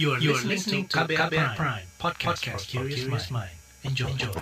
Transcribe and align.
You 0.00 0.16
are, 0.16 0.20
you 0.24 0.32
are 0.32 0.40
listening 0.48 0.88
to 0.88 1.04
KBR, 1.04 1.28
KBR 1.28 1.52
Prime, 1.52 1.52
Prime 1.52 1.86
podcast, 2.00 2.40
podcast 2.40 2.64
for 2.72 2.88
curious 2.88 3.28
mind. 3.28 3.52
Enjoy. 3.84 4.08
Enjoy. 4.08 4.32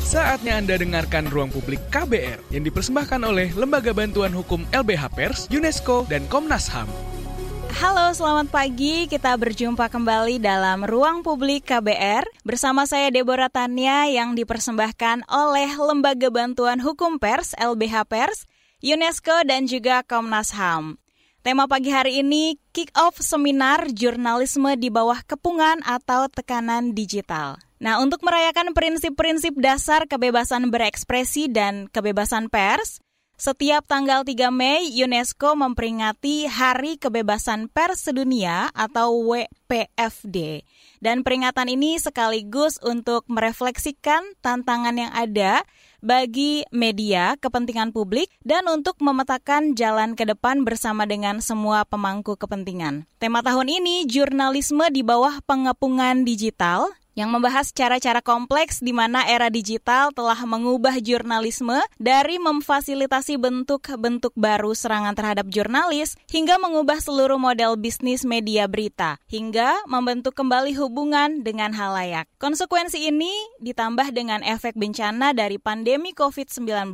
Saatnya 0.00 0.56
Anda 0.56 0.80
dengarkan 0.80 1.28
Ruang 1.28 1.52
Publik 1.52 1.84
KBR 1.92 2.40
yang 2.48 2.64
dipersembahkan 2.64 3.20
oleh 3.28 3.52
Lembaga 3.52 3.92
Bantuan 3.92 4.32
Hukum 4.32 4.64
LBH 4.72 5.04
Pers, 5.12 5.40
UNESCO, 5.52 6.08
dan 6.08 6.24
Komnas 6.32 6.72
HAM. 6.72 6.88
Halo, 7.76 8.16
selamat 8.16 8.48
pagi. 8.48 9.04
Kita 9.04 9.36
berjumpa 9.36 9.92
kembali 9.92 10.40
dalam 10.40 10.88
Ruang 10.88 11.20
Publik 11.20 11.68
KBR 11.68 12.24
bersama 12.40 12.88
saya 12.88 13.12
Deborah 13.12 13.52
Tania 13.52 14.08
yang 14.08 14.32
dipersembahkan 14.32 15.28
oleh 15.28 15.76
Lembaga 15.76 16.32
Bantuan 16.32 16.80
Hukum 16.80 17.20
Pers 17.20 17.52
LBH 17.60 18.08
Pers, 18.08 18.48
UNESCO 18.80 19.44
dan 19.44 19.68
juga 19.68 20.00
Komnas 20.08 20.56
HAM. 20.56 21.03
Tema 21.44 21.68
pagi 21.68 21.92
hari 21.92 22.24
ini 22.24 22.56
kick 22.72 22.88
off 22.96 23.20
seminar 23.20 23.92
jurnalisme 23.92 24.80
di 24.80 24.88
bawah 24.88 25.20
kepungan 25.28 25.84
atau 25.84 26.24
tekanan 26.32 26.96
digital. 26.96 27.60
Nah, 27.84 28.00
untuk 28.00 28.24
merayakan 28.24 28.72
prinsip-prinsip 28.72 29.52
dasar 29.60 30.08
kebebasan 30.08 30.72
berekspresi 30.72 31.52
dan 31.52 31.92
kebebasan 31.92 32.48
pers, 32.48 33.04
setiap 33.36 33.84
tanggal 33.84 34.24
3 34.24 34.48
Mei, 34.48 34.88
UNESCO 34.88 35.52
memperingati 35.52 36.48
Hari 36.48 36.96
Kebebasan 36.96 37.68
Pers 37.68 38.08
Sedunia 38.08 38.72
atau 38.72 39.12
WPFD. 39.28 40.64
Dan 41.04 41.20
peringatan 41.26 41.68
ini 41.68 42.00
sekaligus 42.00 42.80
untuk 42.80 43.28
merefleksikan 43.28 44.38
tantangan 44.40 44.96
yang 44.96 45.12
ada 45.12 45.60
bagi 46.04 46.68
media, 46.68 47.40
kepentingan 47.40 47.96
publik, 47.96 48.28
dan 48.44 48.68
untuk 48.68 49.00
memetakan 49.00 49.72
jalan 49.72 50.12
ke 50.12 50.28
depan 50.28 50.60
bersama 50.62 51.08
dengan 51.08 51.40
semua 51.40 51.88
pemangku 51.88 52.36
kepentingan. 52.36 53.08
Tema 53.16 53.40
tahun 53.40 53.72
ini, 53.72 54.04
jurnalisme 54.04 54.84
di 54.92 55.00
bawah 55.00 55.40
pengepungan 55.48 56.28
digital, 56.28 56.92
yang 57.14 57.30
membahas 57.30 57.70
cara-cara 57.70 58.18
kompleks 58.20 58.82
di 58.82 58.90
mana 58.90 59.22
era 59.26 59.46
digital 59.48 60.10
telah 60.10 60.38
mengubah 60.42 60.98
jurnalisme 60.98 61.78
dari 61.98 62.42
memfasilitasi 62.42 63.38
bentuk-bentuk 63.38 64.34
baru 64.34 64.74
serangan 64.74 65.14
terhadap 65.14 65.46
jurnalis 65.46 66.18
hingga 66.28 66.58
mengubah 66.58 66.98
seluruh 66.98 67.38
model 67.38 67.78
bisnis 67.78 68.26
media 68.26 68.66
berita 68.66 69.22
hingga 69.30 69.86
membentuk 69.86 70.34
kembali 70.34 70.74
hubungan 70.74 71.46
dengan 71.46 71.70
halayak. 71.70 72.26
Konsekuensi 72.42 73.08
ini 73.08 73.32
ditambah 73.62 74.10
dengan 74.10 74.42
efek 74.42 74.74
bencana 74.74 75.30
dari 75.32 75.56
pandemi 75.62 76.10
COVID-19 76.12 76.90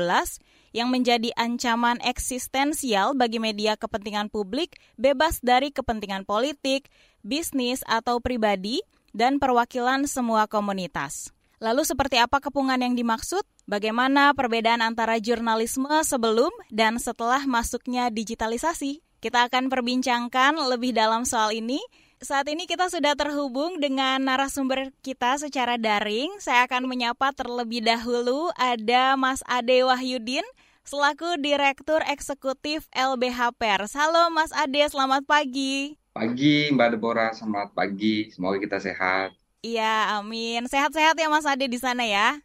yang 0.70 0.88
menjadi 0.92 1.34
ancaman 1.34 1.98
eksistensial 2.04 3.18
bagi 3.18 3.42
media 3.42 3.74
kepentingan 3.74 4.30
publik 4.30 4.78
bebas 4.94 5.42
dari 5.42 5.74
kepentingan 5.74 6.22
politik, 6.22 6.86
bisnis, 7.26 7.82
atau 7.90 8.22
pribadi 8.22 8.78
dan 9.10 9.42
perwakilan 9.42 10.06
semua 10.06 10.46
komunitas. 10.50 11.30
Lalu 11.60 11.84
seperti 11.84 12.16
apa 12.16 12.40
kepungan 12.40 12.80
yang 12.80 12.96
dimaksud? 12.96 13.44
Bagaimana 13.68 14.32
perbedaan 14.32 14.80
antara 14.80 15.20
jurnalisme 15.20 15.92
sebelum 16.02 16.48
dan 16.72 16.96
setelah 16.96 17.44
masuknya 17.44 18.08
digitalisasi? 18.08 19.04
Kita 19.20 19.44
akan 19.52 19.68
perbincangkan 19.68 20.56
lebih 20.72 20.96
dalam 20.96 21.28
soal 21.28 21.52
ini. 21.52 21.76
Saat 22.20 22.48
ini 22.48 22.64
kita 22.64 22.88
sudah 22.88 23.12
terhubung 23.12 23.76
dengan 23.76 24.24
narasumber 24.24 24.88
kita 25.04 25.36
secara 25.36 25.76
daring. 25.76 26.32
Saya 26.40 26.64
akan 26.64 26.88
menyapa 26.88 27.36
terlebih 27.36 27.84
dahulu 27.84 28.48
ada 28.56 29.20
Mas 29.20 29.44
Ade 29.44 29.84
Wahyudin 29.84 30.44
selaku 30.88 31.36
Direktur 31.36 32.00
Eksekutif 32.08 32.88
LBH 32.96 33.52
Pers. 33.60 33.92
Halo 33.92 34.32
Mas 34.32 34.52
Ade, 34.56 34.80
selamat 34.88 35.28
pagi. 35.28 36.00
Pagi 36.10 36.74
Mbak 36.74 36.98
Deborah, 36.98 37.30
selamat 37.30 37.70
pagi. 37.70 38.34
Semoga 38.34 38.58
kita 38.58 38.82
sehat. 38.82 39.30
Iya, 39.62 40.18
amin. 40.18 40.66
Sehat-sehat 40.66 41.14
ya 41.14 41.30
Mas 41.30 41.46
Ade 41.46 41.70
di 41.70 41.78
sana 41.78 42.02
ya. 42.02 42.42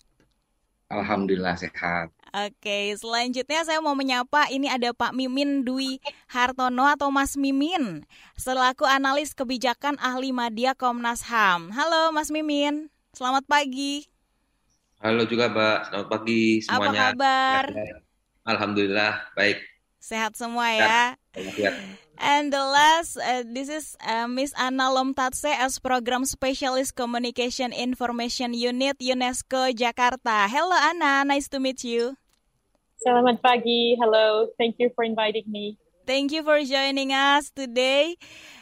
Alhamdulillah 0.85 1.57
sehat. 1.57 2.13
Oke, 2.29 2.93
selanjutnya 2.93 3.65
saya 3.65 3.81
mau 3.81 3.97
menyapa 3.97 4.53
ini 4.53 4.69
ada 4.69 4.93
Pak 4.93 5.17
Mimin 5.17 5.65
Dwi 5.65 5.97
Hartono 6.29 6.85
atau 6.85 7.09
Mas 7.09 7.33
Mimin 7.33 8.05
selaku 8.37 8.85
analis 8.85 9.33
kebijakan 9.33 9.97
ahli 9.97 10.29
media 10.29 10.77
Komnas 10.77 11.25
HAM. 11.25 11.73
Halo 11.73 12.13
Mas 12.13 12.29
Mimin, 12.29 12.93
selamat 13.17 13.49
pagi. 13.49 14.05
Halo 15.01 15.25
juga 15.25 15.49
Mbak, 15.49 15.77
selamat 15.89 16.07
pagi 16.13 16.61
semuanya. 16.61 16.85
Apa 16.85 17.11
kabar? 17.17 17.65
Alhamdulillah 18.45 19.13
baik. 19.33 19.57
Sehat 19.97 20.37
semua 20.37 20.69
ya. 20.69 21.17
Sehat. 21.33 22.04
And 22.15 22.47
the 22.47 22.63
last, 22.63 23.19
uh, 23.19 23.43
this 23.43 23.67
is 23.67 23.99
uh, 23.99 24.27
Miss 24.27 24.55
Anna 24.55 24.87
Lomtatse 24.87 25.51
as 25.51 25.79
Program 25.83 26.23
Specialist 26.23 26.95
Communication 26.95 27.75
Information 27.75 28.55
Unit 28.55 28.95
UNESCO 29.03 29.75
Jakarta. 29.75 30.47
Hello 30.47 30.75
Anna, 30.75 31.27
nice 31.27 31.51
to 31.51 31.59
meet 31.59 31.83
you. 31.83 32.15
Selamat 33.03 33.43
pagi, 33.43 33.99
hello. 33.99 34.47
Thank 34.55 34.79
you 34.79 34.87
for 34.95 35.03
inviting 35.03 35.43
me. 35.51 35.75
Thank 36.07 36.31
you 36.31 36.41
for 36.47 36.55
joining 36.63 37.11
us 37.11 37.51
today. 37.51 38.15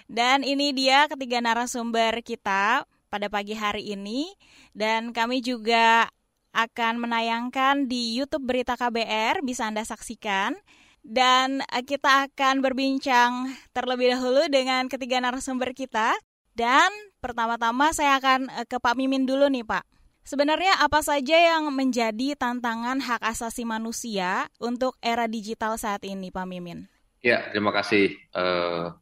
Dan 0.10 0.42
ini 0.42 0.74
dia 0.74 1.06
ketiga 1.06 1.38
narasumber 1.38 2.26
kita 2.26 2.90
pada 3.14 3.28
pagi 3.30 3.54
hari 3.54 3.94
ini. 3.94 4.34
Dan 4.74 5.14
kami 5.14 5.46
juga 5.46 6.10
akan 6.58 7.06
menayangkan 7.06 7.86
di 7.86 8.18
YouTube 8.18 8.50
Berita 8.50 8.74
KBR, 8.74 9.46
bisa 9.46 9.70
Anda 9.70 9.86
saksikan 9.86 10.58
dan 11.04 11.60
eh, 11.68 11.84
kita 11.84 12.32
akan 12.32 12.64
berbincang 12.64 13.52
terlebih 13.76 14.16
dahulu 14.16 14.48
dengan 14.48 14.88
ketiga 14.88 15.20
narasumber 15.20 15.76
kita. 15.76 16.16
Dan 16.54 16.90
pertama-tama 17.20 17.92
saya 17.92 18.18
akan 18.18 18.48
eh, 18.50 18.66
ke 18.66 18.80
Pak 18.80 18.96
Mimin 18.96 19.28
dulu 19.28 19.52
nih 19.52 19.68
Pak. 19.68 19.84
Sebenarnya 20.24 20.80
apa 20.80 21.04
saja 21.04 21.36
yang 21.36 21.68
menjadi 21.76 22.40
tantangan 22.40 23.04
hak 23.04 23.20
asasi 23.28 23.68
manusia 23.68 24.48
untuk 24.56 24.96
era 25.04 25.28
digital 25.28 25.76
saat 25.76 26.08
ini 26.08 26.32
Pak 26.32 26.48
Mimin? 26.48 26.88
Ya, 27.20 27.52
terima 27.52 27.76
kasih 27.76 28.16
uh, 28.32 28.96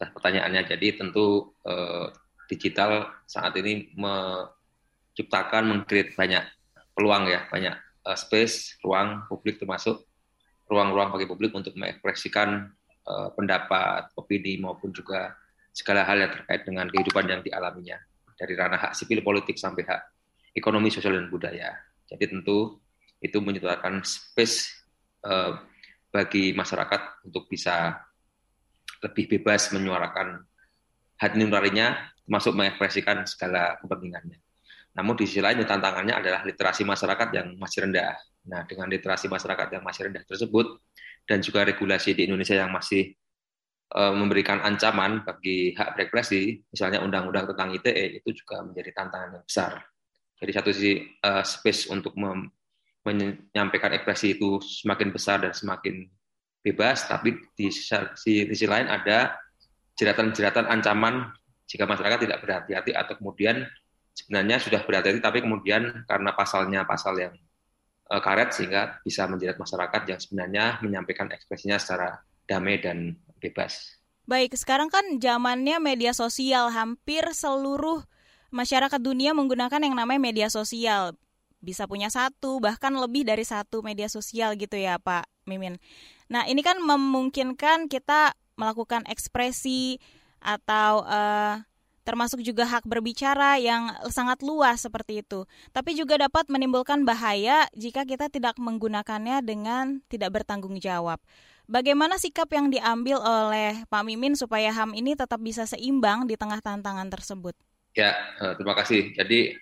pertanyaannya. 0.00 0.64
Jadi 0.64 0.96
tentu 0.96 1.52
uh, 1.68 2.08
digital 2.48 3.04
saat 3.28 3.52
ini 3.60 3.92
menciptakan, 3.92 5.68
mengkreat 5.68 6.16
banyak 6.16 6.40
peluang 6.96 7.28
ya, 7.28 7.44
banyak 7.52 7.76
uh, 8.08 8.16
space, 8.16 8.80
ruang 8.80 9.28
publik 9.28 9.60
termasuk 9.60 10.08
ruang-ruang 10.72 11.12
bagi 11.12 11.28
publik 11.28 11.52
untuk 11.52 11.76
mengekspresikan 11.76 12.72
uh, 13.04 13.28
pendapat, 13.36 14.08
opini 14.16 14.56
maupun 14.56 14.88
juga 14.88 15.36
segala 15.76 16.08
hal 16.08 16.24
yang 16.24 16.32
terkait 16.32 16.64
dengan 16.64 16.88
kehidupan 16.88 17.24
yang 17.28 17.40
dialaminya 17.44 18.00
dari 18.40 18.56
ranah 18.56 18.80
hak 18.80 18.92
sipil 18.96 19.20
politik 19.20 19.60
sampai 19.60 19.84
hak 19.84 20.00
ekonomi 20.56 20.88
sosial 20.88 21.20
dan 21.20 21.28
budaya. 21.28 21.76
Jadi 22.08 22.24
tentu 22.32 22.80
itu 23.20 23.38
menyediakan 23.38 24.00
space 24.02 24.72
uh, 25.28 25.60
bagi 26.08 26.56
masyarakat 26.56 27.24
untuk 27.28 27.48
bisa 27.48 28.00
lebih 29.04 29.28
bebas 29.38 29.72
menyuarakan 29.72 30.44
hati 31.20 31.36
nuraninya 31.38 32.12
termasuk 32.26 32.52
mengekspresikan 32.56 33.28
segala 33.28 33.76
kepentingannya. 33.78 34.38
Namun 34.92 35.14
di 35.16 35.24
sisi 35.24 35.40
lain 35.40 35.62
tantangannya 35.64 36.14
adalah 36.16 36.44
literasi 36.44 36.84
masyarakat 36.84 37.28
yang 37.32 37.56
masih 37.56 37.88
rendah 37.88 38.12
Nah, 38.42 38.66
dengan 38.66 38.90
literasi 38.90 39.30
masyarakat 39.30 39.70
yang 39.70 39.82
masih 39.86 40.10
rendah 40.10 40.24
tersebut 40.26 40.82
dan 41.26 41.38
juga 41.38 41.62
regulasi 41.62 42.18
di 42.18 42.26
Indonesia 42.26 42.58
yang 42.58 42.74
masih 42.74 43.14
uh, 43.94 44.10
memberikan 44.10 44.58
ancaman 44.64 45.22
bagi 45.22 45.76
hak 45.78 45.94
berekspresi, 45.94 46.66
misalnya 46.66 46.98
undang-undang 47.04 47.46
tentang 47.54 47.70
ITE 47.70 48.18
itu 48.18 48.42
juga 48.42 48.66
menjadi 48.66 48.90
tantangan 48.98 49.30
yang 49.38 49.44
besar. 49.46 49.72
Jadi 50.42 50.50
satu 50.50 50.68
sisi 50.74 50.92
uh, 51.22 51.46
space 51.46 51.86
untuk 51.86 52.18
menyampaikan 53.06 53.94
ekspresi 53.94 54.34
itu 54.34 54.58
semakin 54.58 55.14
besar 55.14 55.38
dan 55.46 55.54
semakin 55.54 56.10
bebas, 56.66 57.06
tapi 57.06 57.38
di 57.54 57.70
sisi, 57.70 57.94
di 58.46 58.54
sisi 58.54 58.66
lain 58.66 58.90
ada 58.90 59.38
jeratan-jeratan 59.94 60.66
ancaman 60.66 61.30
jika 61.70 61.86
masyarakat 61.86 62.26
tidak 62.26 62.38
berhati-hati 62.42 62.90
atau 62.90 63.14
kemudian 63.22 63.62
sebenarnya 64.12 64.60
sudah 64.60 64.82
berhati-hati 64.84 65.20
tapi 65.24 65.40
kemudian 65.40 66.04
karena 66.04 66.30
pasalnya 66.36 66.84
pasal 66.84 67.16
yang 67.16 67.34
karet 68.08 68.50
sehingga 68.52 69.00
bisa 69.06 69.24
menjerat 69.30 69.56
masyarakat 69.56 70.02
yang 70.08 70.20
sebenarnya 70.20 70.64
menyampaikan 70.84 71.30
ekspresinya 71.32 71.80
secara 71.80 72.20
damai 72.44 72.82
dan 72.82 73.16
bebas. 73.40 73.98
Baik, 74.22 74.54
sekarang 74.54 74.86
kan 74.86 75.02
zamannya 75.18 75.82
media 75.82 76.14
sosial, 76.14 76.70
hampir 76.70 77.26
seluruh 77.34 78.06
masyarakat 78.54 79.00
dunia 79.02 79.34
menggunakan 79.34 79.82
yang 79.82 79.98
namanya 79.98 80.20
media 80.22 80.48
sosial. 80.52 81.18
Bisa 81.58 81.86
punya 81.90 82.10
satu, 82.10 82.62
bahkan 82.62 82.94
lebih 82.94 83.26
dari 83.26 83.42
satu 83.42 83.82
media 83.82 84.06
sosial 84.06 84.54
gitu 84.54 84.78
ya 84.78 84.98
Pak 84.98 85.26
Mimin. 85.46 85.78
Nah 86.30 86.46
ini 86.46 86.62
kan 86.62 86.78
memungkinkan 86.78 87.90
kita 87.90 88.34
melakukan 88.54 89.02
ekspresi 89.10 89.98
atau 90.42 91.06
uh, 91.06 91.62
termasuk 92.02 92.42
juga 92.42 92.66
hak 92.66 92.86
berbicara 92.86 93.58
yang 93.58 93.94
sangat 94.10 94.42
luas 94.42 94.82
seperti 94.82 95.22
itu. 95.22 95.46
Tapi 95.70 95.94
juga 95.94 96.18
dapat 96.18 96.50
menimbulkan 96.50 97.06
bahaya 97.06 97.66
jika 97.74 98.02
kita 98.02 98.26
tidak 98.30 98.58
menggunakannya 98.58 99.42
dengan 99.42 100.02
tidak 100.10 100.42
bertanggung 100.42 100.78
jawab. 100.82 101.22
Bagaimana 101.70 102.18
sikap 102.18 102.50
yang 102.50 102.68
diambil 102.74 103.22
oleh 103.22 103.86
Pak 103.86 104.02
Mimin 104.02 104.34
supaya 104.34 104.74
HAM 104.74 104.98
ini 104.98 105.14
tetap 105.14 105.38
bisa 105.38 105.62
seimbang 105.62 106.26
di 106.26 106.34
tengah 106.34 106.58
tantangan 106.58 107.06
tersebut? 107.06 107.54
Ya, 107.94 108.18
uh, 108.42 108.58
terima 108.58 108.74
kasih. 108.74 109.14
Jadi 109.14 109.54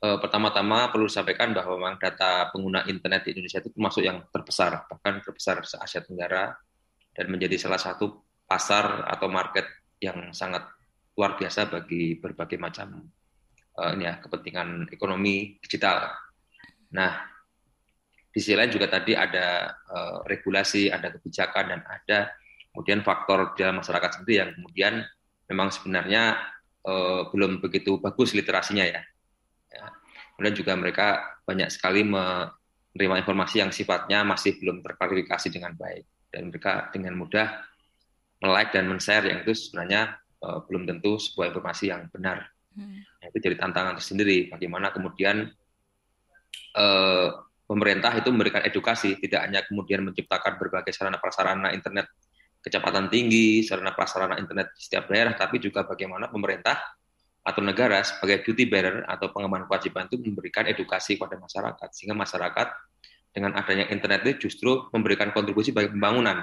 uh, 0.00 0.16
pertama-tama 0.16 0.88
perlu 0.88 1.06
disampaikan 1.06 1.52
bahwa 1.52 1.76
memang 1.76 1.96
data 2.00 2.48
pengguna 2.50 2.88
internet 2.88 3.28
di 3.28 3.36
Indonesia 3.36 3.60
itu 3.60 3.70
termasuk 3.70 4.02
yang 4.02 4.24
terbesar, 4.32 4.88
bahkan 4.88 5.20
terbesar 5.20 5.60
se 5.68 5.76
Asia 5.76 6.00
Tenggara 6.00 6.56
dan 7.12 7.26
menjadi 7.28 7.68
salah 7.68 7.78
satu 7.80 8.26
pasar 8.48 9.04
atau 9.04 9.28
market 9.28 9.68
yang 10.00 10.32
sangat 10.32 10.64
luar 11.16 11.34
biasa 11.34 11.72
bagi 11.72 12.20
berbagai 12.20 12.60
macam 12.60 13.08
uh, 13.80 13.90
ini 13.96 14.04
ya 14.04 14.20
kepentingan 14.20 14.92
ekonomi 14.92 15.56
digital. 15.64 16.12
Nah, 16.92 17.12
di 18.30 18.38
sisi 18.38 18.52
lain 18.52 18.68
juga 18.68 18.92
tadi 18.92 19.16
ada 19.16 19.72
uh, 19.88 20.20
regulasi, 20.28 20.92
ada 20.92 21.08
kebijakan 21.08 21.72
dan 21.72 21.80
ada 21.88 22.18
kemudian 22.72 23.00
faktor 23.00 23.56
dalam 23.56 23.80
masyarakat 23.80 24.20
sendiri 24.20 24.34
yang 24.44 24.50
kemudian 24.52 24.94
memang 25.48 25.72
sebenarnya 25.72 26.36
uh, 26.84 27.32
belum 27.32 27.64
begitu 27.64 27.96
bagus 27.96 28.36
literasinya 28.36 28.84
ya. 28.84 29.00
ya. 29.72 29.84
Kemudian 30.36 30.52
juga 30.52 30.76
mereka 30.76 31.40
banyak 31.48 31.72
sekali 31.72 32.04
menerima 32.04 33.24
informasi 33.24 33.64
yang 33.64 33.72
sifatnya 33.72 34.20
masih 34.28 34.60
belum 34.60 34.84
terklarifikasi 34.84 35.48
dengan 35.48 35.72
baik 35.72 36.04
dan 36.28 36.52
mereka 36.52 36.92
dengan 36.92 37.16
mudah 37.16 37.64
like 38.44 38.68
dan 38.76 38.84
men-share 38.84 39.24
yang 39.24 39.40
itu 39.40 39.56
sebenarnya 39.56 40.20
uh, 40.42 40.60
belum 40.66 40.84
tentu 40.84 41.16
sebuah 41.16 41.54
informasi 41.54 41.92
yang 41.92 42.08
benar. 42.12 42.48
Hmm. 42.76 43.00
Nah, 43.00 43.26
itu 43.32 43.38
jadi 43.40 43.56
tantangan 43.56 43.96
tersendiri. 43.96 44.52
Bagaimana 44.52 44.92
kemudian 44.92 45.48
uh, 46.76 47.28
pemerintah 47.64 48.12
itu 48.16 48.28
memberikan 48.30 48.62
edukasi, 48.62 49.16
tidak 49.18 49.40
hanya 49.48 49.60
kemudian 49.64 50.04
menciptakan 50.04 50.60
berbagai 50.60 50.92
sarana 50.92 51.18
prasarana 51.18 51.72
internet 51.72 52.08
kecepatan 52.62 53.06
tinggi, 53.06 53.62
sarana 53.62 53.94
prasarana 53.94 54.36
internet 54.42 54.74
di 54.74 54.80
setiap 54.82 55.06
daerah, 55.06 55.34
tapi 55.38 55.62
juga 55.62 55.86
bagaimana 55.86 56.26
pemerintah 56.26 56.78
atau 57.46 57.62
negara 57.62 58.02
sebagai 58.02 58.42
duty 58.42 58.66
bearer 58.66 59.06
atau 59.06 59.30
pengemban 59.30 59.70
kewajiban 59.70 60.10
itu 60.10 60.18
memberikan 60.18 60.66
edukasi 60.66 61.14
kepada 61.14 61.38
masyarakat, 61.38 61.88
sehingga 61.94 62.18
masyarakat 62.18 62.68
dengan 63.30 63.54
adanya 63.54 63.86
internet 63.92 64.26
itu 64.26 64.50
justru 64.50 64.90
memberikan 64.90 65.30
kontribusi 65.30 65.70
bagi 65.70 65.94
pembangunan. 65.94 66.42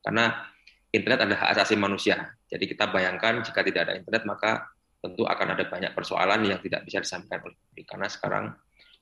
Karena 0.00 0.48
internet 0.88 1.28
adalah 1.28 1.48
hak 1.48 1.50
asasi 1.58 1.74
manusia. 1.76 2.16
Jadi 2.48 2.64
kita 2.64 2.88
bayangkan 2.88 3.44
jika 3.44 3.60
tidak 3.60 3.80
ada 3.88 3.94
internet 4.00 4.22
maka 4.24 4.72
tentu 4.98 5.22
akan 5.28 5.54
ada 5.54 5.64
banyak 5.68 5.92
persoalan 5.94 6.42
yang 6.48 6.58
tidak 6.64 6.82
bisa 6.88 6.98
disampaikan 7.04 7.46
oleh 7.46 7.56
publik. 7.56 7.86
Karena 7.86 8.08
sekarang 8.10 8.44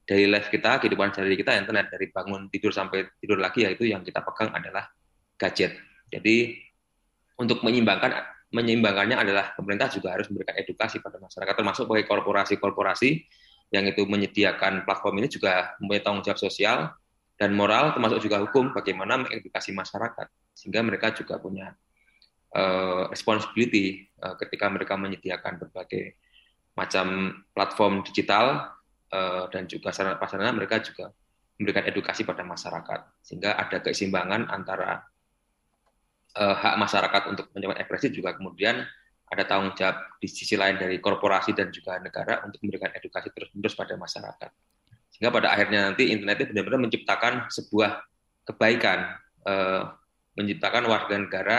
dari 0.07 0.25
life 0.31 0.53
kita, 0.53 0.79
kehidupan 0.79 1.11
sehari 1.11 1.35
kita 1.35 1.57
internet 1.59 1.91
dari 1.91 2.07
bangun 2.11 2.47
tidur 2.53 2.71
sampai 2.71 3.07
tidur 3.19 3.43
lagi 3.43 3.67
yaitu 3.67 3.91
yang 3.91 4.07
kita 4.07 4.23
pegang 4.23 4.55
adalah 4.55 4.87
gadget. 5.35 5.75
Jadi 6.11 6.55
untuk 7.37 7.63
menyeimbangkan 7.67 8.37
menyeimbangkannya 8.55 9.17
adalah 9.19 9.53
pemerintah 9.59 9.91
juga 9.91 10.15
harus 10.15 10.31
memberikan 10.31 10.55
edukasi 10.55 11.03
pada 11.03 11.19
masyarakat 11.19 11.55
termasuk 11.59 11.85
bagi 11.91 12.07
korporasi-korporasi 12.07 13.11
yang 13.75 13.85
itu 13.91 14.07
menyediakan 14.07 14.87
platform 14.87 15.19
ini 15.19 15.29
juga 15.29 15.75
mempunyai 15.83 16.03
tanggung 16.07 16.23
jawab 16.23 16.39
sosial 16.39 16.95
dan 17.35 17.51
moral 17.53 17.91
termasuk 17.91 18.23
juga 18.23 18.39
hukum 18.39 18.71
bagaimana 18.71 19.27
mengedukasi 19.27 19.75
masyarakat 19.75 20.31
sehingga 20.57 20.81
mereka 20.81 21.13
juga 21.13 21.37
punya 21.37 21.77
uh, 22.57 23.13
responsibility 23.13 24.09
uh, 24.25 24.33
ketika 24.41 24.73
mereka 24.73 24.97
menyediakan 24.97 25.61
berbagai 25.61 26.17
macam 26.73 27.37
platform 27.53 28.01
digital 28.09 28.73
uh, 29.13 29.45
dan 29.53 29.69
juga 29.69 29.93
sarana 29.93 30.17
prasarana 30.17 30.57
mereka 30.57 30.81
juga 30.81 31.13
memberikan 31.61 31.85
edukasi 31.85 32.25
pada 32.25 32.41
masyarakat 32.41 33.21
sehingga 33.21 33.53
ada 33.57 33.85
keseimbangan 33.85 34.49
antara 34.49 35.05
uh, 36.41 36.57
hak 36.57 36.75
masyarakat 36.81 37.23
untuk 37.29 37.53
menyampaikan 37.53 37.85
ekspresi 37.85 38.09
juga 38.17 38.33
kemudian 38.33 38.81
ada 39.27 39.43
tanggung 39.43 39.75
jawab 39.75 40.23
di 40.23 40.29
sisi 40.31 40.55
lain 40.55 40.79
dari 40.79 41.03
korporasi 41.03 41.51
dan 41.53 41.75
juga 41.75 41.99
negara 41.99 42.47
untuk 42.47 42.63
memberikan 42.63 42.95
edukasi 42.95 43.35
terus-menerus 43.35 43.75
pada 43.75 43.99
masyarakat. 43.99 44.51
Sehingga 45.11 45.35
pada 45.35 45.51
akhirnya 45.51 45.91
nanti 45.91 46.15
internet 46.15 46.47
itu 46.47 46.55
benar-benar 46.55 46.81
menciptakan 46.87 47.33
sebuah 47.51 48.07
kebaikan, 48.47 49.19
menciptakan 50.37 50.85
warga 50.87 51.17
negara 51.17 51.59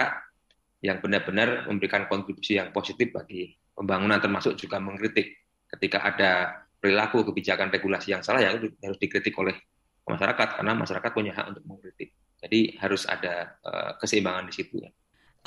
yang 0.78 1.02
benar-benar 1.02 1.66
memberikan 1.66 2.06
kontribusi 2.06 2.56
yang 2.56 2.70
positif 2.70 3.10
bagi 3.10 3.58
pembangunan 3.74 4.22
termasuk 4.22 4.54
juga 4.54 4.78
mengkritik 4.78 5.34
ketika 5.74 6.06
ada 6.06 6.30
perilaku 6.78 7.26
kebijakan 7.26 7.74
regulasi 7.74 8.14
yang 8.14 8.22
salah 8.22 8.42
yang 8.42 8.58
harus 8.58 8.98
dikritik 9.02 9.34
oleh 9.34 9.58
masyarakat 10.06 10.62
karena 10.62 10.72
masyarakat 10.78 11.10
punya 11.10 11.34
hak 11.34 11.46
untuk 11.50 11.64
mengkritik. 11.66 12.14
Jadi 12.38 12.78
harus 12.78 13.02
ada 13.04 13.58
uh, 13.66 13.98
keseimbangan 13.98 14.46
di 14.46 14.54
situ 14.54 14.78
ya. 14.78 14.90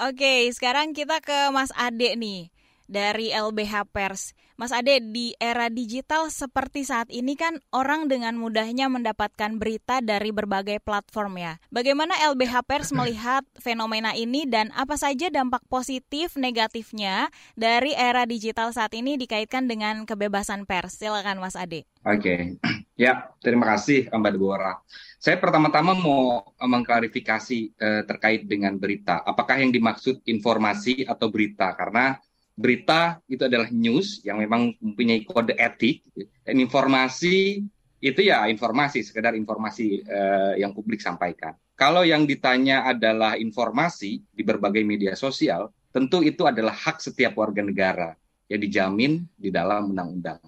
Oke, 0.03 0.51
sekarang 0.51 0.91
kita 0.91 1.23
ke 1.23 1.49
Mas 1.55 1.71
Ade 1.75 2.19
nih 2.19 2.51
dari 2.91 3.31
LBH 3.31 3.87
Pers. 3.95 4.35
Mas 4.59 4.75
Ade, 4.75 4.99
di 5.01 5.33
era 5.41 5.71
digital 5.71 6.29
seperti 6.29 6.85
saat 6.85 7.09
ini 7.09 7.33
kan 7.39 7.57
orang 7.73 8.05
dengan 8.11 8.37
mudahnya 8.37 8.91
mendapatkan 8.91 9.57
berita 9.57 10.03
dari 10.05 10.29
berbagai 10.29 10.83
platform 10.83 11.39
ya. 11.39 11.53
Bagaimana 11.71 12.13
LBH 12.35 12.67
Pers 12.67 12.93
melihat 12.99 13.47
fenomena 13.57 14.13
ini 14.13 14.45
dan 14.45 14.69
apa 14.75 14.99
saja 14.99 15.31
dampak 15.31 15.63
positif 15.71 16.35
negatifnya 16.35 17.31
dari 17.55 17.95
era 17.95 18.27
digital 18.27 18.75
saat 18.75 18.91
ini 18.93 19.15
dikaitkan 19.15 19.65
dengan 19.65 20.03
kebebasan 20.03 20.67
pers? 20.67 20.99
Silakan 20.99 21.41
Mas 21.41 21.55
Ade. 21.57 21.87
Oke, 22.05 22.19
okay. 22.19 22.39
ya 23.07 23.33
terima 23.39 23.65
kasih 23.71 24.11
Mbak 24.11 24.31
Deborah. 24.35 24.77
Saya 25.21 25.37
pertama-tama 25.37 25.93
mau 25.93 26.41
mengklarifikasi 26.57 27.59
eh, 27.77 28.01
terkait 28.09 28.45
dengan 28.45 28.73
berita. 28.77 29.21
Apakah 29.21 29.61
yang 29.61 29.69
dimaksud 29.69 30.25
informasi 30.25 31.05
atau 31.05 31.29
berita? 31.29 31.77
Karena 31.77 32.17
berita 32.55 33.17
itu 33.25 33.47
adalah 33.47 33.71
news 33.71 34.21
yang 34.21 34.39
memang 34.39 34.75
mempunyai 34.77 35.23
kode 35.23 35.55
etik 35.55 36.03
gitu. 36.13 36.27
dan 36.43 36.55
informasi 36.59 37.63
itu 38.01 38.21
ya 38.21 38.49
informasi 38.49 39.05
sekedar 39.05 39.37
informasi 39.37 40.01
uh, 40.09 40.53
yang 40.57 40.73
publik 40.73 40.99
sampaikan. 40.99 41.53
Kalau 41.77 42.01
yang 42.05 42.25
ditanya 42.25 42.85
adalah 42.85 43.37
informasi 43.37 44.21
di 44.21 44.41
berbagai 44.45 44.81
media 44.85 45.13
sosial, 45.17 45.69
tentu 45.93 46.21
itu 46.25 46.45
adalah 46.45 46.73
hak 46.73 47.01
setiap 47.01 47.37
warga 47.37 47.61
negara 47.61 48.13
yang 48.49 48.61
dijamin 48.61 49.25
di 49.37 49.49
dalam 49.53 49.93
undang-undang. 49.93 50.41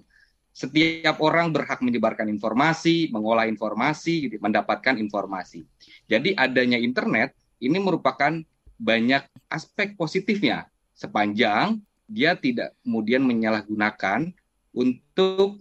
Setiap 0.54 1.18
orang 1.18 1.50
berhak 1.50 1.82
menyebarkan 1.82 2.30
informasi, 2.30 3.10
mengolah 3.10 3.50
informasi, 3.50 4.30
gitu, 4.30 4.38
mendapatkan 4.38 4.94
informasi. 4.94 5.66
Jadi 6.06 6.38
adanya 6.38 6.78
internet 6.78 7.34
ini 7.58 7.82
merupakan 7.82 8.38
banyak 8.78 9.26
aspek 9.50 9.98
positifnya 9.98 10.70
sepanjang 10.94 11.82
dia 12.14 12.38
tidak 12.38 12.78
kemudian 12.86 13.26
menyalahgunakan 13.26 14.30
untuk 14.70 15.58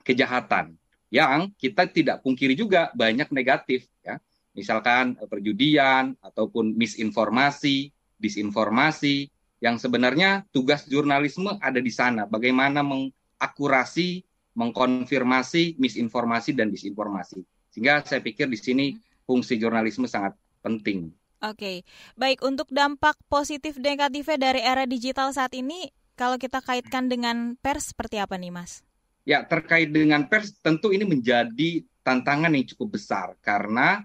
kejahatan 0.00 0.80
yang 1.12 1.52
kita 1.60 1.84
tidak 1.92 2.24
pungkiri 2.24 2.56
juga 2.56 2.88
banyak 2.96 3.28
negatif 3.28 3.84
ya. 4.00 4.16
Misalkan 4.56 5.20
eh, 5.20 5.28
perjudian 5.28 6.16
ataupun 6.24 6.72
misinformasi 6.80 7.92
disinformasi 8.16 9.28
yang 9.60 9.76
sebenarnya 9.76 10.48
tugas 10.48 10.88
jurnalisme 10.88 11.60
ada 11.60 11.82
di 11.82 11.92
sana. 11.92 12.24
Bagaimana 12.24 12.80
mengakurasi 12.80 14.24
mengkonfirmasi 14.56 15.76
misinformasi 15.76 16.56
dan 16.56 16.72
disinformasi. 16.72 17.44
Sehingga 17.70 18.02
saya 18.02 18.24
pikir 18.24 18.48
di 18.48 18.58
sini 18.58 18.86
fungsi 19.28 19.60
jurnalisme 19.60 20.08
sangat 20.08 20.34
penting 20.64 21.19
Oke, 21.40 21.88
baik 22.20 22.44
untuk 22.44 22.68
dampak 22.68 23.16
positif 23.32 23.80
negatifnya 23.80 24.36
dari 24.36 24.60
era 24.60 24.84
digital 24.84 25.32
saat 25.32 25.56
ini, 25.56 25.88
kalau 26.12 26.36
kita 26.36 26.60
kaitkan 26.60 27.08
dengan 27.08 27.56
pers 27.56 27.96
seperti 27.96 28.20
apa 28.20 28.36
nih, 28.36 28.52
Mas? 28.52 28.84
Ya, 29.24 29.40
terkait 29.48 29.88
dengan 29.88 30.28
pers 30.28 30.52
tentu 30.60 30.92
ini 30.92 31.08
menjadi 31.08 31.80
tantangan 32.04 32.52
yang 32.52 32.68
cukup 32.76 33.00
besar 33.00 33.40
karena 33.40 34.04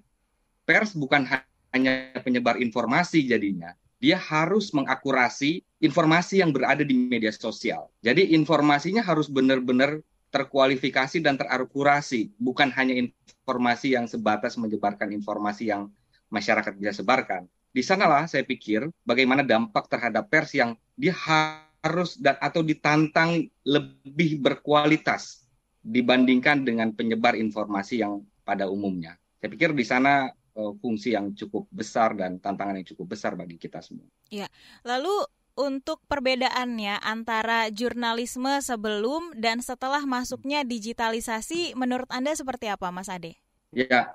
pers 0.64 0.96
bukan 0.96 1.28
hanya 1.76 2.16
penyebar 2.24 2.56
informasi 2.56 3.28
jadinya, 3.28 3.76
dia 4.00 4.16
harus 4.16 4.72
mengakurasi 4.72 5.60
informasi 5.84 6.40
yang 6.40 6.56
berada 6.56 6.88
di 6.88 6.96
media 6.96 7.36
sosial. 7.36 7.92
Jadi 8.00 8.32
informasinya 8.32 9.04
harus 9.04 9.28
benar-benar 9.28 10.00
terkualifikasi 10.32 11.20
dan 11.20 11.36
terakurasi, 11.36 12.32
bukan 12.40 12.72
hanya 12.72 12.96
informasi 12.96 13.92
yang 13.92 14.08
sebatas 14.08 14.56
menyebarkan 14.56 15.12
informasi 15.12 15.68
yang 15.68 15.92
masyarakat 16.30 16.74
bisa 16.78 17.02
sebarkan. 17.04 17.46
Di 17.76 17.84
sanalah 17.84 18.24
saya 18.26 18.48
pikir 18.48 18.88
bagaimana 19.04 19.44
dampak 19.44 19.92
terhadap 19.92 20.32
pers 20.32 20.56
yang 20.56 20.80
dia 20.96 21.12
harus 21.12 22.16
dan 22.16 22.40
atau 22.40 22.64
ditantang 22.64 23.52
lebih 23.68 24.40
berkualitas 24.40 25.44
dibandingkan 25.86 26.66
dengan 26.66 26.96
penyebar 26.96 27.38
informasi 27.38 28.02
yang 28.02 28.24
pada 28.48 28.66
umumnya. 28.66 29.20
Saya 29.38 29.52
pikir 29.52 29.76
di 29.78 29.86
sana 29.86 30.32
uh, 30.58 30.74
fungsi 30.82 31.14
yang 31.14 31.36
cukup 31.38 31.70
besar 31.70 32.18
dan 32.18 32.42
tantangan 32.42 32.80
yang 32.80 32.88
cukup 32.88 33.14
besar 33.14 33.38
bagi 33.38 33.60
kita 33.60 33.84
semua. 33.84 34.08
Ya, 34.34 34.50
lalu 34.82 35.14
untuk 35.56 36.04
perbedaannya 36.10 37.00
antara 37.00 37.72
jurnalisme 37.72 38.60
sebelum 38.60 39.36
dan 39.40 39.64
setelah 39.64 40.04
masuknya 40.04 40.68
digitalisasi, 40.68 41.78
menurut 41.80 42.10
Anda 42.12 42.36
seperti 42.36 42.68
apa, 42.68 42.92
Mas 42.92 43.08
Ade? 43.08 43.40
Ya, 43.72 44.12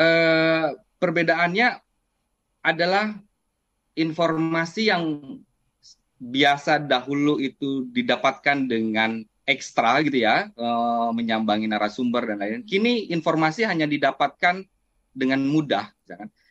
eh, 0.00 0.68
perbedaannya 0.98 1.78
adalah 2.62 3.14
informasi 3.94 4.90
yang 4.90 5.02
biasa 6.18 6.82
dahulu 6.82 7.38
itu 7.38 7.86
didapatkan 7.94 8.66
dengan 8.66 9.22
ekstra 9.48 10.02
gitu 10.04 10.20
ya, 10.26 10.50
uh, 10.58 11.08
menyambangi 11.14 11.70
narasumber 11.70 12.28
dan 12.28 12.42
lain-lain. 12.42 12.66
Kini 12.66 13.08
informasi 13.14 13.64
hanya 13.64 13.88
didapatkan 13.88 14.66
dengan 15.14 15.40
mudah, 15.40 15.88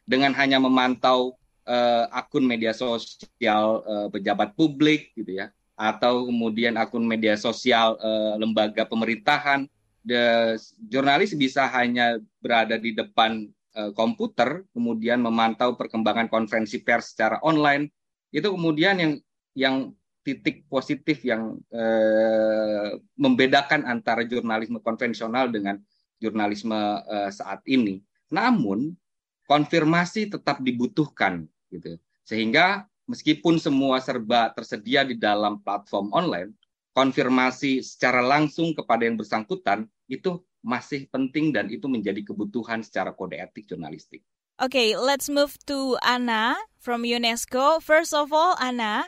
dengan 0.08 0.34
hanya 0.34 0.58
memantau 0.58 1.38
uh, 1.68 2.10
akun 2.10 2.48
media 2.48 2.74
sosial 2.74 3.86
uh, 3.86 4.08
pejabat 4.10 4.58
publik 4.58 5.13
gitu 5.13 5.44
ya, 5.44 5.54
atau 5.77 6.25
kemudian 6.25 6.74
akun 6.74 7.06
media 7.06 7.38
sosial 7.38 8.01
lembaga 8.42 8.82
pemerintahan. 8.88 9.70
The, 10.08 10.56
jurnalis 10.88 11.36
bisa 11.36 11.68
hanya 11.68 12.18
berada 12.39 12.80
di 12.80 12.96
depan 12.96 13.51
komputer, 13.93 14.65
kemudian 14.74 15.22
memantau 15.22 15.77
perkembangan 15.77 16.27
konferensi 16.27 16.81
pers 16.81 17.13
secara 17.13 17.38
online. 17.46 17.89
Itu 18.34 18.53
kemudian 18.53 18.98
yang 18.98 19.13
yang 19.57 19.75
titik 20.27 20.67
positif 20.67 21.24
yang 21.24 21.55
uh, 21.72 23.00
membedakan 23.15 23.88
antara 23.88 24.27
jurnalisme 24.27 24.84
konvensional 24.84 25.48
dengan 25.48 25.79
jurnalisme 26.19 26.75
uh, 26.75 27.31
saat 27.31 27.63
ini. 27.63 28.03
Namun 28.27 28.91
konfirmasi 29.48 30.27
tetap 30.27 30.60
dibutuhkan 30.60 31.48
gitu. 31.72 31.96
Sehingga 32.27 32.84
meskipun 33.07 33.55
semua 33.55 34.03
serba 34.03 34.51
tersedia 34.51 35.07
di 35.07 35.15
dalam 35.15 35.63
platform 35.63 36.12
online, 36.12 36.51
konfirmasi 36.91 37.79
secara 37.79 38.19
langsung 38.19 38.75
kepada 38.75 39.07
yang 39.07 39.15
bersangkutan 39.15 39.88
itu 40.12 40.43
masih 40.66 41.08
penting 41.10 41.54
dan 41.54 41.70
itu 41.72 41.86
menjadi 41.86 42.22
kebutuhan 42.24 42.82
secara 42.84 43.14
kode 43.14 43.38
etik 43.38 43.70
jurnalistik. 43.70 44.26
Okay, 44.58 44.98
let's 44.98 45.30
move 45.30 45.54
to 45.70 46.02
Anna 46.02 46.58
from 46.82 47.06
UNESCO. 47.06 47.78
First 47.78 48.10
of 48.18 48.34
all, 48.34 48.58
Anna, 48.58 49.06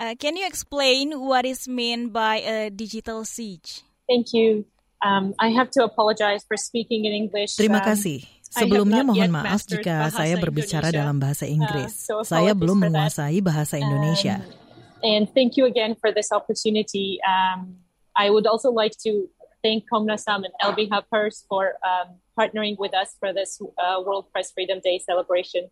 Uh, 0.00 0.14
can 0.16 0.32
you 0.32 0.46
explain 0.48 1.12
what 1.20 1.44
is 1.44 1.68
meant 1.68 2.08
by 2.08 2.40
a 2.40 2.70
digital 2.70 3.20
siege? 3.28 3.82
Thank 4.08 4.32
you. 4.32 4.64
Um, 5.04 5.36
I 5.36 5.52
have 5.52 5.70
to 5.76 5.84
apologize 5.84 6.40
for 6.48 6.56
speaking 6.56 7.04
in 7.04 7.12
English. 7.12 7.60
Terima 7.60 7.84
um, 7.84 7.86
kasih. 7.92 8.24
Sebelumnya 8.48 9.04
mohon 9.04 9.30
maaf 9.30 9.62
jika 9.68 10.08
saya 10.10 10.40
berbicara 10.40 10.88
dalam 10.90 11.20
bahasa 11.20 11.44
uh, 11.44 11.52
Inggris. 11.52 12.08
Uh, 12.08 12.24
so 12.24 12.26
saya 12.26 12.56
belum 12.56 12.80
menguasai 12.88 13.44
bahasa 13.44 13.76
um, 13.76 13.84
Indonesia. 13.84 14.40
Um, 14.40 15.04
and 15.04 15.22
thank 15.36 15.60
you 15.60 15.68
again 15.68 15.92
for 16.00 16.16
this 16.16 16.32
opportunity. 16.32 17.20
Um, 17.20 17.84
I 18.16 18.32
would 18.32 18.48
also 18.48 18.72
like 18.72 18.96
to 19.04 19.28
thank 19.62 19.84
Komnas 19.88 20.24
HAM 20.26 20.44
and 20.44 20.54
LBH 20.62 21.04
Pers 21.10 21.44
for 21.48 21.76
um, 21.84 22.16
partnering 22.38 22.76
with 22.78 22.94
us 22.94 23.16
for 23.20 23.32
this 23.32 23.60
uh, 23.78 24.00
World 24.04 24.32
Press 24.32 24.52
Freedom 24.52 24.80
Day 24.82 24.98
celebration. 24.98 25.68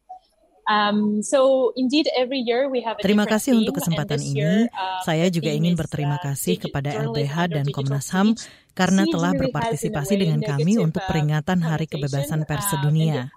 Um, 0.68 1.25
so 1.25 1.73
indeed 1.80 2.12
every 2.12 2.45
year 2.45 2.68
we 2.68 2.85
have 2.85 3.00
a 3.00 3.02
Terima 3.02 3.25
kasih 3.25 3.57
untuk 3.57 3.80
kesempatan 3.80 4.21
ini. 4.21 4.68
Uh, 4.68 5.00
Saya 5.00 5.33
juga 5.33 5.49
ingin 5.49 5.73
berterima 5.73 6.21
uh, 6.21 6.23
kasih 6.28 6.61
kepada 6.61 6.92
LBH 7.09 7.57
dan 7.57 7.66
Komnas 7.73 8.12
HAM 8.12 8.37
karena 8.76 9.09
telah 9.09 9.33
berpartisipasi 9.33 10.21
dengan 10.21 10.45
kami 10.45 10.76
untuk 10.76 11.00
uh, 11.00 11.09
peringatan 11.09 11.64
Hari 11.64 11.88
Kebebasan 11.88 12.45
Pers 12.45 12.68
Sedunia. 12.68 13.33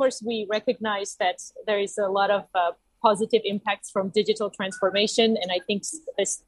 positive 3.02 3.42
impacts 3.50 3.90
from 3.90 4.14
digital 4.14 4.54
transformation, 4.54 5.34
and 5.34 5.50
I 5.50 5.58
think 5.66 5.82
this 6.22 6.46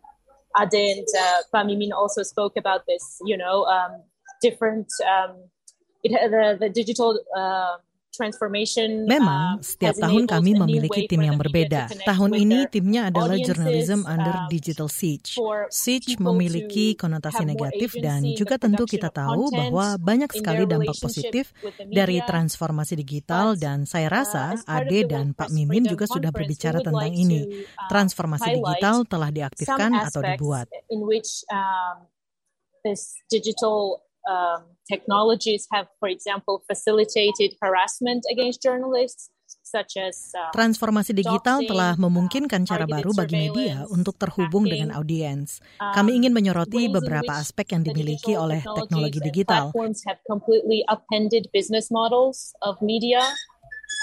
Ade 0.60 0.98
and 0.98 1.08
uh, 1.20 1.42
Pak 1.52 1.66
Mimin 1.66 1.92
also 1.92 2.24
spoke 2.24 2.54
about 2.58 2.82
this. 2.88 3.20
You 3.26 3.38
know, 3.38 3.66
um, 3.66 4.02
different 4.42 4.88
um, 5.06 5.50
it, 6.04 6.12
the 6.32 6.58
the 6.60 6.70
digital. 6.70 7.20
Memang, 8.13 9.58
uh, 9.58 9.65
setiap 9.65 9.98
tahun 9.98 10.29
kami 10.29 10.53
memiliki 10.53 11.10
tim 11.10 11.25
yang 11.25 11.34
berbeda. 11.34 11.89
Tahun 12.05 12.32
ini 12.38 12.70
timnya 12.70 13.10
adalah 13.10 13.34
Journalism 13.41 14.05
Under 14.05 14.46
um, 14.46 14.46
Digital 14.53 14.86
Siege. 14.86 15.41
Siege 15.74 16.22
memiliki 16.22 16.93
konotasi 16.93 17.41
negatif 17.41 17.98
dan 17.98 18.22
juga 18.38 18.62
tentu 18.62 18.86
kita 18.86 19.10
tahu 19.10 19.50
bahwa 19.50 19.98
banyak 19.98 20.29
sekali 20.29 20.70
dampak 20.70 20.93
positif 21.01 21.58
dari 21.89 22.22
transformasi 22.22 22.93
digital 23.01 23.58
dan 23.58 23.89
saya 23.89 24.05
uh, 24.05 24.22
rasa 24.22 24.43
Ade 24.70 25.10
dan 25.10 25.34
Pak 25.34 25.50
Mimin 25.50 25.89
juga 25.89 26.05
sudah 26.05 26.29
berbicara 26.29 26.86
tentang 26.86 27.10
ini. 27.10 27.65
Uh, 27.65 27.89
transformasi 27.89 28.62
digital 28.62 29.10
telah 29.10 29.34
diaktifkan 29.34 29.89
atau 30.05 30.22
dibuat. 30.22 30.70
This 32.84 33.15
digital 33.32 34.03
um, 34.27 34.74
technologies 34.88 35.68
have, 35.72 35.88
for 36.00 36.10
example, 36.10 36.63
facilitated 36.68 37.56
harassment 37.62 38.24
against 38.32 38.62
journalists. 38.62 39.30
Such 39.63 39.96
as, 39.98 40.34
uh, 40.36 40.51
Transformasi 40.51 41.15
digital 41.15 41.63
telah 41.63 41.96
memungkinkan 41.96 42.68
cara 42.68 42.84
baru 42.84 43.15
bagi 43.15 43.48
media 43.48 43.86
untuk 43.89 44.18
terhubung 44.20 44.68
dengan 44.68 44.94
audiens. 44.94 45.63
Kami 45.80 46.13
um, 46.13 46.18
ingin 46.20 46.34
menyoroti 46.36 46.92
beberapa 46.92 47.39
aspek 47.39 47.74
yang 47.74 47.82
dimiliki 47.86 48.36
oleh 48.36 48.60
teknologi 48.62 49.24
digital. 49.24 49.72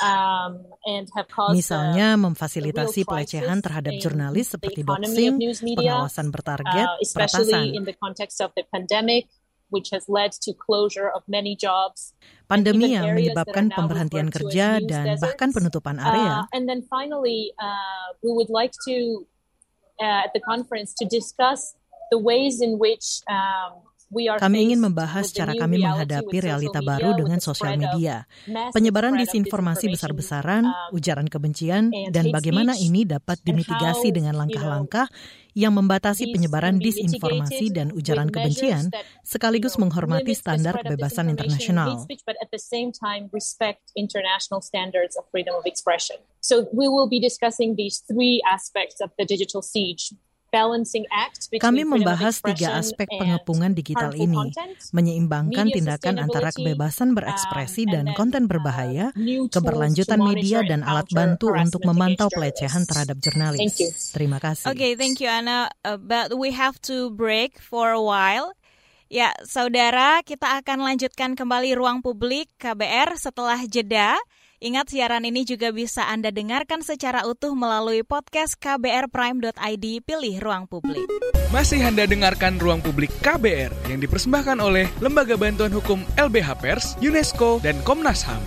Um, 0.00 0.64
Misalnya 1.52 2.16
memfasilitasi 2.16 3.04
pelecehan 3.04 3.60
terhadap 3.60 4.00
jurnalis 4.00 4.56
seperti 4.56 4.80
doxing, 4.80 5.36
pengawasan 5.76 6.32
bertarget, 6.32 6.88
uh, 6.88 7.04
peretasan. 7.04 7.84
Pandemi 12.50 12.98
yang 12.98 13.14
menyebabkan 13.14 13.70
pemberhentian 13.70 14.28
kerja 14.28 14.82
dan 14.82 15.14
bahkan 15.22 15.54
penutupan 15.54 16.02
uh, 16.02 16.06
area. 16.10 16.34
and 16.50 16.66
then 16.66 16.82
finally, 16.90 17.54
uh, 17.62 18.12
we 18.26 18.34
would 18.34 18.50
like 18.50 18.74
to 18.86 19.22
uh, 20.02 20.26
at 20.26 20.34
the 20.34 20.42
conference 20.42 20.92
to 20.98 21.06
discuss 21.06 21.78
the 22.10 22.18
ways 22.18 22.60
in 22.60 22.78
which 22.78 23.22
um, 23.30 23.86
kami 24.10 24.66
ingin 24.66 24.82
membahas 24.82 25.30
cara 25.30 25.54
kami 25.54 25.78
menghadapi 25.78 26.42
realita 26.42 26.82
baru 26.82 27.14
dengan 27.14 27.38
sosial 27.38 27.78
media, 27.78 28.26
penyebaran 28.74 29.14
disinformasi 29.14 29.86
besar-besaran, 29.86 30.66
um, 30.66 30.96
ujaran 30.98 31.30
kebencian, 31.30 31.94
dan 32.10 32.34
bagaimana 32.34 32.74
ini 32.74 33.06
dapat 33.06 33.38
dimitigasi 33.46 34.10
dengan 34.10 34.34
langkah-langkah 34.34 35.06
yang 35.54 35.74
membatasi 35.74 36.30
penyebaran 36.34 36.82
disinformasi 36.82 37.70
dan 37.70 37.94
ujaran 37.94 38.30
kebencian, 38.30 38.90
sekaligus 39.22 39.78
menghormati 39.78 40.34
standar 40.34 40.78
kebebasan 40.82 41.30
internasional. 41.30 42.06
So 46.40 46.54
we 46.72 46.86
will 46.88 47.08
be 47.10 47.20
discussing 47.22 47.78
these 47.78 48.02
three 48.06 48.42
aspects 48.42 48.98
of 48.98 49.10
the 49.18 49.26
digital 49.26 49.62
siege 49.62 50.14
kami 51.62 51.83
membahas 51.87 52.42
tiga 52.42 52.83
aspek 52.83 53.07
pengepungan 53.07 53.73
digital 53.73 54.11
ini, 54.12 54.50
menyeimbangkan 54.90 55.71
tindakan 55.71 56.19
antara 56.19 56.50
kebebasan 56.50 57.14
berekspresi 57.14 57.87
um, 57.87 57.92
dan 57.95 58.04
konten 58.19 58.50
berbahaya, 58.50 59.14
uh, 59.14 59.47
keberlanjutan 59.47 60.19
media 60.19 60.66
dan 60.66 60.83
alat 60.83 61.07
bantu 61.14 61.54
untuk 61.54 61.87
memantau 61.87 62.26
pelecehan 62.28 62.83
terhadap 62.85 63.16
jurnalis. 63.23 63.78
Terima 64.11 64.42
kasih. 64.42 64.75
Okay, 64.75 64.99
thank 64.99 65.23
you 65.23 65.30
Anna. 65.30 65.71
Uh, 65.87 65.95
but 65.97 66.35
we 66.35 66.50
have 66.50 66.76
to 66.83 67.14
break 67.14 67.62
for 67.62 67.95
a 67.95 68.02
while. 68.02 68.50
Ya, 69.11 69.35
saudara, 69.42 70.23
kita 70.23 70.62
akan 70.62 70.87
lanjutkan 70.87 71.35
kembali 71.35 71.75
ruang 71.75 71.99
publik 71.99 72.47
KBR 72.62 73.19
setelah 73.19 73.59
jeda. 73.66 74.14
Ingat 74.60 74.92
siaran 74.92 75.24
ini 75.24 75.48
juga 75.48 75.72
bisa 75.72 76.04
Anda 76.04 76.28
dengarkan 76.28 76.84
secara 76.84 77.24
utuh 77.24 77.56
melalui 77.56 78.04
podcast 78.04 78.60
kbrprime.id 78.60 80.04
pilih 80.04 80.36
ruang 80.36 80.68
publik. 80.68 81.08
Masih 81.48 81.80
Anda 81.80 82.04
dengarkan 82.04 82.60
ruang 82.60 82.84
publik 82.84 83.08
KBR 83.24 83.72
yang 83.88 84.04
dipersembahkan 84.04 84.60
oleh 84.60 84.92
Lembaga 85.00 85.40
Bantuan 85.40 85.72
Hukum 85.72 86.04
LBH 86.12 86.60
Pers, 86.60 86.86
UNESCO, 87.00 87.56
dan 87.64 87.80
Komnas 87.88 88.20
HAM. 88.20 88.44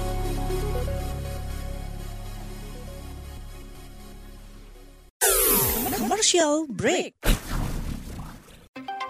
Commercial 5.98 6.70
break. 6.70 7.18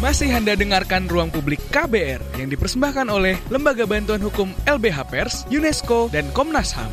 Masih 0.00 0.32
Anda 0.32 0.56
dengarkan 0.56 1.12
Ruang 1.12 1.28
Publik 1.28 1.60
KBR 1.68 2.40
yang 2.40 2.48
dipersembahkan 2.48 3.12
oleh 3.12 3.36
Lembaga 3.52 3.84
Bantuan 3.84 4.24
Hukum 4.24 4.48
LBH 4.64 5.12
Pers, 5.12 5.44
UNESCO, 5.52 6.08
dan 6.08 6.24
Komnas 6.32 6.72
HAM. 6.72 6.88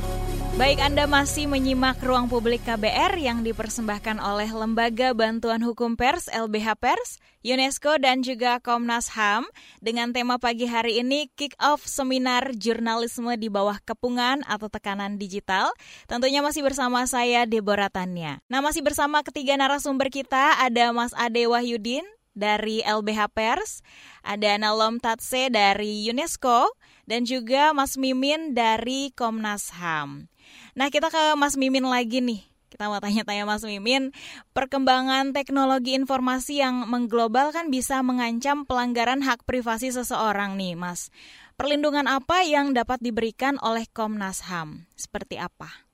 Baik, 0.59 0.83
Anda 0.83 1.07
masih 1.07 1.47
menyimak 1.47 2.03
Ruang 2.03 2.27
Publik 2.27 2.67
KBR 2.67 3.15
yang 3.15 3.47
dipersembahkan 3.47 4.19
oleh 4.19 4.51
Lembaga 4.51 5.15
Bantuan 5.15 5.63
Hukum 5.63 5.95
Pers 5.95 6.27
LBH 6.27 6.75
Pers, 6.83 7.23
UNESCO, 7.47 7.95
dan 7.95 8.27
juga 8.27 8.59
Komnas 8.59 9.15
HAM 9.15 9.47
dengan 9.79 10.11
tema 10.11 10.35
pagi 10.35 10.67
hari 10.67 10.99
ini 10.99 11.31
Kick 11.31 11.55
Off 11.63 11.87
Seminar 11.87 12.59
Jurnalisme 12.59 13.39
di 13.39 13.47
Bawah 13.47 13.79
Kepungan 13.87 14.43
atau 14.43 14.67
Tekanan 14.67 15.15
Digital. 15.15 15.71
Tentunya 16.11 16.43
masih 16.43 16.59
bersama 16.59 17.07
saya, 17.07 17.47
Deborah 17.47 17.87
Tania. 17.87 18.43
Nah, 18.51 18.59
masih 18.59 18.83
bersama 18.83 19.23
ketiga 19.23 19.55
narasumber 19.55 20.11
kita, 20.11 20.59
ada 20.59 20.91
Mas 20.91 21.15
Ade 21.15 21.47
Wahyudin, 21.47 22.03
dari 22.38 22.86
LBH 22.86 23.34
Pers, 23.34 23.82
ada 24.22 24.53
Nalom 24.62 25.01
Tatse 25.01 25.50
dari 25.50 26.06
UNESCO, 26.06 26.70
dan 27.10 27.25
juga 27.25 27.74
Mas 27.74 27.98
Mimin 27.98 28.53
dari 28.53 29.10
Komnas 29.17 29.74
HAM. 29.74 30.29
Nah, 30.77 30.94
kita 30.94 31.10
ke 31.10 31.34
Mas 31.34 31.58
Mimin 31.58 31.89
lagi 31.89 32.22
nih. 32.22 32.46
Kita 32.67 32.91
mau 32.91 33.01
tanya-tanya 33.01 33.48
Mas 33.48 33.65
Mimin, 33.65 34.13
perkembangan 34.53 35.34
teknologi 35.34 35.98
informasi 35.98 36.62
yang 36.62 36.86
mengglobal 36.86 37.50
kan 37.56 37.74
bisa 37.74 38.03
mengancam 38.06 38.67
pelanggaran 38.70 39.25
hak 39.25 39.41
privasi 39.48 39.89
seseorang 39.89 40.60
nih, 40.60 40.77
Mas. 40.77 41.10
Perlindungan 41.58 42.06
apa 42.06 42.46
yang 42.46 42.77
dapat 42.77 43.01
diberikan 43.01 43.58
oleh 43.65 43.89
Komnas 43.89 44.46
HAM? 44.46 44.86
Seperti 44.94 45.41
apa? 45.41 45.89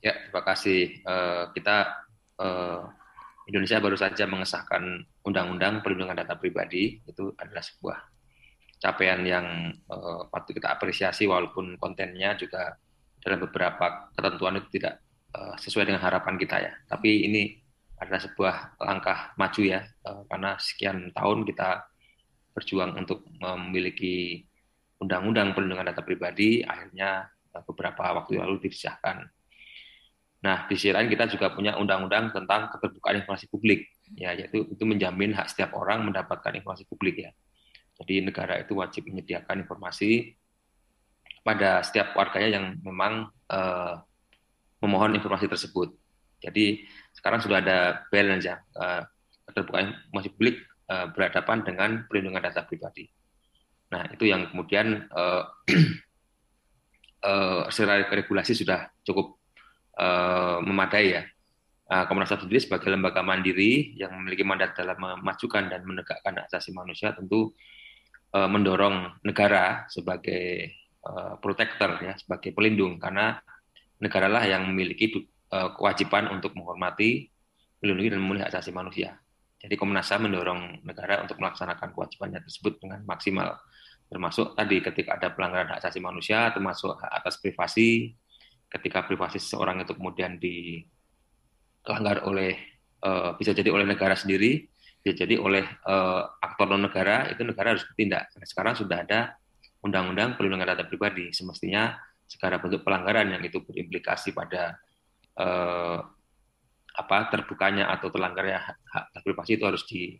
Ya, 0.00 0.16
terima 0.16 0.40
kasih. 0.48 1.02
Uh, 1.04 1.52
kita 1.52 2.08
uh, 2.40 2.88
Indonesia 3.44 3.76
baru 3.76 3.96
saja 3.96 4.24
mengesahkan 4.24 5.04
Undang-Undang 5.24 5.84
Perlindungan 5.84 6.16
Data 6.16 6.36
Pribadi. 6.40 6.96
Itu 7.04 7.36
adalah 7.36 7.60
sebuah 7.60 7.98
capaian 8.80 9.20
yang 9.24 9.72
uh, 9.88 10.28
patut 10.28 10.56
kita 10.56 10.72
apresiasi 10.72 11.28
walaupun 11.28 11.76
kontennya 11.76 12.36
juga 12.36 12.76
dalam 13.20 13.40
beberapa 13.48 14.12
ketentuan 14.12 14.60
itu 14.60 14.68
tidak 14.80 15.00
uh, 15.32 15.56
sesuai 15.56 15.88
dengan 15.88 16.04
harapan 16.04 16.34
kita 16.36 16.56
ya. 16.60 16.72
Tapi 16.88 17.28
ini 17.28 17.42
adalah 18.00 18.20
sebuah 18.20 18.54
langkah 18.80 19.32
maju 19.40 19.62
ya, 19.64 19.80
uh, 20.04 20.24
karena 20.28 20.56
sekian 20.60 21.12
tahun 21.12 21.48
kita 21.48 21.84
berjuang 22.52 22.96
untuk 22.96 23.24
memiliki 23.40 24.44
undang-undang 25.00 25.52
perlindungan 25.52 25.90
data 25.90 26.00
pribadi, 26.00 26.64
akhirnya 26.64 27.28
beberapa 27.66 28.18
waktu 28.18 28.40
lalu 28.40 28.66
disahkan 28.66 29.26
Nah, 30.44 30.68
di 30.68 30.76
sisi 30.76 30.92
lain 30.92 31.08
kita 31.08 31.24
juga 31.32 31.56
punya 31.56 31.72
undang-undang 31.80 32.28
tentang 32.28 32.68
keterbukaan 32.68 33.24
informasi 33.24 33.48
publik, 33.48 33.88
ya, 34.12 34.36
yaitu 34.36 34.68
itu 34.68 34.84
menjamin 34.84 35.32
hak 35.32 35.48
setiap 35.48 35.72
orang 35.72 36.04
mendapatkan 36.04 36.52
informasi 36.52 36.84
publik 36.84 37.24
ya. 37.24 37.32
Jadi 37.96 38.28
negara 38.28 38.60
itu 38.60 38.76
wajib 38.76 39.08
menyediakan 39.08 39.64
informasi 39.64 40.36
pada 41.40 41.80
setiap 41.80 42.12
warganya 42.12 42.60
yang 42.60 42.76
memang 42.84 43.32
uh, 43.48 44.04
memohon 44.84 45.16
informasi 45.16 45.48
tersebut. 45.48 45.96
Jadi 46.44 46.84
sekarang 47.16 47.40
sudah 47.40 47.64
ada 47.64 48.04
balance 48.12 48.44
ya, 48.44 48.60
uh, 48.76 49.00
keterbukaan 49.48 49.96
informasi 50.12 50.28
publik 50.36 50.60
uh, 50.92 51.08
berhadapan 51.08 51.64
dengan 51.64 51.90
perlindungan 52.04 52.44
data 52.44 52.68
pribadi. 52.68 53.08
Nah, 53.96 54.12
itu 54.12 54.28
yang 54.28 54.52
kemudian 54.52 55.08
uh, 55.08 55.48
uh, 57.24 57.64
secara 57.72 58.04
regulasi 58.12 58.52
sudah 58.52 58.92
cukup 59.08 59.40
uh, 59.98 60.58
memadai 60.62 61.06
ya. 61.20 61.22
Uh, 61.84 62.08
Komnas 62.08 62.32
HAM 62.32 62.48
sendiri 62.48 62.64
sebagai 62.64 62.88
lembaga 62.88 63.20
mandiri 63.20 63.92
yang 64.00 64.16
memiliki 64.16 64.40
mandat 64.40 64.72
dalam 64.72 64.96
memajukan 64.96 65.68
dan 65.68 65.84
menegakkan 65.84 66.32
hak 66.40 66.48
asasi 66.48 66.72
manusia 66.72 67.12
tentu 67.12 67.52
uh, 68.32 68.48
mendorong 68.48 69.20
negara 69.20 69.84
sebagai 69.92 70.72
uh, 71.04 71.36
protector 71.44 72.00
ya, 72.00 72.16
sebagai 72.16 72.56
pelindung 72.56 72.96
karena 72.96 73.36
negaralah 74.00 74.44
yang 74.44 74.68
memiliki 74.68 75.30
kewajiban 75.54 76.34
untuk 76.34 76.50
menghormati, 76.58 77.30
melindungi 77.78 78.10
dan 78.10 78.20
memenuhi 78.26 78.42
hak 78.42 78.58
asasi 78.58 78.74
manusia. 78.74 79.14
Jadi 79.62 79.78
Komnas 79.78 80.10
HAM 80.10 80.26
mendorong 80.26 80.82
negara 80.82 81.22
untuk 81.22 81.38
melaksanakan 81.38 81.94
kewajibannya 81.94 82.42
tersebut 82.42 82.82
dengan 82.82 83.06
maksimal 83.06 83.54
termasuk 84.08 84.52
tadi 84.54 84.78
ketika 84.84 85.16
ada 85.16 85.32
pelanggaran 85.32 85.74
hak 85.74 85.80
asasi 85.80 85.98
manusia 85.98 86.52
termasuk 86.52 87.00
hak 87.00 87.12
atas 87.24 87.40
privasi 87.40 88.12
ketika 88.74 89.06
privasi 89.06 89.38
seseorang 89.38 89.86
itu 89.86 89.94
kemudian 89.94 90.42
dilanggar 90.42 92.26
oleh 92.26 92.58
uh, 93.06 93.38
bisa 93.38 93.54
jadi 93.54 93.70
oleh 93.70 93.86
negara 93.86 94.18
sendiri, 94.18 94.66
bisa 94.98 95.14
jadi 95.22 95.38
oleh 95.38 95.62
uh, 95.86 96.26
aktor 96.42 96.66
non 96.66 96.82
negara, 96.90 97.30
itu 97.30 97.46
negara 97.46 97.78
harus 97.78 97.86
bertindak. 97.86 98.34
Sekarang 98.42 98.74
sudah 98.74 99.06
ada 99.06 99.38
undang-undang 99.86 100.34
perlindungan 100.34 100.74
data 100.74 100.84
pribadi, 100.88 101.30
semestinya 101.30 101.94
segala 102.24 102.58
bentuk 102.58 102.82
pelanggaran 102.82 103.30
yang 103.36 103.42
itu 103.44 103.60
berimplikasi 103.62 104.32
pada 104.34 104.80
uh, 105.38 106.00
apa 106.94 107.18
terbukanya 107.30 107.90
atau 107.90 108.08
terlanggarnya 108.08 108.58
hak, 108.58 108.76
hak 108.90 109.22
privasi 109.26 109.58
itu 109.58 109.64
harus 109.66 109.82
di 109.86 110.14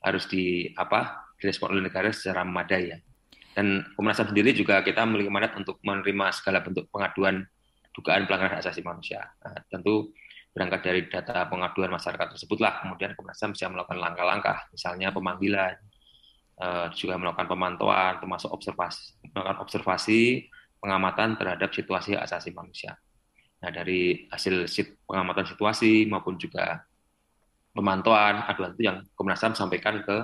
harus 0.00 0.24
di 0.30 0.70
apa 0.78 1.30
direspon 1.36 1.76
oleh 1.76 1.86
negara 1.86 2.10
secara 2.14 2.46
memadai 2.46 2.84
ya. 2.94 2.98
Dan 3.56 3.82
Komnas 3.96 4.20
sendiri 4.20 4.52
juga 4.52 4.84
kita 4.84 5.04
memiliki 5.08 5.32
mandat 5.32 5.56
untuk 5.56 5.80
menerima 5.80 6.28
segala 6.36 6.60
bentuk 6.60 6.92
pengaduan 6.92 7.48
dugaan 7.96 8.28
pelanggaran 8.28 8.60
hak 8.60 8.68
asasi 8.68 8.84
manusia. 8.84 9.24
Nah, 9.40 9.56
tentu 9.72 10.12
berangkat 10.52 10.80
dari 10.84 11.00
data 11.08 11.48
pengaduan 11.48 11.92
masyarakat 11.92 12.36
tersebutlah 12.36 12.84
kemudian 12.84 13.16
Komnas 13.16 13.40
HAM 13.40 13.56
bisa 13.56 13.72
melakukan 13.72 13.96
langkah-langkah, 13.96 14.68
misalnya 14.72 15.08
pemanggilan, 15.12 15.74
uh, 16.60 16.92
juga 16.92 17.16
melakukan 17.16 17.48
pemantauan, 17.48 18.20
termasuk 18.20 18.52
observasi, 18.52 19.16
melakukan 19.32 19.58
observasi 19.64 20.20
pengamatan 20.80 21.40
terhadap 21.40 21.72
situasi 21.72 22.16
hak 22.16 22.28
asasi 22.28 22.52
manusia. 22.52 22.96
Nah, 23.64 23.72
dari 23.72 24.28
hasil 24.28 24.68
pengamatan 25.08 25.48
situasi 25.48 26.04
maupun 26.04 26.36
juga 26.36 26.84
pemantauan 27.72 28.44
aduan 28.44 28.72
itu 28.76 28.88
yang 28.88 29.04
Komnas 29.16 29.40
HAM 29.40 29.56
sampaikan 29.56 30.04
ke 30.04 30.16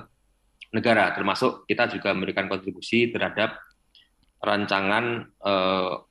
negara, 0.73 1.13
termasuk 1.13 1.69
kita 1.69 1.89
juga 1.89 2.13
memberikan 2.13 2.49
kontribusi 2.49 3.13
terhadap 3.13 3.57
rancangan 4.41 5.29
uh, 5.45 6.01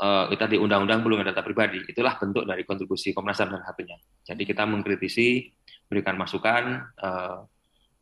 uh, 0.00 0.28
kita 0.28 0.46
di 0.52 0.56
undang-undang 0.60 1.00
perlindungan 1.00 1.32
data 1.32 1.42
pribadi. 1.42 1.80
Itulah 1.84 2.16
bentuk 2.20 2.44
dari 2.44 2.62
kontribusi 2.62 3.16
Komnas 3.16 3.40
HAM 3.40 3.56
dan 3.56 3.62
satunya. 3.64 3.96
Jadi 4.24 4.42
kita 4.44 4.68
mengkritisi, 4.68 5.48
berikan 5.88 6.18
masukan 6.18 6.82
uh, 7.00 7.46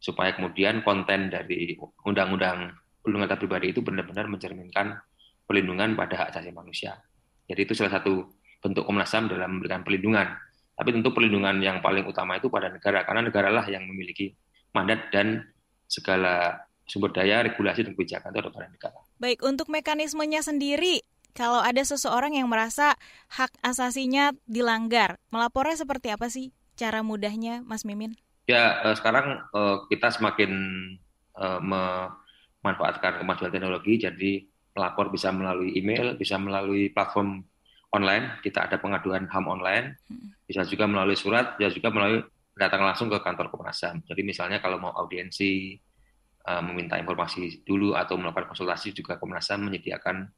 supaya 0.00 0.36
kemudian 0.36 0.84
konten 0.84 1.32
dari 1.32 1.76
undang-undang 2.04 2.76
perlindungan 3.00 3.28
data 3.28 3.40
pribadi 3.40 3.66
itu 3.72 3.80
benar-benar 3.80 4.28
mencerminkan 4.28 4.96
perlindungan 5.44 5.92
pada 5.96 6.24
hak 6.24 6.28
asasi 6.36 6.50
manusia. 6.52 6.96
Jadi 7.44 7.60
itu 7.68 7.72
salah 7.76 8.00
satu 8.00 8.24
bentuk 8.64 8.88
Komnas 8.88 9.12
HAM 9.12 9.28
dalam 9.28 9.60
memberikan 9.60 9.84
perlindungan. 9.84 10.32
Tapi 10.74 10.90
tentu 10.90 11.14
perlindungan 11.14 11.60
yang 11.62 11.78
paling 11.78 12.02
utama 12.02 12.34
itu 12.40 12.50
pada 12.50 12.66
negara, 12.72 13.06
karena 13.06 13.22
negaralah 13.30 13.62
yang 13.70 13.86
memiliki 13.86 14.34
mandat 14.74 15.06
dan 15.14 15.46
segala 15.86 16.66
sumber 16.82 17.14
daya, 17.14 17.46
regulasi, 17.46 17.86
dan 17.86 17.94
kebijakan 17.94 18.34
itu 18.34 18.40
ada 18.42 18.50
pada 18.50 18.66
negara. 18.66 18.98
Baik, 19.22 19.46
untuk 19.46 19.70
mekanismenya 19.70 20.42
sendiri, 20.42 21.04
kalau 21.34 21.58
ada 21.58 21.82
seseorang 21.82 22.38
yang 22.38 22.46
merasa 22.46 22.94
hak 23.34 23.50
asasinya 23.60 24.30
dilanggar, 24.46 25.18
melapornya 25.34 25.82
seperti 25.82 26.14
apa 26.14 26.30
sih 26.30 26.54
cara 26.78 27.02
mudahnya, 27.02 27.66
Mas 27.66 27.82
Mimin? 27.82 28.14
Ya, 28.46 28.80
eh, 28.86 28.94
sekarang 28.94 29.42
eh, 29.50 29.76
kita 29.90 30.14
semakin 30.14 30.52
eh, 31.34 31.60
memanfaatkan 31.60 33.18
kemajuan 33.18 33.50
teknologi, 33.50 33.98
jadi 33.98 34.32
melapor 34.78 35.10
bisa 35.10 35.34
melalui 35.34 35.74
email, 35.74 36.14
bisa 36.14 36.38
melalui 36.38 36.94
platform 36.94 37.42
online, 37.90 38.38
kita 38.42 38.70
ada 38.70 38.78
pengaduan 38.78 39.26
HAM 39.26 39.46
online, 39.50 39.98
hmm. 40.06 40.46
bisa 40.46 40.62
juga 40.66 40.86
melalui 40.86 41.18
surat, 41.18 41.58
bisa 41.58 41.70
juga 41.74 41.90
melalui 41.90 42.22
datang 42.54 42.86
langsung 42.86 43.10
ke 43.10 43.18
kantor 43.18 43.50
Komnas 43.50 43.82
HAM. 43.82 44.06
Jadi 44.06 44.22
misalnya 44.22 44.62
kalau 44.62 44.78
mau 44.78 44.94
audiensi, 44.94 45.74
meminta 46.44 47.00
informasi 47.00 47.64
dulu 47.64 47.96
atau 47.96 48.20
melakukan 48.20 48.52
konsultasi 48.52 48.92
juga 48.92 49.16
Komnas 49.16 49.48
HAM 49.48 49.64
menyediakan 49.64 50.28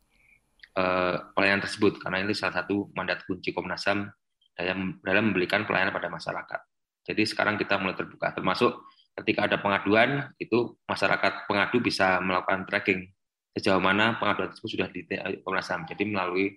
uh, 0.76 1.32
pelayanan 1.32 1.64
tersebut 1.64 1.98
karena 1.98 2.22
ini 2.22 2.36
salah 2.36 2.62
satu 2.62 2.92
mandat 2.92 3.24
kunci 3.24 3.50
Komnas 3.50 3.88
HAM 3.88 4.12
dalam, 4.56 5.00
dalam 5.00 5.32
memberikan 5.32 5.64
pelayanan 5.64 5.92
pada 5.92 6.12
masyarakat. 6.12 6.60
Jadi 7.06 7.22
sekarang 7.24 7.56
kita 7.56 7.80
mulai 7.80 7.96
terbuka, 7.96 8.34
termasuk 8.36 8.84
ketika 9.16 9.48
ada 9.48 9.56
pengaduan 9.58 10.30
itu 10.36 10.76
masyarakat 10.84 11.48
pengadu 11.48 11.80
bisa 11.80 12.20
melakukan 12.20 12.68
tracking 12.68 13.08
sejauh 13.56 13.80
mana 13.80 14.20
pengaduan 14.20 14.52
tersebut 14.52 14.70
sudah 14.76 14.88
di 14.92 15.08
Komnas 15.40 15.72
HAM. 15.72 15.88
Jadi 15.88 16.04
melalui 16.04 16.52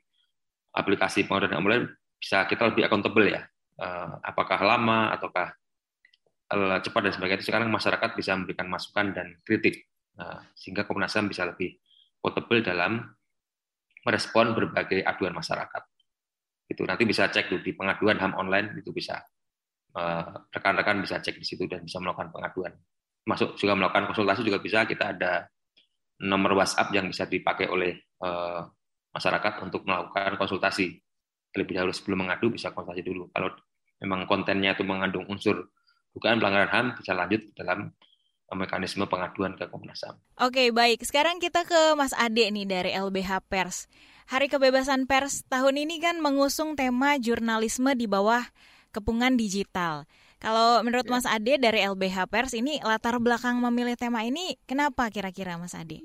aplikasi 0.76 1.24
pengaduan 1.24 1.64
online 1.64 1.86
bisa 2.20 2.44
kita 2.44 2.76
lebih 2.76 2.84
accountable 2.84 3.24
ya. 3.24 3.48
Uh, 3.80 4.20
apakah 4.28 4.60
lama 4.60 5.16
ataukah 5.16 5.56
uh, 6.52 6.78
cepat 6.84 7.02
dan 7.08 7.14
sebagainya. 7.16 7.48
Sekarang 7.48 7.72
masyarakat 7.72 8.20
bisa 8.20 8.36
memberikan 8.36 8.68
masukan 8.68 9.16
dan 9.16 9.40
kritik 9.48 9.88
sehingga 10.52 10.84
Komnas 10.84 11.16
HAM 11.16 11.32
bisa 11.32 11.48
lebih 11.48 11.80
portable 12.20 12.60
dalam 12.60 13.08
merespon 14.06 14.56
berbagai 14.56 15.04
aduan 15.04 15.36
masyarakat. 15.36 15.84
Itu 16.70 16.86
nanti 16.86 17.04
bisa 17.04 17.28
cek 17.28 17.50
di 17.66 17.72
pengaduan 17.74 18.22
HAM 18.22 18.38
online 18.38 18.78
itu 18.78 18.94
bisa 18.94 19.20
rekan-rekan 20.54 21.02
uh, 21.02 21.04
bisa 21.04 21.18
cek 21.18 21.42
di 21.42 21.46
situ 21.46 21.66
dan 21.66 21.82
bisa 21.82 21.98
melakukan 21.98 22.30
pengaduan. 22.30 22.74
Masuk 23.26 23.58
juga 23.58 23.74
melakukan 23.74 24.14
konsultasi 24.14 24.42
juga 24.46 24.62
bisa. 24.62 24.86
Kita 24.86 25.18
ada 25.18 25.50
nomor 26.22 26.54
WhatsApp 26.62 26.94
yang 26.94 27.10
bisa 27.10 27.26
dipakai 27.26 27.68
oleh 27.68 27.98
uh, 28.22 28.62
masyarakat 29.10 29.66
untuk 29.66 29.84
melakukan 29.88 30.38
konsultasi 30.38 30.94
terlebih 31.50 31.82
dahulu 31.82 31.94
sebelum 31.96 32.28
mengadu 32.28 32.54
bisa 32.54 32.70
konsultasi 32.70 33.02
dulu. 33.02 33.34
Kalau 33.34 33.50
memang 34.00 34.30
kontennya 34.30 34.78
itu 34.78 34.86
mengandung 34.86 35.26
unsur 35.26 35.74
dugaan 36.14 36.38
pelanggaran 36.38 36.70
HAM 36.70 36.86
bisa 37.02 37.12
lanjut 37.18 37.42
dalam 37.58 37.90
mekanisme 38.54 39.06
pengaduan 39.06 39.54
ke 39.54 39.70
Komnas 39.70 40.02
HAM. 40.02 40.18
Oke, 40.42 40.74
baik. 40.74 41.06
Sekarang 41.06 41.38
kita 41.38 41.66
ke 41.66 41.94
Mas 41.94 42.14
Ade 42.18 42.50
nih 42.50 42.66
dari 42.66 42.92
LBH 42.94 43.46
Pers. 43.46 43.86
Hari 44.30 44.50
Kebebasan 44.50 45.10
Pers 45.10 45.46
tahun 45.50 45.86
ini 45.86 46.02
kan 46.02 46.22
mengusung 46.22 46.78
tema 46.78 47.18
jurnalisme 47.18 47.94
di 47.98 48.06
bawah 48.06 48.46
kepungan 48.90 49.38
digital. 49.38 50.06
Kalau 50.40 50.80
menurut 50.82 51.06
ya. 51.06 51.12
Mas 51.14 51.26
Ade 51.28 51.60
dari 51.60 51.84
LBH 51.84 52.30
Pers 52.32 52.54
ini 52.56 52.80
latar 52.82 53.20
belakang 53.20 53.60
memilih 53.60 54.00
tema 54.00 54.24
ini 54.24 54.56
kenapa 54.66 55.12
kira-kira 55.12 55.60
Mas 55.60 55.76
Ade? 55.76 56.00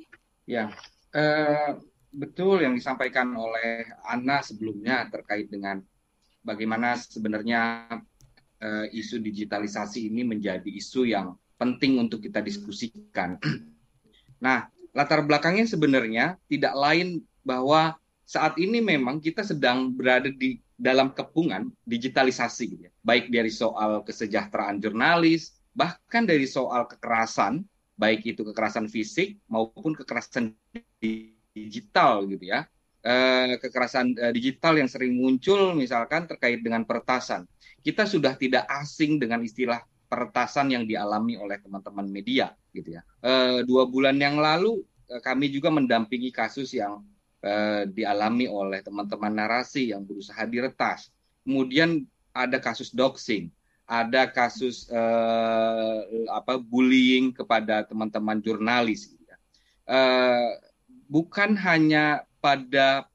Ya, 0.44 0.74
uh, 1.14 1.78
betul 2.12 2.60
yang 2.60 2.74
disampaikan 2.76 3.32
oleh 3.32 3.86
Ana 4.04 4.42
sebelumnya 4.44 5.08
terkait 5.08 5.48
dengan 5.48 5.80
bagaimana 6.44 6.98
sebenarnya 6.98 7.88
uh, 8.60 8.86
isu 8.90 9.22
digitalisasi 9.22 10.12
ini 10.12 10.26
menjadi 10.26 10.68
isu 10.68 11.08
yang 11.08 11.38
penting 11.58 11.98
untuk 12.02 12.22
kita 12.24 12.40
diskusikan. 12.44 13.38
Nah, 14.44 14.68
latar 14.92 15.24
belakangnya 15.24 15.64
sebenarnya 15.64 16.36
tidak 16.52 16.76
lain 16.76 17.24
bahwa 17.40 17.96
saat 18.28 18.60
ini 18.60 18.84
memang 18.84 19.16
kita 19.16 19.40
sedang 19.40 19.88
berada 19.88 20.28
di 20.28 20.60
dalam 20.76 21.16
kepungan 21.16 21.72
digitalisasi, 21.88 22.64
gitu 22.76 22.82
ya. 22.90 22.92
baik 23.00 23.32
dari 23.32 23.48
soal 23.48 24.04
kesejahteraan 24.04 24.84
jurnalis, 24.84 25.56
bahkan 25.72 26.28
dari 26.28 26.44
soal 26.44 26.84
kekerasan, 26.84 27.64
baik 27.96 28.26
itu 28.26 28.42
kekerasan 28.44 28.90
fisik 28.90 29.38
maupun 29.48 29.96
kekerasan 29.96 30.52
digital 31.54 32.26
gitu 32.28 32.44
ya. 32.52 32.66
Eh, 33.04 33.60
kekerasan 33.60 34.16
eh, 34.16 34.32
digital 34.32 34.80
yang 34.80 34.88
sering 34.88 35.12
muncul 35.12 35.76
misalkan 35.76 36.24
terkait 36.24 36.64
dengan 36.64 36.88
peretasan. 36.88 37.44
Kita 37.84 38.08
sudah 38.08 38.32
tidak 38.34 38.64
asing 38.80 39.20
dengan 39.20 39.44
istilah 39.44 39.84
peretasan 40.06 40.70
yang 40.72 40.84
dialami 40.84 41.36
oleh 41.38 41.58
teman-teman 41.60 42.06
media 42.06 42.52
gitu 42.72 42.96
ya. 42.96 43.02
Eh, 43.22 43.64
dua 43.66 43.88
bulan 43.88 44.16
yang 44.18 44.38
lalu 44.38 44.84
eh, 45.10 45.20
kami 45.22 45.50
juga 45.50 45.72
mendampingi 45.72 46.30
kasus 46.30 46.72
yang 46.76 47.02
eh, 47.42 47.88
dialami 47.88 48.46
oleh 48.46 48.80
teman-teman 48.80 49.32
narasi 49.32 49.90
yang 49.92 50.06
berusaha 50.06 50.42
diretas. 50.48 51.12
Kemudian 51.44 52.04
ada 52.32 52.56
kasus 52.62 52.90
doxing, 52.90 53.52
ada 53.84 54.30
kasus 54.30 54.88
eh, 54.88 55.98
apa 56.32 56.56
bullying 56.56 57.34
kepada 57.34 57.84
teman-teman 57.84 58.40
jurnalis. 58.40 59.12
Gitu 59.12 59.24
ya. 59.28 59.36
eh, 59.90 60.50
bukan 61.08 61.54
hanya 61.60 62.24
pada 62.40 63.08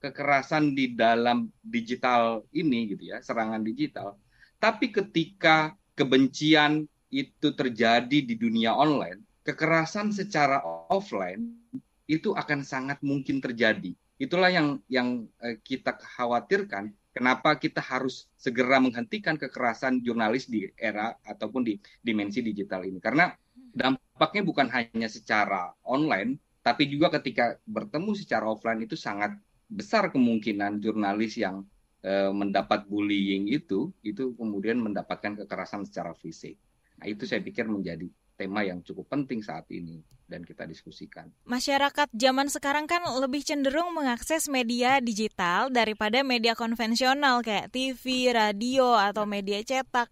kekerasan 0.00 0.72
di 0.72 0.96
dalam 0.96 1.52
digital 1.60 2.48
ini 2.56 2.88
gitu 2.96 3.12
ya, 3.12 3.20
serangan 3.20 3.60
digital, 3.60 4.16
tapi 4.56 4.88
ketika 4.88 5.76
kebencian 6.00 6.88
itu 7.12 7.52
terjadi 7.52 8.24
di 8.24 8.34
dunia 8.40 8.72
online, 8.72 9.20
kekerasan 9.44 10.16
secara 10.16 10.64
offline 10.88 11.60
itu 12.08 12.32
akan 12.32 12.64
sangat 12.64 13.04
mungkin 13.04 13.44
terjadi. 13.44 13.92
Itulah 14.16 14.48
yang 14.48 14.80
yang 14.88 15.28
eh, 15.44 15.60
kita 15.60 16.00
khawatirkan. 16.00 16.96
Kenapa 17.10 17.58
kita 17.58 17.82
harus 17.82 18.30
segera 18.38 18.78
menghentikan 18.78 19.34
kekerasan 19.34 19.98
jurnalis 20.00 20.46
di 20.46 20.70
era 20.78 21.18
ataupun 21.26 21.66
di 21.66 21.74
dimensi 22.00 22.38
digital 22.38 22.86
ini? 22.86 23.02
Karena 23.02 23.34
dampaknya 23.74 24.46
bukan 24.46 24.70
hanya 24.70 25.10
secara 25.10 25.74
online, 25.82 26.38
tapi 26.62 26.86
juga 26.86 27.10
ketika 27.18 27.58
bertemu 27.66 28.14
secara 28.14 28.46
offline 28.46 28.86
itu 28.86 28.94
sangat 28.94 29.34
besar 29.66 30.14
kemungkinan 30.14 30.78
jurnalis 30.78 31.34
yang 31.34 31.66
mendapat 32.08 32.88
bullying 32.88 33.44
itu 33.52 33.92
itu 34.00 34.32
kemudian 34.40 34.80
mendapatkan 34.80 35.44
kekerasan 35.44 35.84
secara 35.84 36.16
fisik. 36.16 36.56
Nah, 36.96 37.08
itu 37.08 37.28
saya 37.28 37.44
pikir 37.44 37.68
menjadi 37.68 38.08
tema 38.40 38.64
yang 38.64 38.80
cukup 38.80 39.12
penting 39.12 39.44
saat 39.44 39.68
ini 39.68 40.00
dan 40.24 40.46
kita 40.46 40.64
diskusikan. 40.64 41.28
Masyarakat 41.44 42.08
zaman 42.14 42.48
sekarang 42.48 42.88
kan 42.88 43.02
lebih 43.20 43.44
cenderung 43.44 43.92
mengakses 43.92 44.46
media 44.46 45.02
digital 45.02 45.68
daripada 45.68 46.22
media 46.22 46.56
konvensional 46.56 47.42
kayak 47.42 47.68
TV, 47.74 48.32
radio 48.32 48.96
atau 48.96 49.26
media 49.26 49.60
cetak. 49.60 50.08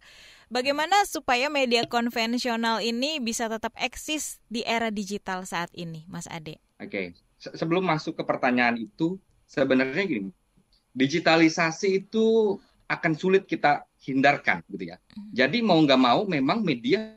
Bagaimana 0.49 1.05
supaya 1.05 1.49
media 1.53 1.85
konvensional 1.87 2.81
ini 2.81 3.21
bisa 3.21 3.49
tetap 3.53 3.73
eksis 3.77 4.41
di 4.49 4.65
era 4.65 4.89
digital 4.89 5.45
saat 5.45 5.69
ini, 5.77 6.09
Mas 6.09 6.25
Ade? 6.29 6.57
Oke, 6.81 6.89
okay. 6.89 7.07
sebelum 7.37 7.85
masuk 7.85 8.17
ke 8.17 8.25
pertanyaan 8.25 8.81
itu, 8.81 9.21
sebenarnya 9.45 10.09
gini, 10.09 10.33
digitalisasi 10.99 12.05
itu 12.05 12.59
akan 12.91 13.13
sulit 13.15 13.47
kita 13.47 13.87
hindarkan, 14.03 14.67
gitu 14.67 14.91
ya. 14.91 14.97
Hmm. 15.15 15.31
Jadi 15.31 15.63
mau 15.63 15.79
nggak 15.79 16.01
mau, 16.01 16.27
memang 16.27 16.67
media 16.67 17.15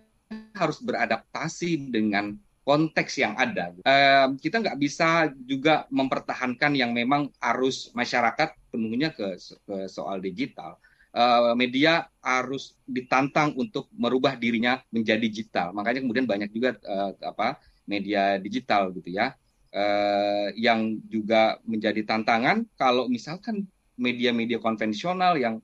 harus 0.54 0.78
beradaptasi 0.80 1.90
dengan 1.90 2.38
konteks 2.62 3.18
yang 3.18 3.34
ada. 3.34 3.74
Uh, 3.82 4.38
kita 4.38 4.62
nggak 4.62 4.78
bisa 4.78 5.34
juga 5.50 5.90
mempertahankan 5.90 6.78
yang 6.78 6.94
memang 6.94 7.34
arus 7.42 7.90
masyarakat 7.98 8.54
penuhnya 8.70 9.10
ke, 9.10 9.34
ke 9.42 9.90
soal 9.90 10.22
digital 10.22 10.78
uh, 11.16 11.54
media 11.56 12.08
harus 12.24 12.76
ditantang 12.88 13.56
untuk 13.60 13.88
merubah 13.96 14.36
dirinya 14.36 14.80
menjadi 14.92 15.22
digital. 15.22 15.68
Makanya 15.76 16.04
kemudian 16.04 16.28
banyak 16.28 16.50
juga 16.52 16.78
uh, 16.86 17.12
apa 17.24 17.60
media 17.88 18.40
digital 18.40 18.94
gitu 18.96 19.12
ya. 19.12 19.36
Uh, 19.72 20.52
yang 20.60 21.00
juga 21.08 21.56
menjadi 21.64 22.04
tantangan 22.04 22.68
kalau 22.76 23.08
misalkan 23.08 23.72
media-media 23.96 24.60
konvensional 24.60 25.40
yang 25.40 25.64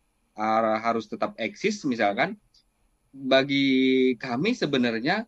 harus 0.80 1.12
tetap 1.12 1.36
eksis 1.36 1.84
misalkan 1.84 2.40
bagi 3.12 4.16
kami 4.16 4.56
sebenarnya 4.56 5.28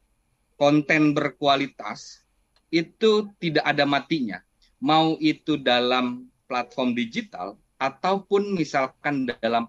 konten 0.55 1.11
berkualitas 1.11 2.23
itu 2.69 3.31
tidak 3.41 3.65
ada 3.65 3.83
matinya. 3.83 4.39
Mau 4.79 5.17
itu 5.19 5.57
dalam 5.59 6.29
platform 6.45 6.93
digital 6.93 7.57
ataupun 7.81 8.53
misalkan 8.53 9.27
dalam 9.41 9.65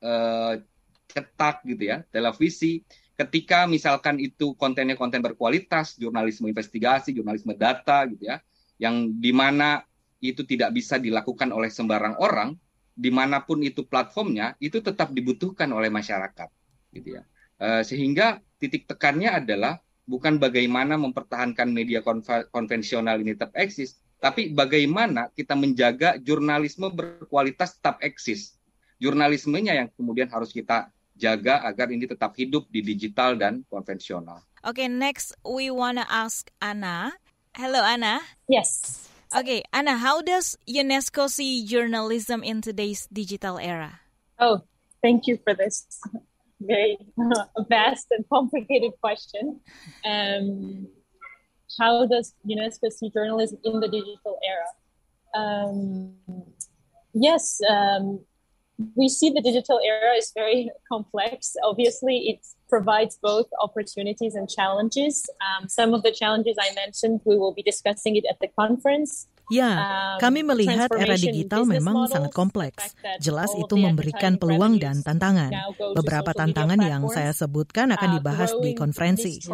uh, 0.00 0.54
cetak 1.10 1.62
gitu 1.68 1.94
ya, 1.94 2.02
televisi, 2.10 2.82
ketika 3.14 3.66
misalkan 3.70 4.18
itu 4.18 4.58
kontennya 4.58 4.98
konten 4.98 5.22
berkualitas, 5.22 5.94
jurnalisme 5.98 6.50
investigasi, 6.50 7.14
jurnalisme 7.14 7.54
data 7.54 8.06
gitu 8.10 8.30
ya, 8.30 8.42
yang 8.82 9.14
di 9.18 9.30
mana 9.30 9.86
itu 10.18 10.42
tidak 10.42 10.74
bisa 10.74 10.98
dilakukan 10.98 11.54
oleh 11.54 11.70
sembarang 11.70 12.18
orang, 12.18 12.58
di 12.94 13.10
mana 13.10 13.42
pun 13.42 13.62
itu 13.62 13.86
platformnya, 13.86 14.58
itu 14.58 14.82
tetap 14.82 15.14
dibutuhkan 15.14 15.70
oleh 15.70 15.90
masyarakat 15.90 16.48
gitu 16.94 17.20
ya. 17.20 17.22
Uh, 17.58 17.82
sehingga 17.86 18.42
titik 18.58 18.90
tekannya 18.90 19.30
adalah 19.30 19.78
bukan 20.04 20.42
bagaimana 20.42 20.98
mempertahankan 20.98 21.70
media 21.70 22.02
konvensional 22.50 23.22
ini 23.22 23.38
tetap 23.38 23.54
eksis, 23.54 24.02
tapi 24.18 24.50
bagaimana 24.50 25.30
kita 25.34 25.54
menjaga 25.54 26.18
jurnalisme 26.18 26.90
berkualitas 26.90 27.78
tetap 27.78 28.02
eksis 28.02 28.58
jurnalismenya 29.02 29.74
yang 29.74 29.88
kemudian 29.94 30.30
harus 30.30 30.54
kita 30.54 30.88
jaga 31.14 31.62
agar 31.62 31.90
ini 31.90 32.04
tetap 32.04 32.34
hidup 32.34 32.66
di 32.70 32.82
digital 32.82 33.38
dan 33.38 33.62
konvensional. 33.70 34.42
Oke, 34.66 34.82
okay, 34.82 34.88
next 34.90 35.34
we 35.46 35.70
wanna 35.70 36.04
ask 36.10 36.50
Anna. 36.58 37.14
Hello 37.54 37.80
Anna. 37.82 38.18
Yes. 38.50 39.06
Okay, 39.34 39.62
Anna, 39.74 39.98
how 39.98 40.22
does 40.22 40.54
UNESCO 40.66 41.26
see 41.26 41.66
journalism 41.66 42.42
in 42.42 42.62
today's 42.62 43.10
digital 43.10 43.58
era? 43.58 44.02
Oh, 44.38 44.62
thank 45.02 45.26
you 45.26 45.38
for 45.42 45.54
this 45.54 45.86
very 46.60 46.98
vast 47.68 48.06
and 48.10 48.24
complicated 48.28 48.92
question. 49.00 49.60
Um, 50.04 50.88
how 51.78 52.06
does 52.06 52.34
UNESCO 52.46 52.90
see 52.90 53.10
journalism 53.10 53.58
in 53.64 53.80
the 53.80 53.88
digital 53.88 54.38
era? 54.42 54.70
Um, 55.34 56.14
yes, 57.12 57.60
um, 57.68 58.20
we 58.96 59.08
see 59.08 59.30
the 59.30 59.40
digital 59.40 59.80
era 59.84 60.14
is 60.16 60.32
very 60.34 60.70
complex. 60.92 61.54
Obviously, 61.62 62.28
it 62.28 62.46
provides 62.68 63.18
both 63.22 63.46
opportunities 63.62 64.34
and 64.34 64.48
challenges. 64.48 65.28
Um, 65.40 65.68
some 65.68 65.94
of 65.94 66.02
the 66.02 66.10
challenges 66.10 66.56
I 66.60 66.74
mentioned, 66.74 67.20
we 67.24 67.36
will 67.36 67.52
be 67.52 67.62
discussing 67.62 68.16
it 68.16 68.24
at 68.28 68.38
the 68.40 68.48
conference. 68.48 69.28
Ya, 69.52 69.72
kami 70.24 70.40
melihat 70.40 70.88
era 70.96 71.20
digital 71.20 71.68
memang 71.68 72.08
sangat 72.08 72.32
kompleks. 72.32 72.96
Jelas 73.20 73.52
itu 73.52 73.76
memberikan 73.76 74.40
peluang 74.40 74.80
dan 74.80 75.04
tantangan. 75.04 75.52
Beberapa 75.92 76.32
tantangan 76.32 76.80
yang 76.80 77.04
saya 77.12 77.36
sebutkan 77.36 77.92
akan 77.92 78.08
uh, 78.08 78.14
dibahas 78.16 78.56
di 78.64 78.72
konferensi. 78.72 79.44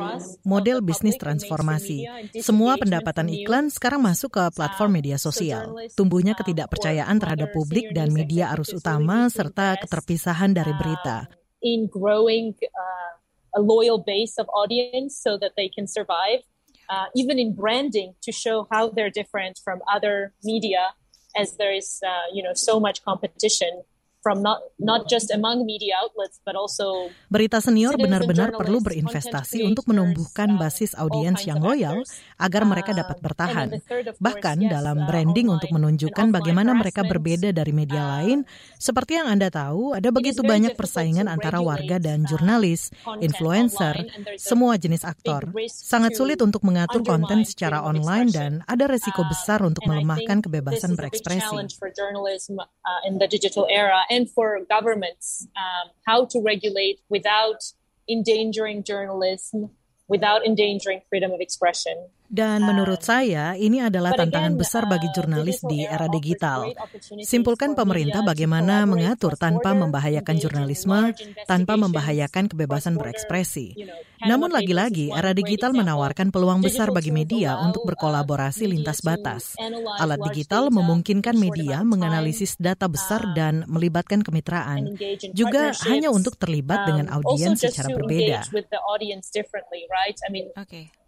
Model 0.47 0.79
bisnis 0.87 1.19
transformasi. 1.19 2.07
Semua 2.39 2.79
pendapatan 2.79 3.35
iklan 3.35 3.67
sekarang 3.73 4.07
masuk 4.07 4.39
ke 4.39 4.45
platform 4.55 5.03
media 5.03 5.19
sosial. 5.19 5.75
Tumbuhnya 5.99 6.39
ketidakpercayaan 6.39 7.19
terhadap 7.19 7.51
publik 7.51 7.91
dan 7.91 8.15
media 8.15 8.55
arus 8.55 8.71
utama 8.71 9.27
serta 9.27 9.75
keterpisahan 9.83 10.55
dari 10.55 10.71
berita. 10.79 11.27
In 11.61 11.91
growing 11.91 12.55
uh, 12.63 13.11
a 13.59 13.61
loyal 13.61 13.99
base 13.99 14.39
of 14.39 14.47
audience 14.55 15.19
so 15.19 15.37
that 15.37 15.59
they 15.59 15.67
can 15.67 15.91
survive 15.91 16.47
uh, 16.91 17.07
even 17.15 17.39
in 17.39 17.55
branding 17.55 18.15
to 18.23 18.33
show 18.33 18.67
how 18.71 18.89
they're 18.89 19.11
different 19.11 19.61
from 19.63 19.81
other 19.93 20.33
media 20.43 20.89
as 21.37 21.57
there 21.57 21.73
is 21.73 22.01
uh, 22.07 22.27
you 22.33 22.43
know 22.43 22.53
so 22.55 22.81
much 22.81 23.03
competition 23.05 23.83
from 24.21 24.45
not 24.45 24.61
not 24.77 25.09
just 25.09 25.33
among 25.33 25.65
media 25.65 25.97
outlets 26.01 26.41
but 26.45 26.53
also 26.57 27.09
Berita 27.33 27.59
senior 27.63 27.97
benar-benar 27.97 28.53
perlu 28.53 28.85
berinvestasi 28.85 29.65
untuk 29.65 29.89
menumbuhkan 29.89 30.61
basis 30.61 30.93
audiens 30.99 31.41
yang 31.49 31.63
loyal 31.63 32.05
agar 32.37 32.63
mereka 32.69 32.93
dapat 32.93 33.17
uh, 33.19 33.23
bertahan. 33.23 33.69
Bahkan 34.21 34.57
dalam 34.69 35.05
uh, 35.05 35.07
branding 35.09 35.49
untuk 35.49 35.71
menunjukkan 35.73 36.35
bagaimana 36.35 36.77
mereka 36.77 37.07
berbeda 37.07 37.55
dari 37.55 37.73
media 37.73 38.03
uh, 38.03 38.09
lain, 38.19 38.39
seperti 38.77 39.23
yang 39.23 39.31
Anda 39.31 39.49
tahu, 39.49 39.97
ada 39.97 40.11
begitu 40.11 40.43
banyak 40.43 40.75
persaingan 40.75 41.31
antara 41.31 41.63
warga 41.63 42.03
dan 42.03 42.27
jurnalis, 42.27 42.91
influencer, 43.23 43.95
semua 44.37 44.75
jenis 44.77 45.07
aktor. 45.07 45.49
Sangat 45.71 46.19
sulit 46.19 46.43
untuk 46.43 46.67
mengatur 46.67 47.07
konten 47.07 47.47
secara 47.47 47.87
online 47.87 48.29
dan 48.35 48.53
ada 48.67 48.91
resiko 48.91 49.23
besar 49.23 49.63
untuk 49.63 49.87
melemahkan 49.87 50.43
kebebasan 50.43 50.99
berekspresi 50.99 51.57
and 54.11 54.29
for 54.31 54.59
governments 54.69 55.47
um, 55.57 55.91
how 56.07 56.27
to 56.27 56.43
regulate 56.45 56.99
without 57.09 57.63
endangering 58.09 58.83
journalism, 58.83 59.71
without 60.09 60.45
endangering 60.45 61.01
freedom 61.09 61.31
of 61.31 61.41
expression. 61.41 62.09
Dan 62.31 62.63
menurut 62.63 63.03
saya, 63.03 63.59
ini 63.59 63.83
adalah 63.83 64.15
tantangan 64.15 64.55
besar 64.55 64.87
bagi 64.87 65.11
uh, 65.11 65.15
jurnalis 65.19 65.67
di 65.67 65.83
era 65.83 66.07
digital. 66.07 66.71
Simpulkan 67.27 67.75
pemerintah 67.75 68.23
bagaimana 68.23 68.87
mengatur 68.87 69.35
tanpa 69.35 69.75
membahayakan 69.75 70.39
jurnalisme, 70.39 71.11
tanpa 71.51 71.75
membahayakan 71.75 72.47
kebebasan 72.47 72.95
berekspresi. 72.95 73.75
Namun 74.23 74.55
lagi-lagi, 74.55 75.11
era 75.11 75.35
digital 75.35 75.75
menawarkan 75.75 76.31
peluang 76.31 76.63
besar 76.63 76.95
bagi 76.95 77.11
media 77.11 77.59
untuk 77.67 77.83
berkolaborasi 77.83 78.71
lintas 78.71 79.03
batas. 79.03 79.59
Alat 79.99 80.23
digital 80.31 80.71
memungkinkan 80.71 81.35
media 81.35 81.83
menganalisis 81.83 82.55
data 82.63 82.87
besar 82.87 83.27
uh, 83.27 83.35
dan 83.35 83.67
melibatkan 83.67 84.23
kemitraan, 84.23 84.95
juga 85.35 85.75
hanya 85.91 86.15
untuk 86.15 86.39
terlibat 86.39 86.87
dengan 86.87 87.11
um, 87.11 87.27
audiens 87.27 87.59
secara 87.59 87.91
berbeda. 87.91 88.47
Oke. 90.55 90.63
Okay. 90.63 91.00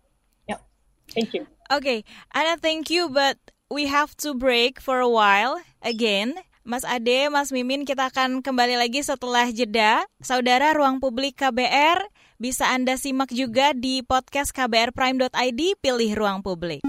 Thank 1.10 1.34
you. 1.34 1.50
Okay, 1.72 2.04
Anna, 2.36 2.60
thank 2.60 2.92
you, 2.92 3.08
but 3.08 3.40
we 3.72 3.88
have 3.88 4.12
to 4.20 4.36
break 4.36 4.78
for 4.78 5.00
a 5.00 5.08
while 5.08 5.58
again. 5.80 6.36
Mas 6.62 6.86
Ade, 6.86 7.26
Mas 7.26 7.50
Mimin, 7.50 7.82
kita 7.82 8.06
akan 8.14 8.38
kembali 8.38 8.78
lagi 8.78 9.02
setelah 9.02 9.50
jeda. 9.50 10.06
Saudara 10.22 10.70
Ruang 10.70 11.02
Publik 11.02 11.42
KBR, 11.42 12.06
bisa 12.38 12.70
Anda 12.70 12.94
simak 12.94 13.34
juga 13.34 13.74
di 13.74 14.06
podcast 14.06 14.54
kbrprime.id, 14.54 15.60
pilih 15.82 16.10
Ruang 16.14 16.38
Publik. 16.46 16.86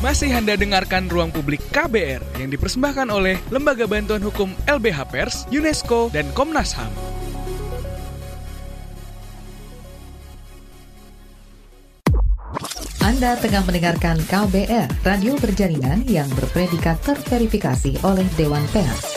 Masih 0.00 0.32
Anda 0.32 0.56
dengarkan 0.56 1.12
Ruang 1.12 1.28
Publik 1.28 1.60
KBR 1.76 2.40
yang 2.40 2.48
dipersembahkan 2.48 3.12
oleh 3.12 3.36
Lembaga 3.52 3.84
Bantuan 3.84 4.24
Hukum 4.24 4.56
LBH 4.64 4.98
Pers, 5.12 5.36
UNESCO, 5.52 6.08
dan 6.08 6.24
Komnas 6.32 6.72
HAM. 6.72 7.11
Anda 13.22 13.38
tengah 13.38 13.62
mendengarkan 13.62 14.18
KBR, 14.26 15.06
radio 15.06 15.38
berjaringan 15.38 16.10
yang 16.10 16.26
berpredikat 16.34 16.98
terverifikasi 17.06 18.02
oleh 18.02 18.26
Dewan 18.34 18.66
Pers. 18.74 19.11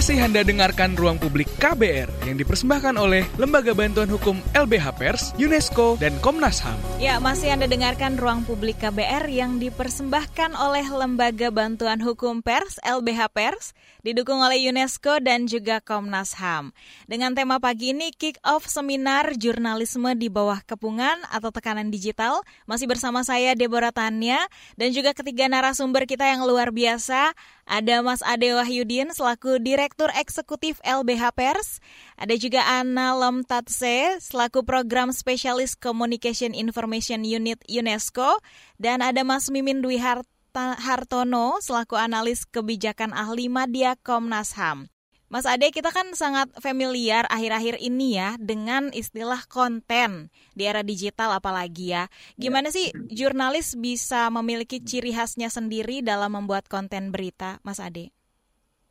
Masih 0.00 0.16
Anda 0.16 0.40
dengarkan 0.40 0.96
Ruang 0.96 1.20
Publik 1.20 1.44
KBR 1.60 2.08
yang 2.24 2.40
dipersembahkan 2.40 2.96
oleh 2.96 3.28
Lembaga 3.36 3.76
Bantuan 3.76 4.08
Hukum 4.08 4.40
LBH 4.56 4.96
Pers, 4.96 5.36
UNESCO, 5.36 6.00
dan 6.00 6.16
Komnas 6.24 6.56
HAM. 6.64 6.80
Ya, 6.96 7.20
masih 7.20 7.52
Anda 7.52 7.68
dengarkan 7.68 8.16
Ruang 8.16 8.48
Publik 8.48 8.80
KBR 8.80 9.28
yang 9.28 9.60
dipersembahkan 9.60 10.56
oleh 10.56 10.88
Lembaga 10.88 11.52
Bantuan 11.52 12.00
Hukum 12.00 12.40
Pers, 12.40 12.80
LBH 12.80 13.28
Pers, 13.28 13.76
didukung 14.00 14.40
oleh 14.40 14.72
UNESCO 14.72 15.20
dan 15.20 15.44
juga 15.44 15.84
Komnas 15.84 16.32
HAM. 16.40 16.72
Dengan 17.04 17.36
tema 17.36 17.60
pagi 17.60 17.92
ini, 17.92 18.08
kick 18.16 18.40
off 18.40 18.64
seminar 18.64 19.36
jurnalisme 19.36 20.16
di 20.16 20.32
bawah 20.32 20.64
kepungan 20.64 21.20
atau 21.28 21.52
tekanan 21.52 21.92
digital, 21.92 22.40
masih 22.64 22.88
bersama 22.88 23.20
saya 23.20 23.52
Deborah 23.52 23.92
Tanya, 23.92 24.48
dan 24.80 24.96
juga 24.96 25.12
ketiga 25.12 25.44
narasumber 25.44 26.08
kita 26.08 26.24
yang 26.24 26.48
luar 26.48 26.72
biasa, 26.72 27.36
ada 27.70 28.02
Mas 28.02 28.18
Ade 28.26 28.50
Wahyudin 28.50 29.14
selaku 29.14 29.62
Direktur 29.62 30.10
Eksekutif 30.18 30.82
LBH 30.82 31.30
Pers. 31.38 31.78
Ada 32.18 32.34
juga 32.34 32.66
Anna 32.66 33.14
Lomtatse 33.14 34.18
selaku 34.18 34.66
Program 34.66 35.14
Spesialis 35.14 35.78
Communication 35.78 36.50
Information 36.50 37.22
Unit 37.22 37.62
UNESCO. 37.70 38.42
Dan 38.82 39.06
ada 39.06 39.22
Mas 39.22 39.46
Mimin 39.54 39.86
Dwi 39.86 40.02
Hartono 40.02 41.62
selaku 41.62 41.94
analis 41.94 42.42
kebijakan 42.42 43.14
ahli 43.14 43.46
media 43.46 43.94
Komnas 44.02 44.58
HAM. 44.58 44.90
Mas 45.30 45.46
Ade, 45.46 45.70
kita 45.70 45.94
kan 45.94 46.10
sangat 46.18 46.50
familiar 46.58 47.22
akhir-akhir 47.30 47.78
ini 47.78 48.18
ya 48.18 48.34
dengan 48.34 48.90
istilah 48.90 49.46
konten 49.46 50.26
di 50.58 50.66
era 50.66 50.82
digital 50.82 51.38
apalagi 51.38 51.94
ya. 51.94 52.10
Gimana 52.34 52.74
sih 52.74 52.90
jurnalis 53.14 53.78
bisa 53.78 54.26
memiliki 54.34 54.82
ciri 54.82 55.14
khasnya 55.14 55.46
sendiri 55.46 56.02
dalam 56.02 56.34
membuat 56.34 56.66
konten 56.66 57.14
berita, 57.14 57.62
Mas 57.62 57.78
Ade? 57.78 58.10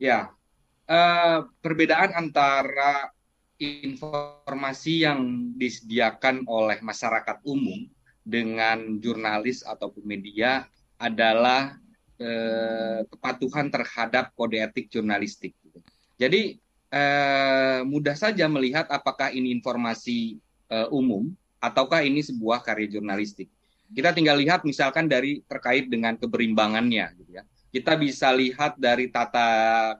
Ya, 0.00 0.32
uh, 0.88 1.44
perbedaan 1.60 2.16
antara 2.16 3.12
informasi 3.60 5.04
yang 5.04 5.52
disediakan 5.60 6.48
oleh 6.48 6.80
masyarakat 6.80 7.44
umum 7.44 7.84
dengan 8.24 8.96
jurnalis 8.96 9.60
ataupun 9.60 10.08
media 10.08 10.64
adalah 10.96 11.76
uh, 12.16 13.04
kepatuhan 13.12 13.68
terhadap 13.68 14.32
kode 14.32 14.56
etik 14.56 14.88
jurnalistik 14.88 15.52
jadi 16.20 16.60
eh, 16.92 17.80
mudah 17.88 18.12
saja 18.12 18.44
melihat 18.44 18.84
apakah 18.92 19.32
ini 19.32 19.56
informasi 19.56 20.36
eh, 20.68 20.88
umum 20.92 21.32
ataukah 21.64 22.04
ini 22.04 22.20
sebuah 22.20 22.60
karya 22.60 23.00
jurnalistik. 23.00 23.48
Kita 23.90 24.12
tinggal 24.12 24.38
lihat 24.38 24.62
misalkan 24.62 25.10
dari 25.10 25.42
terkait 25.48 25.88
dengan 25.88 26.14
keberimbangannya, 26.14 27.16
gitu 27.18 27.40
ya. 27.40 27.42
Kita 27.72 27.96
bisa 27.96 28.30
lihat 28.36 28.76
dari 28.76 29.08
tata 29.08 29.48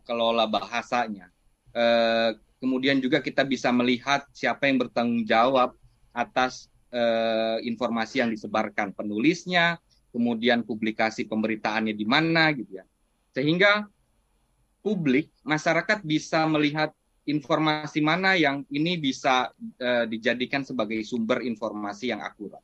kelola 0.05 0.45
bahasanya. 0.45 1.33
Eh, 1.73 2.37
kemudian 2.61 3.01
juga 3.01 3.25
kita 3.25 3.43
bisa 3.49 3.73
melihat 3.73 4.29
siapa 4.37 4.69
yang 4.69 4.77
bertanggung 4.77 5.25
jawab 5.25 5.73
atas 6.13 6.69
eh, 6.93 7.65
informasi 7.65 8.21
yang 8.21 8.31
disebarkan 8.31 8.93
penulisnya, 8.93 9.81
kemudian 10.13 10.67
publikasi 10.67 11.25
pemberitaannya 11.25 11.95
di 11.97 12.07
mana, 12.07 12.51
gitu 12.53 12.83
ya. 12.83 12.85
Sehingga 13.31 13.87
publik, 14.81 15.29
masyarakat 15.45 16.01
bisa 16.05 16.45
melihat 16.49 16.93
informasi 17.29 18.01
mana 18.01 18.35
yang 18.35 18.65
ini 18.73 18.97
bisa 18.97 19.53
uh, 19.55 20.05
dijadikan 20.09 20.65
sebagai 20.65 21.01
sumber 21.05 21.45
informasi 21.45 22.11
yang 22.11 22.25
akurat. 22.25 22.61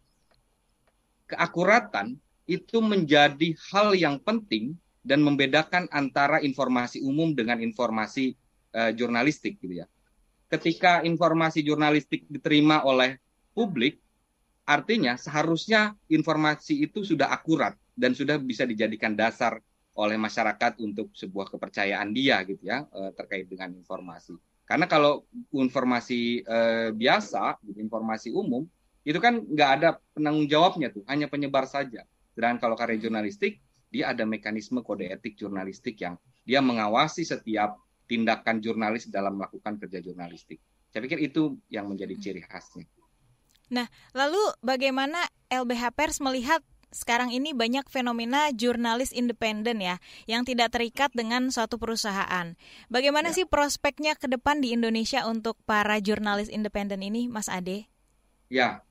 Keakuratan 1.29 2.16
itu 2.46 2.79
menjadi 2.81 3.55
hal 3.70 3.92
yang 3.94 4.16
penting 4.22 4.79
dan 5.07 5.22
membedakan 5.22 5.87
antara 5.94 6.42
informasi 6.42 7.02
umum 7.05 7.31
dengan 7.37 7.62
informasi 7.62 8.35
uh, 8.74 8.90
jurnalistik 8.90 9.61
gitu 9.62 9.85
ya. 9.85 9.87
Ketika 10.46 11.02
informasi 11.02 11.62
jurnalistik 11.62 12.26
diterima 12.31 12.83
oleh 12.87 13.18
publik, 13.55 13.98
artinya 14.66 15.18
seharusnya 15.18 15.94
informasi 16.11 16.87
itu 16.87 17.02
sudah 17.02 17.31
akurat 17.31 17.74
dan 17.98 18.14
sudah 18.14 18.38
bisa 18.38 18.62
dijadikan 18.62 19.14
dasar 19.14 19.59
oleh 19.97 20.21
masyarakat 20.21 20.79
untuk 20.85 21.11
sebuah 21.17 21.49
kepercayaan 21.49 22.13
dia 22.13 22.45
gitu 22.45 22.69
ya 22.69 22.85
eh, 22.85 23.11
terkait 23.17 23.49
dengan 23.49 23.73
informasi. 23.73 24.37
Karena 24.67 24.85
kalau 24.91 25.25
informasi 25.55 26.45
eh, 26.45 26.91
biasa, 26.93 27.59
gitu, 27.65 27.79
informasi 27.81 28.31
umum 28.31 28.69
itu 29.07 29.17
kan 29.23 29.39
nggak 29.39 29.71
ada 29.81 29.89
penanggung 30.13 30.51
jawabnya 30.51 30.93
tuh, 30.93 31.07
hanya 31.09 31.31
penyebar 31.31 31.65
saja. 31.65 32.05
Dan 32.37 32.61
kalau 32.61 32.77
karya 32.77 33.01
jurnalistik 33.01 33.65
dia 33.89 34.13
ada 34.13 34.27
mekanisme 34.29 34.83
kode 34.85 35.09
etik 35.09 35.39
jurnalistik 35.39 35.97
yang 36.03 36.21
dia 36.45 36.61
mengawasi 36.61 37.25
setiap 37.25 37.81
tindakan 38.07 38.61
jurnalis 38.61 39.09
dalam 39.09 39.41
melakukan 39.41 39.81
kerja 39.81 39.99
jurnalistik. 40.05 40.61
Saya 40.93 41.03
pikir 41.03 41.19
itu 41.23 41.59
yang 41.73 41.91
menjadi 41.91 42.15
ciri 42.19 42.43
khasnya. 42.45 42.87
Nah, 43.67 43.91
lalu 44.15 44.39
bagaimana 44.63 45.19
LBH 45.51 45.91
Pers 45.95 46.23
melihat 46.23 46.63
sekarang 46.94 47.35
ini 47.35 47.53
banyak 47.53 47.87
fenomena 47.90 48.51
jurnalis 48.55 49.11
independen 49.11 49.83
ya, 49.83 49.96
yang 50.25 50.46
tidak 50.46 50.75
terikat 50.75 51.11
dengan 51.12 51.51
suatu 51.51 51.77
perusahaan. 51.77 52.55
Bagaimana 52.88 53.35
ya. 53.35 53.42
sih 53.42 53.46
prospeknya 53.46 54.14
ke 54.14 54.31
depan 54.31 54.62
di 54.62 54.72
Indonesia 54.72 55.27
untuk 55.27 55.59
para 55.66 55.99
jurnalis 55.99 56.49
independen 56.49 57.03
ini, 57.03 57.27
Mas 57.27 57.51
Ade? 57.51 57.90
Ya, 58.46 58.87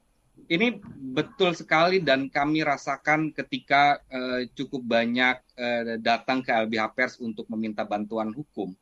ini 0.52 0.78
betul 1.16 1.56
sekali 1.56 2.04
dan 2.04 2.28
kami 2.28 2.62
rasakan 2.62 3.32
ketika 3.32 4.04
uh, 4.12 4.44
cukup 4.54 4.84
banyak 4.84 5.40
uh, 5.58 5.98
datang 5.98 6.44
ke 6.44 6.52
LBH 6.52 6.84
Pers 6.94 7.16
untuk 7.24 7.48
meminta 7.50 7.88
bantuan 7.88 8.36
hukum, 8.36 8.76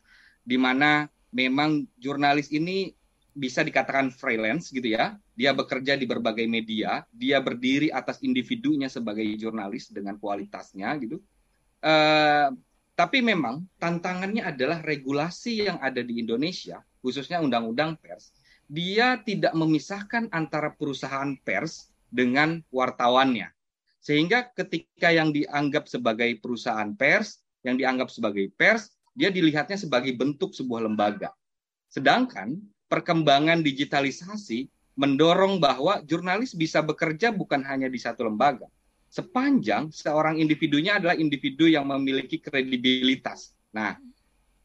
di 0.44 0.58
mana 0.58 1.08
memang 1.32 1.86
jurnalis 2.02 2.52
ini 2.52 2.92
bisa 3.34 3.66
dikatakan 3.66 4.14
freelance 4.14 4.70
gitu 4.70 4.94
ya. 4.94 5.18
Dia 5.34 5.52
bekerja 5.52 5.98
di 5.98 6.06
berbagai 6.06 6.46
media, 6.46 7.02
dia 7.10 7.42
berdiri 7.42 7.90
atas 7.90 8.22
individunya 8.22 8.88
sebagai 8.88 9.26
jurnalis 9.36 9.90
dengan 9.90 10.16
kualitasnya 10.22 10.94
gitu. 11.02 11.18
Uh, 11.84 12.54
tapi 12.94 13.26
memang 13.26 13.66
tantangannya 13.82 14.46
adalah 14.46 14.80
regulasi 14.86 15.66
yang 15.66 15.82
ada 15.82 16.06
di 16.06 16.22
Indonesia, 16.22 16.80
khususnya 17.02 17.42
undang-undang 17.42 17.98
pers. 17.98 18.30
Dia 18.70 19.18
tidak 19.26 19.52
memisahkan 19.58 20.30
antara 20.30 20.72
perusahaan 20.72 21.34
pers 21.42 21.90
dengan 22.14 22.62
wartawannya. 22.70 23.50
Sehingga 23.98 24.54
ketika 24.54 25.10
yang 25.10 25.34
dianggap 25.34 25.90
sebagai 25.90 26.38
perusahaan 26.38 26.94
pers, 26.94 27.42
yang 27.66 27.82
dianggap 27.82 28.14
sebagai 28.14 28.54
pers, 28.54 28.94
dia 29.18 29.34
dilihatnya 29.34 29.80
sebagai 29.80 30.14
bentuk 30.14 30.54
sebuah 30.54 30.86
lembaga. 30.86 31.34
Sedangkan 31.90 32.58
perkembangan 32.94 33.66
digitalisasi 33.66 34.70
mendorong 34.94 35.58
bahwa 35.58 35.98
jurnalis 36.06 36.54
bisa 36.54 36.86
bekerja 36.86 37.34
bukan 37.34 37.66
hanya 37.66 37.90
di 37.90 37.98
satu 37.98 38.30
lembaga. 38.30 38.70
Sepanjang 39.10 39.90
seorang 39.90 40.38
individunya 40.38 41.02
adalah 41.02 41.18
individu 41.18 41.66
yang 41.66 41.90
memiliki 41.90 42.38
kredibilitas. 42.38 43.58
Nah, 43.74 43.98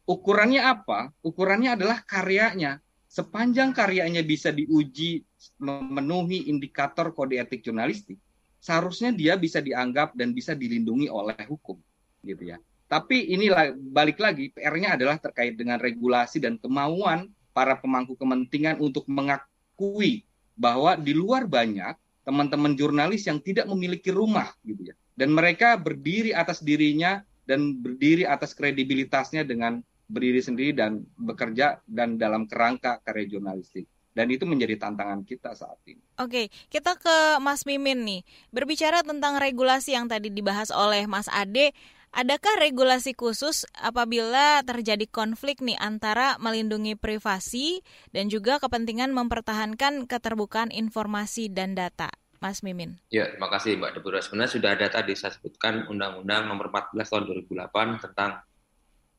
ukurannya 0.05 0.61
apa? 0.61 1.09
Ukurannya 1.25 1.73
adalah 1.73 2.05
karyanya. 2.05 2.77
Sepanjang 3.09 3.73
karyanya 3.73 4.21
bisa 4.21 4.53
diuji 4.53 5.25
memenuhi 5.57 6.45
indikator 6.53 7.09
kode 7.09 7.41
etik 7.41 7.65
jurnalistik, 7.65 8.21
seharusnya 8.61 9.09
dia 9.09 9.33
bisa 9.33 9.57
dianggap 9.65 10.13
dan 10.13 10.29
bisa 10.37 10.53
dilindungi 10.53 11.09
oleh 11.09 11.33
hukum, 11.49 11.81
gitu 12.21 12.53
ya. 12.53 12.61
Tapi 12.85 13.33
inilah 13.33 13.73
balik 13.73 14.21
lagi 14.21 14.53
PR-nya 14.53 14.93
adalah 14.93 15.17
terkait 15.17 15.57
dengan 15.57 15.81
regulasi 15.81 16.37
dan 16.37 16.61
kemauan 16.61 17.33
para 17.51 17.77
pemangku 17.77 18.15
kepentingan 18.15 18.79
untuk 18.79 19.05
mengakui 19.09 20.23
bahwa 20.59 20.99
di 20.99 21.15
luar 21.15 21.47
banyak 21.47 21.95
teman-teman 22.27 22.75
jurnalis 22.75 23.25
yang 23.25 23.41
tidak 23.41 23.65
memiliki 23.65 24.11
rumah 24.11 24.53
gitu 24.61 24.91
ya. 24.91 24.95
Dan 25.15 25.35
mereka 25.35 25.75
berdiri 25.75 26.31
atas 26.31 26.63
dirinya 26.63 27.23
dan 27.43 27.75
berdiri 27.81 28.23
atas 28.23 28.53
kredibilitasnya 28.53 29.43
dengan 29.43 29.81
berdiri 30.09 30.41
sendiri 30.41 30.71
dan 30.73 31.05
bekerja 31.17 31.81
dan 31.85 32.17
dalam 32.21 32.45
kerangka 32.45 33.01
karya 33.01 33.37
jurnalistik. 33.37 33.89
Dan 34.13 34.29
itu 34.33 34.43
menjadi 34.43 34.75
tantangan 34.75 35.21
kita 35.23 35.53
saat 35.53 35.79
ini. 35.85 36.01
Oke, 36.19 36.49
kita 36.67 36.97
ke 36.97 37.39
Mas 37.39 37.63
Mimin 37.63 38.03
nih. 38.03 38.21
Berbicara 38.51 39.05
tentang 39.05 39.37
regulasi 39.37 39.95
yang 39.95 40.09
tadi 40.09 40.33
dibahas 40.33 40.73
oleh 40.73 41.05
Mas 41.05 41.29
Ade, 41.29 41.71
Adakah 42.09 42.57
regulasi 42.57 43.13
khusus 43.13 43.69
apabila 43.77 44.65
terjadi 44.65 45.05
konflik 45.05 45.61
nih 45.61 45.77
antara 45.77 46.41
melindungi 46.41 46.97
privasi 46.97 47.85
dan 48.09 48.33
juga 48.33 48.57
kepentingan 48.57 49.13
mempertahankan 49.13 50.09
keterbukaan 50.09 50.73
informasi 50.73 51.53
dan 51.53 51.77
data? 51.77 52.09
Mas 52.39 52.63
Mimin. 52.65 52.97
Ya, 53.11 53.29
terima 53.29 53.51
kasih 53.51 53.77
Mbak 53.77 53.99
Deborah. 53.99 54.23
Sebenarnya 54.23 54.51
sudah 54.55 54.69
ada 54.73 54.87
tadi 54.87 55.13
saya 55.13 55.35
sebutkan 55.35 55.85
Undang-Undang 55.91 56.47
Nomor 56.47 56.71
14 56.71 56.95
Tahun 57.03 57.23
2008 57.45 58.03
tentang 58.09 58.31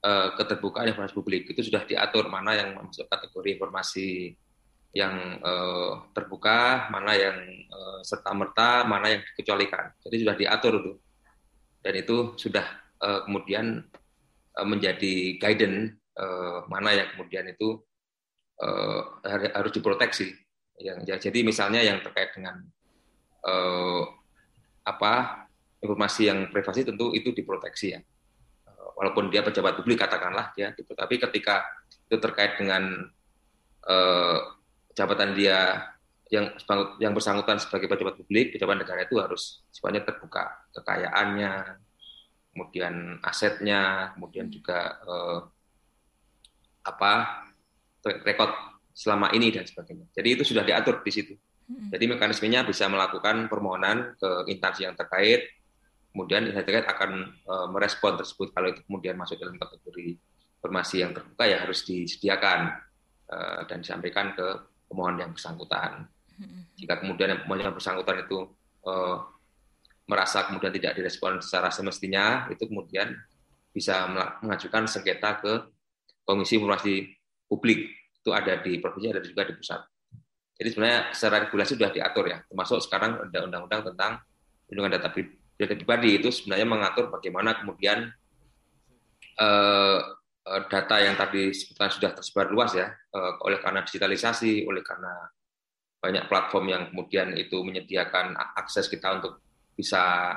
uh, 0.00 0.28
keterbukaan 0.40 0.88
informasi 0.88 1.14
publik. 1.14 1.52
Itu 1.52 1.60
sudah 1.60 1.84
diatur 1.84 2.32
mana 2.32 2.56
yang 2.56 2.74
masuk 2.80 3.06
kategori 3.06 3.60
informasi 3.60 4.34
yang 4.96 5.38
uh, 5.44 6.10
terbuka, 6.16 6.90
mana 6.90 7.12
yang 7.14 7.38
uh, 7.70 8.00
serta 8.02 8.32
merta, 8.32 8.88
mana 8.88 9.12
yang 9.12 9.22
dikecualikan. 9.22 9.94
Jadi 10.00 10.16
sudah 10.24 10.34
diatur 10.34 10.72
itu 10.80 10.92
dan 11.80 11.94
itu 11.96 12.16
sudah 12.36 12.64
uh, 13.00 13.20
kemudian 13.26 13.84
uh, 14.56 14.66
menjadi 14.68 15.40
guidance 15.40 15.96
uh, 16.16 16.64
mana 16.68 16.94
yang 16.96 17.08
kemudian 17.16 17.48
itu 17.50 17.80
harus 19.56 19.72
diproteksi. 19.72 20.36
Yang 20.76 20.98
ya, 21.08 21.16
jadi 21.16 21.40
misalnya 21.40 21.80
yang 21.80 22.04
terkait 22.04 22.36
dengan 22.36 22.60
apa 24.84 25.12
informasi 25.80 26.28
yang 26.28 26.52
privasi 26.52 26.84
tentu 26.84 27.16
itu 27.16 27.32
diproteksi 27.32 27.96
ya. 27.96 28.04
walaupun 29.00 29.32
dia 29.32 29.40
pejabat 29.40 29.80
publik 29.80 29.96
katakanlah 29.96 30.52
ya 30.60 30.76
gitu. 30.76 30.92
Tapi 30.92 31.16
ketika 31.16 31.64
itu 32.04 32.20
terkait 32.20 32.60
dengan 32.60 33.08
jabatan 34.92 35.32
dia 35.32 35.88
yang 36.28 36.52
yang 37.00 37.16
bersangkutan 37.16 37.56
sebagai 37.56 37.88
pejabat 37.88 38.20
publik, 38.20 38.52
pejabat 38.52 38.76
negara 38.76 39.08
itu 39.08 39.16
harus 39.18 39.66
sifatnya 39.72 40.04
terbuka, 40.04 40.68
kekayaannya, 40.76 41.80
kemudian 42.52 43.18
asetnya, 43.22 44.12
kemudian 44.16 44.50
juga 44.50 44.98
eh, 45.02 45.38
apa 46.86 47.12
rekod 48.24 48.50
selama 48.96 49.30
ini 49.36 49.54
dan 49.54 49.64
sebagainya. 49.68 50.08
Jadi 50.12 50.28
itu 50.40 50.44
sudah 50.44 50.64
diatur 50.64 51.04
di 51.04 51.12
situ. 51.12 51.34
Jadi 51.70 52.10
mekanismenya 52.10 52.66
bisa 52.66 52.90
melakukan 52.90 53.46
permohonan 53.46 54.18
ke 54.18 54.50
instansi 54.50 54.90
yang 54.90 54.98
terkait, 54.98 55.46
kemudian 56.10 56.50
instansi 56.50 56.66
terkait 56.66 56.88
akan 56.90 57.10
eh, 57.30 57.66
merespon 57.70 58.18
tersebut 58.18 58.50
kalau 58.50 58.74
itu 58.74 58.82
kemudian 58.86 59.14
masuk 59.14 59.38
dalam 59.38 59.54
kategori 59.54 60.18
informasi 60.60 60.96
yang 61.06 61.14
terbuka 61.14 61.46
ya 61.46 61.62
harus 61.62 61.86
disediakan 61.86 62.74
eh, 63.30 63.60
dan 63.70 63.78
disampaikan 63.80 64.34
ke 64.34 64.46
pemohon 64.90 65.22
yang 65.22 65.30
bersangkutan. 65.30 66.10
Jika 66.74 67.04
kemudian 67.04 67.44
yang 67.44 67.76
bersangkutan 67.76 68.24
itu 68.24 68.48
uh, 68.88 69.20
merasa 70.10 70.42
kemudian 70.50 70.74
tidak 70.74 70.98
direspon 70.98 71.38
secara 71.38 71.70
semestinya, 71.70 72.50
itu 72.50 72.66
kemudian 72.66 73.14
bisa 73.70 74.10
mengajukan 74.42 74.90
sengketa 74.90 75.38
ke 75.38 75.52
Komisi 76.26 76.58
Informasi 76.58 77.06
Publik. 77.46 77.94
Itu 78.18 78.34
ada 78.34 78.58
di 78.58 78.82
provinsi, 78.82 79.14
ada 79.14 79.22
juga 79.22 79.46
di 79.46 79.54
pusat. 79.54 79.80
Jadi 80.58 80.68
sebenarnya 80.74 81.00
secara 81.14 81.46
regulasi 81.46 81.78
sudah 81.78 81.88
diatur 81.94 82.26
ya, 82.26 82.42
termasuk 82.44 82.82
sekarang 82.84 83.16
ada 83.30 83.38
undang-undang 83.46 83.80
tentang 83.94 84.20
perlindungan 84.66 84.92
data 84.98 85.08
pribadi 85.78 86.20
itu 86.20 86.28
sebenarnya 86.28 86.68
mengatur 86.68 87.08
bagaimana 87.08 87.56
kemudian 87.56 88.12
uh, 89.40 90.00
data 90.68 90.96
yang 91.00 91.16
tadi 91.16 91.56
sebutkan 91.56 91.88
sudah 91.88 92.10
tersebar 92.12 92.52
luas 92.52 92.76
ya, 92.76 92.92
uh, 92.92 93.40
oleh 93.40 93.56
karena 93.56 93.80
digitalisasi, 93.86 94.68
oleh 94.68 94.84
karena 94.84 95.32
banyak 96.00 96.28
platform 96.28 96.64
yang 96.68 96.82
kemudian 96.92 97.32
itu 97.36 97.60
menyediakan 97.60 98.36
akses 98.56 98.88
kita 98.88 99.20
untuk 99.20 99.40
bisa 99.80 100.36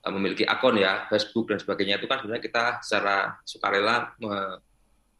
eh, 0.00 0.12
memiliki 0.12 0.48
akun 0.48 0.80
ya 0.80 1.04
Facebook 1.12 1.52
dan 1.52 1.60
sebagainya 1.60 2.00
itu 2.00 2.08
kan 2.08 2.24
sebenarnya 2.24 2.40
kita 2.40 2.64
secara 2.80 3.36
sukarela 3.44 4.16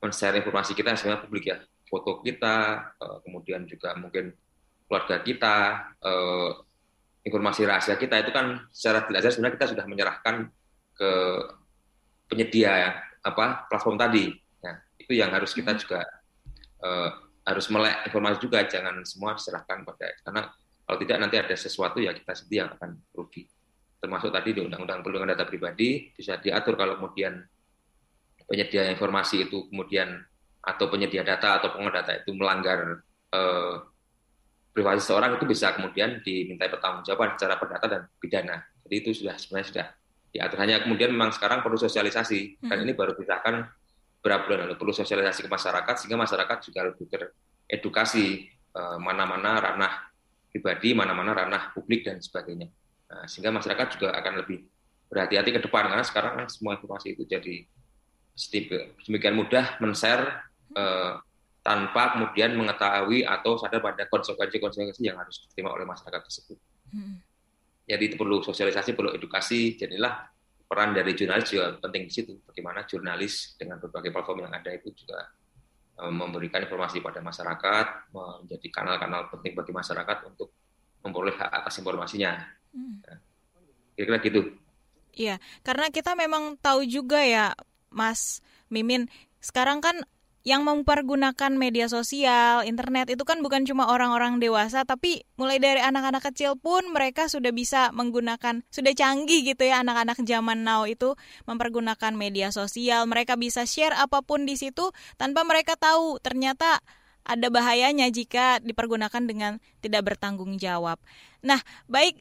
men-share 0.01 0.41
informasi 0.41 0.73
kita 0.73 0.97
sebenarnya 0.97 1.23
publik 1.29 1.45
ya 1.53 1.61
foto 1.85 2.25
kita 2.25 2.57
eh, 2.97 3.19
kemudian 3.29 3.69
juga 3.69 3.93
mungkin 4.01 4.33
keluarga 4.89 5.21
kita 5.21 5.57
eh, 6.01 6.51
informasi 7.29 7.69
rahasia 7.69 8.01
kita 8.01 8.25
itu 8.25 8.33
kan 8.33 8.67
secara 8.73 9.05
tidak 9.05 9.21
sadar 9.21 9.33
sebenarnya 9.37 9.57
kita 9.61 9.69
sudah 9.77 9.85
menyerahkan 9.87 10.37
ke 10.97 11.11
penyedia 12.27 12.73
ya, 12.73 12.91
apa 13.23 13.69
platform 13.69 14.01
tadi 14.01 14.33
nah 14.65 14.81
itu 14.97 15.13
yang 15.13 15.31
harus 15.31 15.53
kita 15.53 15.77
hmm. 15.77 15.81
juga 15.85 16.01
harus 17.43 17.67
melek 17.71 18.11
informasi 18.11 18.39
juga 18.43 18.67
jangan 18.67 19.07
semua 19.07 19.39
diserahkan 19.39 19.87
pada 19.87 20.07
karena 20.27 20.43
kalau 20.87 20.99
tidak 20.99 21.17
nanti 21.23 21.37
ada 21.39 21.55
sesuatu 21.55 21.99
ya 22.03 22.13
kita 22.13 22.33
sendiri 22.35 22.67
yang 22.67 22.71
akan 22.75 22.99
rugi 23.15 23.47
termasuk 24.03 24.35
tadi 24.35 24.51
di 24.51 24.61
undang-undang 24.67 25.01
perlindungan 25.01 25.39
data 25.39 25.47
pribadi 25.47 26.11
bisa 26.11 26.39
diatur 26.43 26.75
kalau 26.75 26.99
kemudian 26.99 27.39
penyedia 28.51 28.91
informasi 28.91 29.47
itu 29.47 29.71
kemudian 29.71 30.19
atau 30.63 30.87
penyedia 30.91 31.27
data 31.27 31.59
atau 31.59 31.75
pengguna 31.75 32.03
data 32.03 32.23
itu 32.23 32.31
melanggar 32.35 33.03
eh, 33.35 33.77
privasi 34.73 35.03
seorang 35.05 35.37
itu 35.37 35.45
bisa 35.45 35.77
kemudian 35.77 36.25
dimintai 36.25 36.73
pertanggungjawaban 36.73 37.37
secara 37.37 37.61
perdata 37.61 37.87
dan 37.87 38.03
pidana. 38.17 38.57
Jadi 38.89 38.95
itu 38.95 39.11
sudah 39.13 39.37
sebenarnya 39.37 39.69
sudah 39.69 39.87
diatur. 40.33 40.59
Hanya 40.65 40.77
kemudian 40.81 41.13
memang 41.13 41.31
sekarang 41.35 41.61
perlu 41.61 41.77
sosialisasi 41.77 42.63
dan 42.65 42.81
hmm. 42.81 42.85
ini 42.89 42.93
baru 42.97 43.13
disahkan 43.13 43.69
berapa 44.23 44.47
bulan 44.49 44.71
lalu 44.71 44.79
perlu 44.79 44.95
sosialisasi 44.95 45.45
ke 45.45 45.51
masyarakat 45.51 45.95
sehingga 45.99 46.17
masyarakat 46.17 46.57
juga 46.63 46.81
lebih 46.89 47.07
teredukasi 47.11 48.49
eh, 48.49 48.97
mana-mana 49.03 49.61
ranah 49.61 49.93
pribadi, 50.53 50.93
mana-mana 50.93 51.33
ranah 51.33 51.73
publik 51.73 52.05
dan 52.05 52.21
sebagainya. 52.21 52.69
Nah, 53.09 53.25
sehingga 53.25 53.51
masyarakat 53.53 53.97
juga 53.97 54.13
akan 54.13 54.45
lebih 54.45 54.69
berhati-hati 55.09 55.51
ke 55.57 55.61
depan 55.65 55.93
karena 55.93 56.05
sekarang 56.05 56.33
kan 56.41 56.47
semua 56.49 56.77
informasi 56.81 57.13
itu 57.13 57.29
jadi 57.29 57.69
sedemikian 58.33 59.37
mudah 59.37 59.77
men-share 59.81 60.49
uh, 60.73 61.21
tanpa 61.61 62.17
kemudian 62.17 62.57
mengetahui 62.57 63.23
atau 63.29 63.61
sadar 63.61 63.85
pada 63.85 64.09
konsekuensi-konsekuensi 64.09 65.05
yang 65.05 65.21
harus 65.21 65.45
diterima 65.45 65.71
oleh 65.77 65.85
masyarakat 65.85 66.21
tersebut. 66.25 66.59
Hmm. 66.91 67.21
Jadi 67.87 68.03
itu 68.09 68.17
perlu 68.17 68.41
sosialisasi, 68.41 68.97
perlu 68.97 69.15
edukasi. 69.15 69.77
Jadilah 69.77 70.33
peran 70.67 70.97
dari 70.97 71.13
jurnalis 71.13 71.53
juga 71.53 71.77
penting 71.79 72.09
di 72.09 72.13
situ. 72.13 72.33
Bagaimana 72.43 72.89
jurnalis 72.89 73.55
dengan 73.61 73.79
berbagai 73.79 74.11
platform 74.11 74.49
yang 74.49 74.53
ada 74.57 74.71
itu 74.73 74.91
juga 74.97 75.19
eh, 75.23 75.29
memberikan 75.99 76.65
informasi 76.65 77.05
pada 77.05 77.21
masyarakat, 77.21 77.87
menjadi 78.11 78.69
kanal-kanal 78.73 79.29
penting 79.29 79.53
bagi 79.53 79.73
masyarakat 79.77 80.19
untuk 80.25 80.51
memperoleh 81.05 81.37
hak 81.37 81.51
atas 81.63 81.79
informasinya. 81.79 82.39
Hmm. 82.73 82.99
Ya. 83.05 83.15
Kira-kira 83.99 84.19
gitu. 84.25 84.43
Iya, 85.13 85.37
karena 85.61 85.93
kita 85.93 86.17
memang 86.17 86.57
tahu 86.57 86.89
juga 86.89 87.21
ya, 87.21 87.53
Mas 87.93 88.41
Mimin, 88.73 89.13
sekarang 89.45 89.85
kan 89.85 90.01
yang 90.43 90.67
mempergunakan 90.67 91.55
media 91.55 91.87
sosial, 91.87 92.67
internet 92.67 93.15
itu 93.15 93.23
kan 93.23 93.47
bukan 93.47 93.63
cuma 93.63 93.87
orang-orang 93.87 94.43
dewasa, 94.43 94.83
tapi 94.83 95.23
mulai 95.39 95.63
dari 95.63 95.79
anak-anak 95.79 96.35
kecil 96.35 96.59
pun 96.59 96.83
mereka 96.91 97.31
sudah 97.31 97.55
bisa 97.55 97.95
menggunakan, 97.95 98.67
sudah 98.75 98.93
canggih 98.95 99.47
gitu 99.47 99.63
ya 99.63 99.87
anak-anak 99.87 100.19
zaman 100.27 100.67
now 100.67 100.83
itu 100.83 101.15
mempergunakan 101.47 102.13
media 102.19 102.51
sosial. 102.51 103.07
Mereka 103.07 103.39
bisa 103.39 103.63
share 103.63 103.95
apa 103.95 104.19
pun 104.27 104.43
di 104.43 104.59
situ 104.59 104.91
tanpa 105.15 105.47
mereka 105.47 105.79
tahu 105.79 106.19
ternyata 106.19 106.83
ada 107.23 107.47
bahayanya 107.47 108.11
jika 108.11 108.59
dipergunakan 108.59 109.23
dengan 109.23 109.53
tidak 109.79 110.11
bertanggung 110.11 110.59
jawab. 110.59 110.99
Nah, 111.47 111.63
baik, 111.87 112.19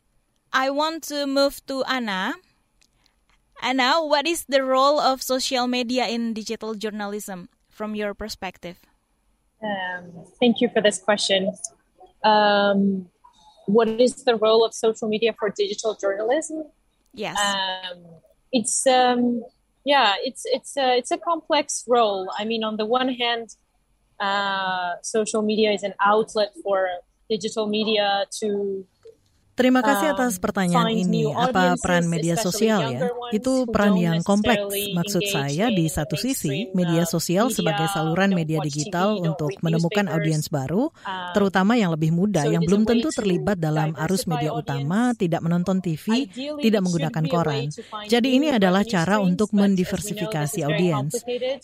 I 0.53 0.69
want 0.69 1.09
to 1.09 1.26
move 1.26 1.57
to 1.65 1.82
Anna. 1.89 2.38
Anna, 3.61 4.01
what 4.01 4.30
is 4.30 4.45
the 4.45 4.61
role 4.61 5.01
of 5.01 5.26
social 5.26 5.65
media 5.65 6.05
in 6.05 6.38
digital 6.38 6.78
journalism? 6.78 7.49
From 7.72 7.95
your 7.95 8.13
perspective? 8.13 8.78
Um, 9.63 10.26
thank 10.39 10.61
you 10.61 10.69
for 10.69 10.82
this 10.82 10.99
question. 10.99 11.51
Um, 12.24 13.09
what 13.65 13.88
is 13.88 14.24
the 14.24 14.36
role 14.36 14.65
of 14.65 14.74
social 14.74 15.07
media 15.07 15.34
for 15.38 15.49
digital 15.49 15.95
journalism? 15.95 16.65
Yes, 17.13 17.38
um, 17.39 18.03
it's 18.51 18.86
um, 18.86 19.43
yeah, 19.86 20.13
it's 20.24 20.43
it's 20.45 20.78
a, 20.78 20.97
it's 20.97 21.11
a 21.11 21.17
complex 21.17 21.84
role. 21.88 22.30
I 22.38 22.45
mean, 22.45 22.63
on 22.63 22.78
the 22.78 22.86
one 22.86 23.09
hand, 23.09 23.55
uh, 24.19 24.93
social 25.01 25.41
media 25.41 25.72
is 25.72 25.84
an 25.84 25.93
outlet 26.01 26.53
for 26.63 26.88
digital 27.30 27.67
media 27.67 28.26
to 28.39 28.86
Terima 29.52 29.84
kasih 29.84 30.16
atas 30.16 30.39
pertanyaan 30.39 30.89
ini. 30.95 31.28
Apa 31.28 31.76
peran 31.76 32.08
media 32.08 32.39
sosial 32.39 32.88
ya? 32.88 33.02
Itu 33.36 33.68
peran 33.68 33.99
yang 33.99 34.24
kompleks. 34.24 34.72
Maksud 34.95 35.24
saya 35.28 35.68
di 35.68 35.91
satu 35.91 36.16
sisi, 36.16 36.72
media 36.72 37.04
sosial 37.04 37.52
sebagai 37.52 37.91
saluran 37.91 38.32
media 38.32 38.64
digital 38.64 39.20
untuk 39.20 39.52
menemukan 39.60 40.08
audiens 40.08 40.47
baru, 40.47 40.89
terutama 41.36 41.76
yang 41.76 41.91
lebih 41.91 42.16
muda 42.16 42.47
yang 42.47 42.64
belum 42.64 42.88
tentu 42.88 43.12
terlibat 43.12 43.60
dalam 43.60 43.91
arus 44.08 44.24
media 44.24 44.56
utama, 44.56 45.12
tidak 45.20 45.43
menonton 45.43 45.84
TV, 45.84 46.32
tidak 46.64 46.82
menggunakan 46.88 47.24
koran. 47.28 47.68
Jadi 48.08 48.39
ini 48.39 48.56
adalah 48.56 48.88
cara 48.88 49.20
untuk 49.20 49.52
mendiversifikasi 49.52 50.64
audiens. 50.64 51.12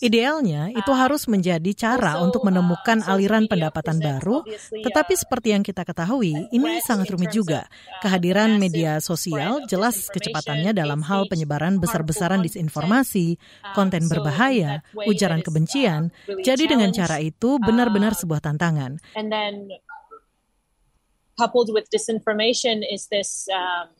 Idealnya 0.03 0.75
itu 0.75 0.91
harus 0.91 1.25
menjadi 1.31 1.71
cara 1.73 2.19
untuk 2.19 2.43
menemukan 2.43 2.99
aliran 3.07 3.47
pendapatan 3.47 4.03
baru, 4.03 4.43
tetapi 4.71 5.13
seperti 5.15 5.55
yang 5.55 5.63
kita 5.63 5.87
ketahui, 5.87 6.35
ini 6.51 6.83
sangat 6.83 7.15
rumit 7.15 7.31
juga. 7.31 7.63
Kehadiran 7.97 8.61
media 8.61 9.01
sosial 9.01 9.65
jelas 9.65 10.05
kecepatannya 10.13 10.69
dalam 10.69 11.01
hal 11.01 11.25
penyebaran 11.25 11.81
besar-besaran 11.81 12.45
disinformasi, 12.45 13.41
konten 13.73 14.05
berbahaya, 14.05 14.85
ujaran 14.93 15.41
kebencian. 15.41 16.13
Jadi 16.45 16.69
dengan 16.69 16.93
cara 16.93 17.17
itu 17.17 17.57
benar-benar 17.57 18.13
sebuah 18.13 18.41
tantangan. 18.45 19.01
coupled 21.37 21.69
with 21.69 21.85
disinformation 21.93 22.81
is 22.81 23.05
this 23.13 23.45
um, 23.53 23.93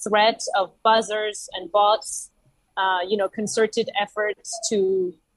threat 0.00 0.40
of 0.56 0.72
buzzers 0.80 1.44
and 1.52 1.70
bots, 1.70 2.32
uh, 2.80 3.04
you 3.06 3.12
know, 3.12 3.28
concerted 3.28 3.92
efforts 4.00 4.48
to 4.72 5.12
Uh, 5.12 5.27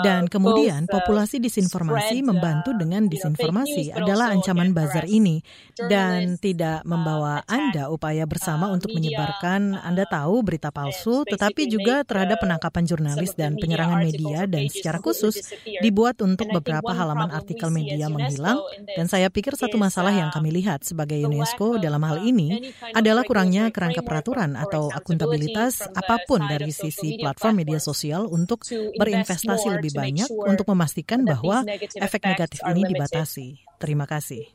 Dan 0.00 0.32
kemudian 0.32 0.88
uh, 0.88 0.90
populasi 0.96 1.44
disinformasi 1.44 2.24
membantu 2.24 2.72
uh, 2.72 2.78
dengan 2.80 3.04
disinformasi 3.04 3.92
adalah 3.92 4.32
ancaman 4.32 4.72
buzzer 4.72 5.04
ini. 5.04 5.44
Dan 5.76 6.40
tidak 6.40 6.88
membawa 6.88 7.44
Anda 7.44 7.92
upaya 7.92 8.24
bersama 8.24 8.72
untuk 8.72 8.96
menyebarkan 8.96 9.76
Anda 9.76 10.08
tahu 10.08 10.40
berita 10.40 10.72
palsu 10.72 11.28
tetapi 11.28 11.68
juga 11.68 12.00
terhadap 12.02 12.40
penangkapan 12.40 12.88
jurnalis 12.88 13.36
dan 13.36 13.60
penyerangan 13.60 14.08
media 14.08 14.48
dan 14.48 14.66
secara 14.72 14.98
khusus 15.04 15.52
dibuat 15.84 16.16
untuk 16.24 16.48
beberapa 16.48 16.90
halaman 16.96 17.28
artikel 17.28 17.68
media 17.68 18.08
menghilang. 18.08 18.58
dan 18.96 19.06
saya 19.06 19.28
pikir 19.28 19.54
satu 19.54 19.76
masalah 19.76 20.10
yang 20.10 20.32
kami 20.32 20.50
lihat 20.50 20.82
sebagai 20.82 21.20
UNESCO 21.28 21.76
dalam 21.78 22.00
hal 22.02 22.24
ini 22.24 22.72
adalah 22.96 23.22
kurangnya 23.22 23.68
kerangka 23.68 24.00
peraturan 24.00 24.56
atau 24.56 24.88
akuntabilitas 24.90 25.84
apa 25.92 26.24
pun 26.24 26.42
dari 26.48 26.72
sisi 26.72 27.20
platform 27.20 27.62
media 27.62 27.78
sosial 27.78 28.26
untuk 28.26 28.64
berinvestasi 28.96 29.57
informasi 29.58 29.76
lebih 29.82 29.92
banyak 29.94 30.28
untuk 30.30 30.66
memastikan 30.70 31.20
bahwa 31.26 31.66
efek 31.98 32.22
negatif 32.22 32.62
ini 32.62 32.82
dibatasi. 32.94 33.46
Terima 33.82 34.06
kasih. 34.06 34.46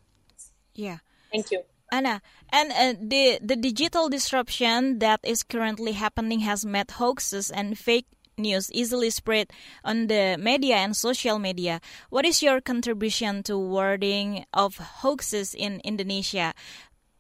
Yeah. 0.74 1.04
Thank 1.30 1.52
you. 1.52 1.62
Anna, 1.94 2.26
and 2.50 2.74
uh, 2.74 2.98
the 2.98 3.38
the 3.38 3.54
digital 3.54 4.10
disruption 4.10 4.98
that 4.98 5.22
is 5.22 5.46
currently 5.46 5.94
happening 5.94 6.42
has 6.42 6.66
made 6.66 6.90
hoaxes 6.98 7.54
and 7.54 7.78
fake 7.78 8.10
news 8.38 8.72
easily 8.74 9.10
spread 9.10 9.54
on 9.86 10.08
the 10.08 10.38
media 10.42 10.82
and 10.82 10.98
social 10.98 11.38
media. 11.38 11.80
What 12.10 12.26
is 12.26 12.42
your 12.42 12.62
contribution 12.62 13.44
to 13.44 13.58
wording 13.58 14.46
of 14.54 14.78
hoaxes 15.06 15.54
in 15.54 15.82
Indonesia? 15.86 16.58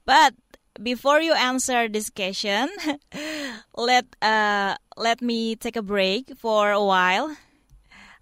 But 0.05 0.34
before 0.81 1.21
you 1.21 1.34
answer 1.34 1.88
this 1.88 2.09
question, 2.09 2.69
let 3.77 4.05
uh, 4.21 4.75
let 4.97 5.21
me 5.21 5.55
take 5.55 5.75
a 5.75 5.86
break 5.86 6.34
for 6.38 6.71
a 6.71 6.84
while. 6.84 7.36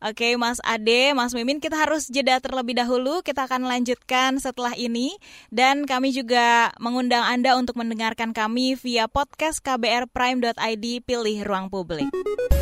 Oke, 0.02 0.34
Mas 0.34 0.58
Ade, 0.66 1.14
Mas 1.14 1.38
Mimin, 1.38 1.62
kita 1.62 1.78
harus 1.78 2.10
jeda 2.10 2.42
terlebih 2.42 2.74
dahulu. 2.74 3.22
Kita 3.22 3.46
akan 3.46 3.70
lanjutkan 3.70 4.42
setelah 4.42 4.74
ini. 4.74 5.14
Dan 5.54 5.86
kami 5.86 6.10
juga 6.10 6.74
mengundang 6.82 7.22
Anda 7.22 7.54
untuk 7.54 7.78
mendengarkan 7.78 8.34
kami 8.34 8.74
via 8.74 9.06
podcast 9.06 9.62
kbrprime.id 9.62 10.86
pilih 11.06 11.38
ruang 11.46 11.70
publik. 11.70 12.10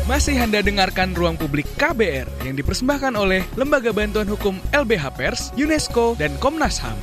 Masih 0.04 0.36
Anda 0.36 0.60
dengarkan 0.60 1.16
Ruang 1.16 1.40
Publik 1.40 1.64
KBR 1.80 2.44
yang 2.44 2.60
dipersembahkan 2.60 3.16
oleh 3.16 3.40
Lembaga 3.56 3.94
Bantuan 3.94 4.28
Hukum 4.28 4.60
LBH 4.76 5.04
Pers, 5.16 5.42
UNESCO, 5.56 6.18
dan 6.20 6.36
Komnas 6.42 6.76
HAM. 6.76 6.98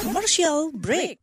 Commercial 0.00 0.74
break. 0.74 1.22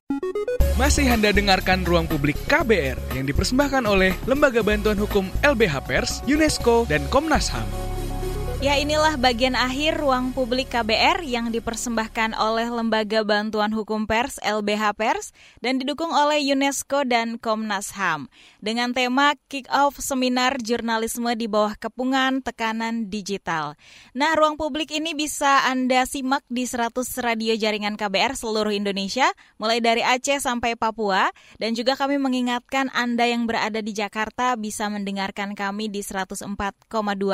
Masih 0.79 1.03
Anda 1.11 1.35
dengarkan 1.35 1.83
Ruang 1.83 2.07
Publik 2.07 2.39
KBR 2.47 2.95
yang 3.11 3.27
dipersembahkan 3.27 3.83
oleh 3.83 4.15
Lembaga 4.23 4.63
Bantuan 4.63 4.95
Hukum 4.95 5.27
LBH 5.43 5.75
Pers, 5.83 6.11
UNESCO, 6.23 6.87
dan 6.87 7.03
Komnas 7.11 7.51
HAM. 7.51 7.90
Ya 8.61 8.77
inilah 8.77 9.17
bagian 9.17 9.57
akhir 9.57 9.97
ruang 9.97 10.37
publik 10.37 10.69
KBR 10.69 11.25
yang 11.25 11.49
dipersembahkan 11.49 12.37
oleh 12.37 12.69
Lembaga 12.69 13.25
Bantuan 13.25 13.73
Hukum 13.73 14.05
Pers 14.05 14.37
LBH 14.37 14.93
Pers 14.93 15.33
dan 15.65 15.81
didukung 15.81 16.13
oleh 16.13 16.37
UNESCO 16.45 17.01
dan 17.01 17.41
Komnas 17.41 17.97
HAM 17.97 18.29
dengan 18.61 18.93
tema 18.93 19.33
Kick 19.49 19.65
Off 19.73 19.97
Seminar 19.97 20.61
Jurnalisme 20.61 21.33
di 21.33 21.49
bawah 21.49 21.73
kepungan 21.73 22.45
tekanan 22.45 23.09
digital. 23.09 23.73
Nah, 24.13 24.37
ruang 24.37 24.61
publik 24.61 24.93
ini 24.93 25.17
bisa 25.17 25.65
Anda 25.65 26.05
simak 26.05 26.45
di 26.45 26.69
100 26.69 27.01
radio 27.17 27.57
jaringan 27.57 27.97
KBR 27.97 28.37
seluruh 28.37 28.77
Indonesia 28.77 29.25
mulai 29.57 29.81
dari 29.81 30.05
Aceh 30.05 30.37
sampai 30.37 30.77
Papua. 30.77 31.33
Dan 31.57 31.73
juga 31.73 31.97
kami 31.97 32.21
mengingatkan 32.21 32.93
Anda 32.93 33.25
yang 33.25 33.49
berada 33.49 33.81
di 33.81 33.89
Jakarta 33.89 34.53
bisa 34.53 34.85
mendengarkan 34.85 35.57
kami 35.57 35.89
di 35.89 36.05
104,2 36.05 36.45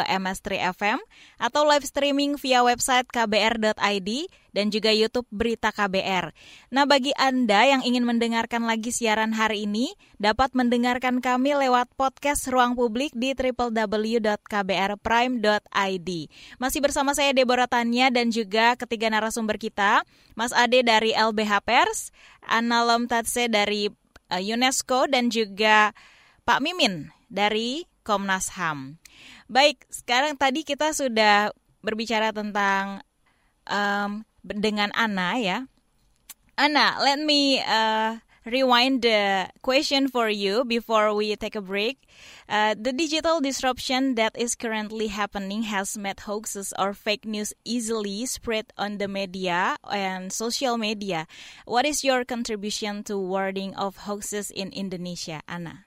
MS3 0.08 0.72
FM 0.72 1.04
atau 1.38 1.66
live 1.66 1.86
streaming 1.86 2.38
via 2.42 2.66
website 2.66 3.06
kbr.id 3.10 4.10
dan 4.58 4.74
juga 4.74 4.90
YouTube 4.90 5.30
Berita 5.30 5.70
KBR. 5.70 6.34
Nah, 6.74 6.90
bagi 6.90 7.14
Anda 7.14 7.70
yang 7.70 7.86
ingin 7.86 8.10
mendengarkan 8.10 8.66
lagi 8.66 8.90
siaran 8.90 9.38
hari 9.38 9.70
ini, 9.70 9.94
dapat 10.18 10.58
mendengarkan 10.58 11.22
kami 11.22 11.54
lewat 11.54 11.94
podcast 11.94 12.50
Ruang 12.50 12.74
Publik 12.74 13.14
di 13.14 13.38
www.kbrprime.id. 13.38 16.10
Masih 16.58 16.82
bersama 16.82 17.14
saya 17.14 17.38
Deborah 17.38 17.70
Tanya 17.70 18.10
dan 18.10 18.34
juga 18.34 18.74
ketiga 18.74 19.14
narasumber 19.14 19.62
kita, 19.62 20.02
Mas 20.34 20.50
Ade 20.58 20.82
dari 20.82 21.14
LBH 21.14 21.62
Pers, 21.62 22.10
Anna 22.42 22.82
Lomtatse 22.82 23.46
dari 23.46 23.94
uh, 24.34 24.42
UNESCO 24.42 25.06
dan 25.06 25.30
juga 25.30 25.94
Pak 26.50 26.66
Mimin 26.66 27.14
dari 27.30 27.86
Komnas 28.02 28.58
HAM. 28.58 28.98
Baik, 29.48 29.88
sekarang 29.88 30.36
tadi 30.36 30.68
kita 30.68 30.92
sudah 30.92 31.56
berbicara 31.80 32.36
tentang 32.36 33.00
um, 33.64 34.28
dengan 34.44 34.92
Ana 34.92 35.40
ya. 35.40 35.58
Ana, 36.60 37.00
let 37.00 37.16
me 37.24 37.64
uh, 37.64 38.20
rewind 38.44 39.08
the 39.08 39.48
question 39.64 40.08
for 40.12 40.28
you 40.28 40.68
before 40.68 41.16
we 41.16 41.36
take 41.36 41.56
a 41.56 41.64
break. 41.64 42.04
Uh, 42.50 42.76
the 42.76 42.92
digital 42.92 43.40
disruption 43.40 44.16
that 44.16 44.36
is 44.36 44.56
currently 44.56 45.08
happening 45.08 45.64
has 45.64 45.96
made 45.96 46.28
hoaxes 46.28 46.74
or 46.76 46.92
fake 46.92 47.24
news 47.24 47.54
easily 47.64 48.26
spread 48.26 48.68
on 48.76 48.98
the 48.98 49.08
media 49.08 49.80
and 49.88 50.34
social 50.34 50.78
media. 50.78 51.28
What 51.64 51.86
is 51.86 52.04
your 52.04 52.26
contribution 52.26 53.04
to 53.08 53.16
wording 53.16 53.76
of 53.76 54.04
hoaxes 54.04 54.52
in 54.52 54.76
Indonesia, 54.76 55.40
Anna? 55.48 55.87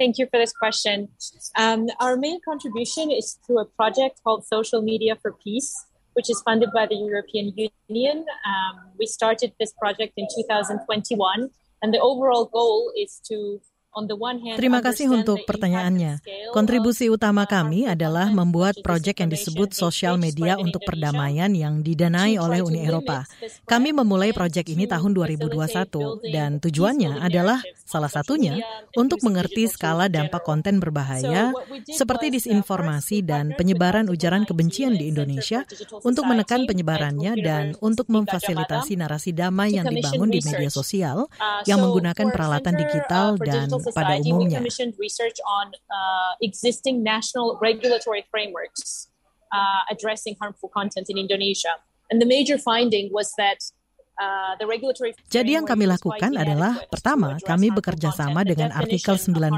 Thank 0.00 0.16
you 0.16 0.26
for 0.30 0.38
this 0.38 0.54
question. 0.54 1.10
Um, 1.58 1.88
our 2.00 2.16
main 2.16 2.40
contribution 2.42 3.10
is 3.10 3.38
through 3.44 3.60
a 3.60 3.66
project 3.66 4.22
called 4.24 4.46
Social 4.46 4.80
Media 4.80 5.14
for 5.20 5.32
Peace, 5.44 5.84
which 6.14 6.30
is 6.30 6.40
funded 6.40 6.70
by 6.72 6.86
the 6.86 6.94
European 6.94 7.52
Union. 7.86 8.24
Um, 8.46 8.80
we 8.98 9.04
started 9.04 9.52
this 9.60 9.74
project 9.74 10.14
in 10.16 10.26
2021, 10.34 11.50
and 11.82 11.92
the 11.92 12.00
overall 12.00 12.46
goal 12.46 12.90
is 12.96 13.20
to 13.28 13.60
Terima 14.54 14.78
kasih 14.78 15.10
untuk 15.10 15.42
pertanyaannya. 15.50 16.22
Kontribusi 16.54 17.10
utama 17.10 17.42
kami 17.42 17.90
adalah 17.90 18.30
membuat 18.30 18.78
proyek 18.86 19.18
yang 19.18 19.30
disebut 19.34 19.74
sosial 19.74 20.14
media 20.14 20.54
untuk 20.62 20.86
perdamaian 20.86 21.50
yang 21.50 21.82
didanai 21.82 22.38
oleh 22.38 22.62
Uni 22.62 22.86
Eropa. 22.86 23.26
Kami 23.66 23.90
memulai 23.90 24.30
proyek 24.30 24.70
ini 24.70 24.86
tahun 24.86 25.10
2021 25.10 25.90
dan 26.30 26.62
tujuannya 26.62 27.18
adalah 27.18 27.58
salah 27.82 28.06
satunya 28.06 28.62
untuk 28.94 29.26
mengerti 29.26 29.66
skala 29.66 30.06
dampak 30.06 30.46
konten 30.46 30.78
berbahaya 30.78 31.50
seperti 31.90 32.30
disinformasi 32.30 33.26
dan 33.26 33.58
penyebaran 33.58 34.06
ujaran 34.06 34.46
kebencian 34.46 34.94
di 34.94 35.10
Indonesia 35.10 35.66
untuk 36.06 36.30
menekan 36.30 36.70
penyebarannya 36.70 37.34
dan 37.42 37.74
untuk 37.82 38.06
memfasilitasi 38.06 38.94
narasi 39.02 39.34
damai 39.34 39.74
yang 39.74 39.90
dibangun 39.90 40.30
di 40.30 40.38
media 40.46 40.70
sosial 40.70 41.26
yang 41.66 41.82
menggunakan 41.82 42.30
peralatan 42.30 42.78
digital 42.78 43.34
dan 43.34 43.79
pada 43.88 44.20
umumnya. 44.20 44.60
Uh, 44.60 46.32
existing 46.40 47.02
national 47.02 47.58
regulatory 47.60 48.24
frameworks 48.30 49.10
uh, 49.52 49.82
addressing 49.90 50.36
harmful 50.40 50.68
content 50.68 51.06
in 51.08 51.18
Indonesia. 51.18 51.74
And 52.10 52.20
the 52.20 52.26
major 52.26 52.58
finding 52.58 53.10
was 53.12 53.32
that 53.38 53.58
Jadi 55.32 55.56
yang 55.56 55.64
kami 55.64 55.88
lakukan 55.88 56.36
adalah 56.36 56.76
pertama, 56.92 57.40
kami 57.40 57.72
bekerja 57.72 58.12
sama 58.12 58.44
dengan 58.44 58.68
artikel 58.76 59.16
19 59.16 59.56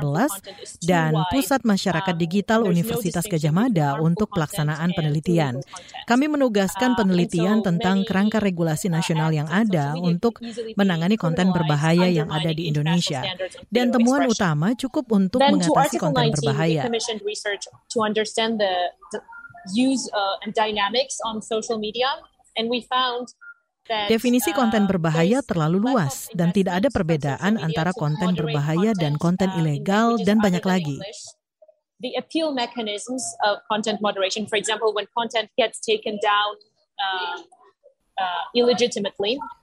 dan 0.87 1.19
Pusat 1.35 1.67
Masyarakat 1.67 2.15
Digital 2.15 2.63
Universitas 2.63 3.27
Gajah 3.27 3.51
Mada 3.51 3.99
untuk 3.99 4.31
pelaksanaan 4.31 4.95
penelitian. 4.95 5.59
Kami 6.07 6.31
menugaskan 6.31 6.95
uh, 6.95 6.99
penelitian 7.03 7.67
tentang 7.67 8.07
kerangka 8.07 8.39
regulasi 8.39 8.87
nasional 8.87 9.35
yang 9.35 9.51
ada 9.51 9.99
untuk 9.99 10.39
menangani 10.79 11.19
konten 11.19 11.51
berbahaya 11.51 12.07
yang 12.07 12.31
ada 12.31 12.55
di 12.55 12.71
Indonesia. 12.71 13.27
Dan 13.67 13.91
temuan 13.91 14.31
utama 14.31 14.79
cukup 14.79 15.11
untuk 15.11 15.43
mengatasi 15.43 15.99
konten 15.99 16.31
berbahaya. 16.31 16.87
use 19.71 20.11
uh, 20.11 20.43
and 20.43 20.55
dynamics 20.55 21.23
on 21.23 21.39
social 21.39 21.79
media 21.79 22.11
and 22.59 22.67
we 22.69 22.83
found 22.91 23.31
Definisi 24.09 24.51
konten 24.57 24.89
berbahaya 24.89 25.45
terlalu 25.45 25.85
luas 25.85 26.29
dan 26.33 26.53
tidak 26.53 26.81
ada 26.81 26.89
perbedaan 26.89 27.61
antara 27.61 27.93
konten 27.93 28.33
berbahaya 28.33 28.97
dan 28.97 29.21
konten 29.21 29.53
ilegal 29.61 30.17
dan 30.23 30.41
banyak 30.41 30.65
lagi. 30.65 30.99
The 32.03 32.19
appeal 32.19 32.51
mechanisms 32.51 33.23
of 33.47 33.63
content 33.71 34.03
moderation, 34.03 34.51
for 34.51 34.59
example, 34.59 34.91
when 34.91 35.07
content 35.15 35.55
gets 35.55 35.79
taken 35.79 36.19
down 36.19 36.59
uh, 36.99 37.39
uh, 38.19 38.43
illegitimately, 38.59 39.39
Uh, 39.39 39.62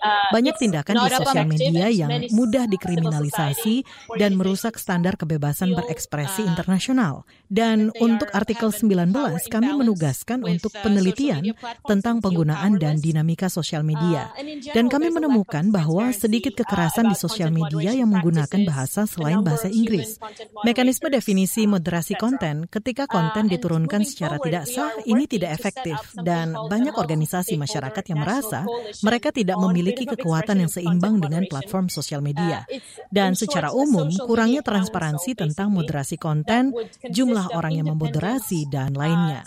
Banyak 0.00 0.56
tindakan 0.56 0.96
di 0.96 1.08
sosial 1.12 1.46
media 1.46 1.86
yang 1.92 2.10
mudah 2.32 2.64
dikriminalisasi 2.64 3.84
dan 4.16 4.32
merusak 4.34 4.80
standar 4.80 5.20
kebebasan 5.20 5.76
berekspresi 5.76 6.46
uh, 6.46 6.48
internasional. 6.48 7.28
Dan 7.50 7.92
untuk 8.00 8.32
artikel 8.32 8.72
19, 8.72 9.12
kami 9.52 9.70
menugaskan 9.76 10.40
untuk 10.40 10.72
penelitian 10.80 11.52
tentang 11.84 12.24
penggunaan 12.24 12.80
dan 12.80 12.96
dinamika 12.96 13.52
sosial 13.52 13.84
media. 13.84 14.32
Uh, 14.32 14.62
dan 14.72 14.88
kami 14.88 15.12
menemukan 15.12 15.68
bahwa 15.68 16.08
sedikit 16.16 16.56
kekerasan 16.56 17.12
di 17.12 17.16
sosial 17.18 17.52
media 17.52 17.92
yang 17.92 18.08
menggunakan 18.08 18.60
bahasa 18.64 19.04
selain 19.04 19.44
bahasa 19.44 19.68
Inggris. 19.68 20.16
Mekanisme 20.64 21.12
definisi 21.12 21.68
moderasi 21.68 22.16
konten 22.16 22.64
ketika 22.72 23.04
konten 23.04 23.52
diturunkan 23.52 24.06
secara 24.08 24.40
tidak 24.40 24.64
sah 24.64 24.96
ini 25.04 25.28
tidak 25.28 25.52
efektif 25.60 25.98
dan 26.24 26.56
banyak 26.56 26.96
organisasi 26.96 27.60
masyarakat 27.60 28.04
yang 28.08 28.20
merasa 28.24 28.64
mereka 29.04 29.34
tidak 29.34 29.58
memiliki 29.58 29.89
memiliki 29.90 30.06
kekuatan 30.14 30.56
yang 30.62 30.70
seimbang 30.70 31.18
dengan 31.18 31.42
platform 31.50 31.90
sosial 31.90 32.22
media. 32.22 32.62
Dan 33.10 33.34
secara 33.34 33.74
umum, 33.74 34.06
kurangnya 34.22 34.62
transparansi 34.62 35.34
tentang 35.34 35.74
moderasi 35.74 36.14
konten, 36.14 36.70
jumlah 37.10 37.50
orang 37.58 37.74
yang 37.82 37.86
memoderasi, 37.90 38.70
dan 38.70 38.94
lainnya. 38.94 39.42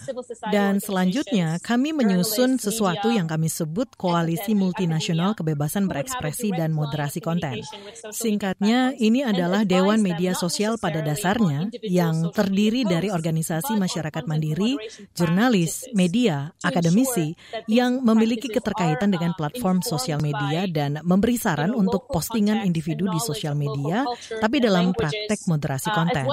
Dan 0.51 0.83
selanjutnya, 0.83 1.63
kami 1.63 1.95
menyusun 1.95 2.59
sesuatu 2.59 3.07
yang 3.07 3.31
kami 3.31 3.47
sebut 3.47 3.95
Koalisi 3.95 4.51
Multinasional 4.51 5.31
Kebebasan 5.39 5.87
Berekspresi 5.87 6.51
dan 6.51 6.75
Moderasi 6.75 7.23
Konten. 7.23 7.63
Singkatnya, 8.11 8.91
ini 8.99 9.23
adalah 9.23 9.63
Dewan 9.63 10.03
Media 10.03 10.35
Sosial 10.35 10.75
pada 10.75 10.99
dasarnya 10.99 11.71
yang 11.87 12.35
terdiri 12.35 12.83
dari 12.83 13.07
organisasi 13.07 13.79
masyarakat 13.79 14.27
mandiri, 14.27 14.75
jurnalis, 15.15 15.87
media, 15.95 16.51
akademisi 16.59 17.37
yang 17.71 18.03
memiliki 18.03 18.51
keterkaitan 18.51 19.13
dengan 19.13 19.31
platform 19.37 19.79
sosial 19.85 20.19
media 20.19 20.32
media 20.33 20.65
dan 20.65 20.91
memberi 21.05 21.37
saran 21.37 21.71
untuk 21.77 22.09
postingan 22.09 22.65
individu 22.65 23.05
di 23.07 23.19
sosial 23.21 23.53
media, 23.53 24.01
tapi 24.41 24.57
dalam 24.57 24.91
praktek 24.91 25.39
moderasi 25.45 25.89
uh, 25.89 25.95
konten. 25.95 26.23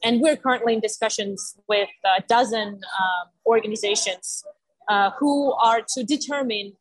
And 0.00 0.24
we're 0.24 0.40
currently 0.40 0.72
in 0.72 0.80
discussions 0.80 1.60
with 1.68 1.92
a 2.08 2.24
dozen 2.24 2.80
um, 2.80 3.24
organizations 3.44 4.40
uh, 4.88 5.12
who 5.20 5.52
are 5.60 5.84
to 5.92 6.00
determine 6.08 6.72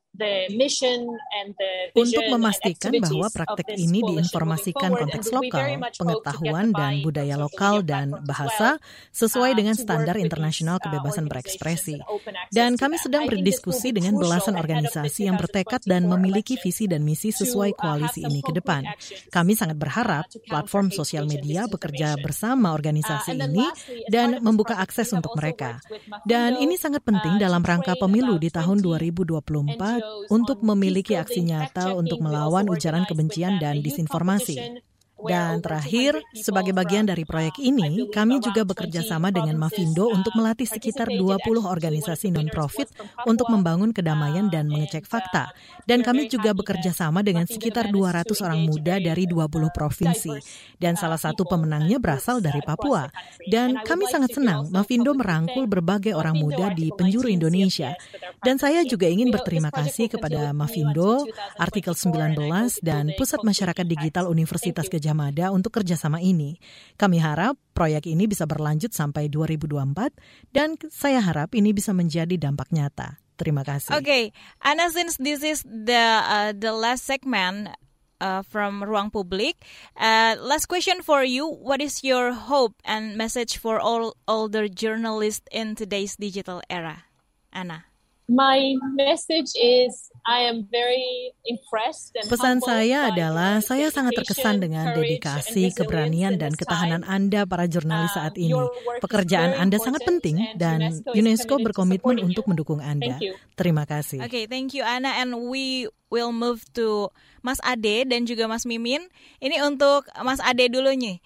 untuk 1.95 2.23
memastikan 2.27 2.91
bahwa 2.99 3.27
praktek 3.31 3.79
ini 3.79 4.03
diinformasikan 4.03 4.91
konteks 4.91 5.31
lokal, 5.31 5.79
pengetahuan 5.95 6.75
dan 6.75 6.99
budaya 6.99 7.35
lokal 7.39 7.81
dan 7.81 8.11
bahasa 8.27 8.77
sesuai 9.15 9.55
dengan 9.55 9.75
standar 9.79 10.19
internasional 10.19 10.77
uh, 10.77 10.83
kebebasan 10.83 11.31
berekspresi. 11.31 12.03
Dan 12.51 12.75
kami 12.75 12.99
sedang 12.99 13.31
berdiskusi 13.31 13.95
dengan 13.95 14.19
belasan 14.19 14.59
organisasi 14.59 15.29
yang 15.31 15.39
bertekad 15.39 15.85
dan 15.87 16.05
memiliki 16.09 16.59
visi 16.59 16.89
dan 16.89 17.07
misi 17.07 17.31
sesuai 17.31 17.71
uh, 17.73 17.77
koalisi 17.77 18.27
ini 18.27 18.43
ke 18.43 18.51
depan. 18.51 18.83
Kami 19.31 19.53
sangat 19.55 19.77
berharap 19.79 20.27
platform 20.47 20.91
sosial 20.91 21.23
media 21.29 21.65
bekerja 21.71 22.19
bersama 22.19 22.75
organisasi 22.75 23.39
uh, 23.39 23.45
ini 23.47 23.65
dan 24.11 24.43
membuka 24.43 24.75
akses 24.81 25.15
untuk 25.15 25.31
mereka. 25.39 25.79
Dan 26.27 26.59
ini 26.59 26.75
sangat 26.75 27.05
penting 27.05 27.39
dalam 27.39 27.63
rangka 27.63 27.95
pemilu 27.95 28.35
di 28.41 28.51
tahun 28.51 28.81
2024 28.83 30.08
untuk 30.29 30.61
memiliki 30.65 31.15
aksi 31.15 31.45
nyata 31.45 31.93
untuk 31.93 32.19
melawan 32.23 32.67
ujaran 32.69 33.05
kebencian 33.05 33.61
dan 33.61 33.81
disinformasi. 33.83 34.81
Dan 35.27 35.59
terakhir, 35.59 36.15
sebagai 36.31 36.71
bagian 36.71 37.03
dari 37.03 37.27
proyek 37.27 37.59
ini, 37.59 38.07
kami 38.07 38.39
juga 38.39 38.63
bekerja 38.63 39.03
sama 39.03 39.35
dengan 39.35 39.59
Mavindo 39.59 40.07
untuk 40.07 40.31
melatih 40.39 40.69
sekitar 40.69 41.11
20 41.11 41.43
organisasi 41.59 42.31
non-profit 42.31 42.87
untuk 43.27 43.51
membangun 43.51 43.91
kedamaian 43.91 44.47
dan 44.47 44.71
mengecek 44.71 45.03
fakta. 45.03 45.51
Dan 45.83 46.05
kami 46.05 46.31
juga 46.31 46.55
bekerja 46.55 46.95
sama 46.95 47.19
dengan 47.19 47.43
sekitar 47.43 47.91
200 47.91 48.31
orang 48.45 48.63
muda 48.63 48.95
dari 49.01 49.27
20 49.27 49.49
provinsi. 49.75 50.33
Dan 50.79 50.95
salah 50.95 51.19
satu 51.19 51.43
pemenangnya 51.43 51.99
berasal 51.99 52.39
dari 52.39 52.63
Papua. 52.63 53.11
Dan 53.43 53.75
kami 53.83 54.07
sangat 54.07 54.39
senang 54.39 54.71
Mavindo 54.71 55.11
merangkul 55.11 55.67
berbagai 55.67 56.15
orang 56.15 56.39
muda 56.39 56.71
di 56.71 56.93
penjuru 56.95 57.27
Indonesia. 57.27 57.91
Dan 58.39 58.55
saya 58.55 58.87
juga 58.87 59.11
ingin 59.11 59.35
berterima 59.35 59.67
kasih 59.67 60.07
kepada 60.07 60.55
Mavindo, 60.55 61.27
Artikel 61.59 61.91
19, 61.91 62.79
dan 62.79 63.11
Pusat 63.19 63.43
Masyarakat 63.43 63.85
Digital 63.85 64.31
Universitas 64.31 64.87
Gajah 64.87 65.08
Gajah 65.09 65.17
Mada 65.17 65.49
untuk 65.49 65.73
kerjasama 65.73 66.21
ini. 66.21 66.61
Kami 66.93 67.17
harap 67.17 67.57
proyek 67.73 68.05
ini 68.05 68.29
bisa 68.29 68.45
berlanjut 68.45 68.93
sampai 68.93 69.25
2024 69.25 70.53
dan 70.53 70.77
saya 70.93 71.17
harap 71.17 71.57
ini 71.57 71.73
bisa 71.73 71.97
menjadi 71.97 72.37
dampak 72.37 72.69
nyata. 72.69 73.17
Terima 73.33 73.65
kasih. 73.65 73.89
Oke, 73.97 74.05
okay. 74.05 74.23
Anna, 74.61 74.93
since 74.93 75.17
this 75.17 75.41
is 75.41 75.65
the 75.65 76.21
uh, 76.21 76.53
the 76.53 76.69
last 76.69 77.09
segment 77.09 77.73
uh, 78.21 78.45
from 78.45 78.85
Ruang 78.85 79.09
Publik, 79.09 79.57
uh, 79.97 80.37
last 80.37 80.69
question 80.69 81.01
for 81.01 81.25
you: 81.25 81.49
What 81.49 81.81
is 81.81 82.05
your 82.05 82.35
hope 82.37 82.77
and 82.85 83.17
message 83.17 83.57
for 83.57 83.81
all 83.81 84.13
older 84.29 84.69
journalists 84.69 85.47
in 85.49 85.73
today's 85.73 86.19
digital 86.19 86.61
era, 86.69 87.09
Anna? 87.49 87.88
My 88.29 88.77
message 88.93 89.57
is 89.57 90.13
I 90.21 90.45
am 90.45 90.69
very 90.69 91.33
impressed 91.49 92.13
and 92.13 92.29
Pesan 92.29 92.61
saya 92.61 93.09
adalah 93.09 93.57
saya 93.57 93.89
sangat 93.89 94.21
terkesan 94.21 94.61
dengan 94.61 94.93
dedikasi, 94.93 95.73
keberanian 95.73 96.37
dan 96.37 96.53
ketahanan 96.53 97.01
Anda 97.09 97.49
para 97.49 97.65
jurnalis 97.65 98.13
saat 98.13 98.37
ini. 98.37 98.53
Pekerjaan 99.01 99.57
Anda 99.57 99.81
sangat 99.81 100.05
penting 100.05 100.37
dan 100.61 101.01
UNESCO 101.09 101.57
berkomitmen 101.57 102.21
untuk 102.21 102.45
mendukung 102.45 102.85
Anda. 102.85 103.17
Terima 103.57 103.89
kasih. 103.89 104.21
Oke, 104.21 104.29
okay, 104.29 104.43
thank 104.45 104.77
you 104.77 104.85
Ana 104.85 105.17
and 105.17 105.49
we 105.49 105.89
will 106.13 106.29
move 106.29 106.61
to 106.77 107.09
Mas 107.41 107.57
Ade 107.65 108.05
dan 108.05 108.29
juga 108.29 108.45
Mas 108.45 108.69
Mimin. 108.69 109.09
Ini 109.41 109.65
untuk 109.65 110.05
Mas 110.21 110.37
Ade 110.45 110.69
dulu 110.69 110.93
nih 110.93 111.17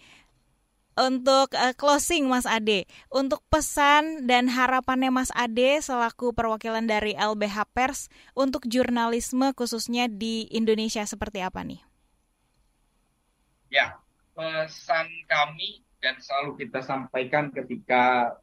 untuk 0.93 1.53
uh, 1.57 1.73
closing 1.73 2.29
Mas 2.29 2.45
Ade, 2.45 2.85
untuk 3.09 3.41
pesan 3.49 4.29
dan 4.29 4.49
harapannya 4.49 5.09
Mas 5.09 5.33
Ade 5.33 5.81
selaku 5.81 6.33
perwakilan 6.33 6.85
dari 6.85 7.17
LBH 7.17 7.69
Pers 7.73 8.07
untuk 8.37 8.65
jurnalisme 8.69 9.53
khususnya 9.57 10.05
di 10.09 10.45
Indonesia 10.53 11.01
seperti 11.05 11.41
apa 11.41 11.65
nih? 11.65 11.81
Ya, 13.73 13.97
pesan 14.37 15.09
kami 15.25 15.81
dan 15.97 16.21
selalu 16.21 16.61
kita 16.61 16.85
sampaikan 16.85 17.49
ketika 17.49 18.37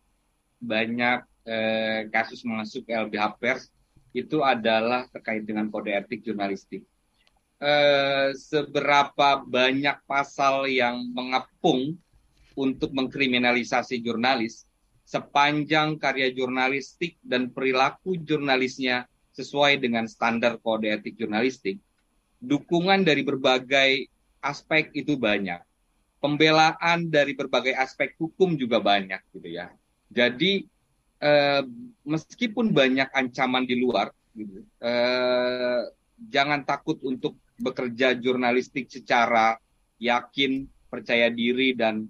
banyak 0.59 1.23
eh, 1.47 2.11
kasus 2.11 2.43
masuk 2.43 2.89
LBH 2.89 3.39
Pers 3.39 3.63
itu 4.11 4.43
adalah 4.43 5.07
terkait 5.15 5.47
dengan 5.47 5.71
kode 5.71 5.95
etik 5.95 6.27
jurnalistik. 6.27 6.83
Eh, 7.61 8.33
seberapa 8.35 9.45
banyak 9.45 10.01
pasal 10.09 10.65
yang 10.67 11.05
mengepung 11.13 12.01
untuk 12.61 12.93
mengkriminalisasi 12.93 14.05
jurnalis 14.05 14.69
sepanjang 15.11 15.99
karya 15.99 16.31
jurnalistik 16.31 17.19
dan 17.25 17.51
perilaku 17.51 18.15
jurnalisnya 18.21 19.11
sesuai 19.35 19.83
dengan 19.83 20.07
standar 20.07 20.63
kode 20.63 20.87
etik 20.87 21.19
jurnalistik, 21.19 21.83
dukungan 22.39 23.03
dari 23.03 23.27
berbagai 23.27 24.07
aspek 24.39 24.95
itu 24.95 25.19
banyak. 25.19 25.59
Pembelaan 26.21 27.09
dari 27.09 27.33
berbagai 27.35 27.75
aspek 27.75 28.15
hukum 28.21 28.55
juga 28.55 28.79
banyak 28.79 29.19
gitu 29.35 29.49
ya. 29.51 29.73
Jadi 30.13 30.69
eh, 31.21 31.63
meskipun 32.07 32.71
banyak 32.71 33.11
ancaman 33.11 33.65
di 33.67 33.83
luar, 33.83 34.13
gitu, 34.37 34.63
eh, 34.79 35.83
jangan 36.31 36.63
takut 36.63 37.01
untuk 37.03 37.35
bekerja 37.59 38.15
jurnalistik 38.15 38.87
secara 38.89 39.57
yakin, 40.01 40.65
percaya 40.89 41.29
diri 41.29 41.77
dan 41.77 42.09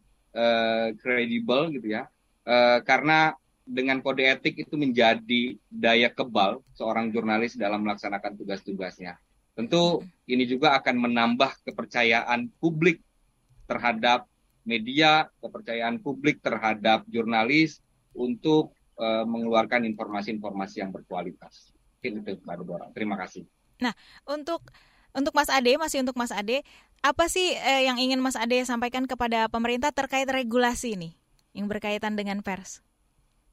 kredibel 1.01 1.67
uh, 1.67 1.73
gitu 1.75 1.87
ya 1.91 2.07
uh, 2.47 2.79
karena 2.87 3.35
dengan 3.71 4.03
kode 4.03 4.27
etik 4.27 4.67
itu 4.67 4.75
menjadi 4.75 5.55
daya 5.71 6.11
kebal 6.11 6.59
seorang 6.75 7.15
jurnalis 7.15 7.55
dalam 7.55 7.87
melaksanakan 7.87 8.35
tugas-tugasnya. 8.35 9.15
Tentu 9.55 10.03
ini 10.27 10.43
juga 10.43 10.75
akan 10.75 11.07
menambah 11.07 11.63
kepercayaan 11.63 12.51
publik 12.59 12.99
terhadap 13.71 14.27
media, 14.67 15.31
kepercayaan 15.39 16.03
publik 16.03 16.43
terhadap 16.43 17.07
jurnalis 17.07 17.79
untuk 18.11 18.75
uh, 18.99 19.23
mengeluarkan 19.23 19.87
informasi-informasi 19.87 20.83
yang 20.83 20.91
berkualitas. 20.91 21.71
Itu. 22.03 22.19
Terima 22.97 23.15
kasih. 23.21 23.47
Nah, 23.79 23.95
untuk 24.27 24.67
untuk 25.11 25.35
Mas 25.35 25.51
Ade, 25.51 25.75
masih 25.75 26.03
untuk 26.03 26.15
Mas 26.15 26.31
Ade, 26.31 26.63
apa 27.01 27.33
sih 27.33 27.57
eh, 27.57 27.89
yang 27.89 27.97
ingin 27.97 28.21
Mas 28.21 28.37
Ade 28.37 28.61
sampaikan 28.69 29.09
kepada 29.09 29.49
pemerintah 29.49 29.89
terkait 29.93 30.29
regulasi 30.29 30.97
ini 30.97 31.17
yang 31.57 31.67
berkaitan 31.67 32.15
dengan 32.15 32.45
pers? 32.45 32.85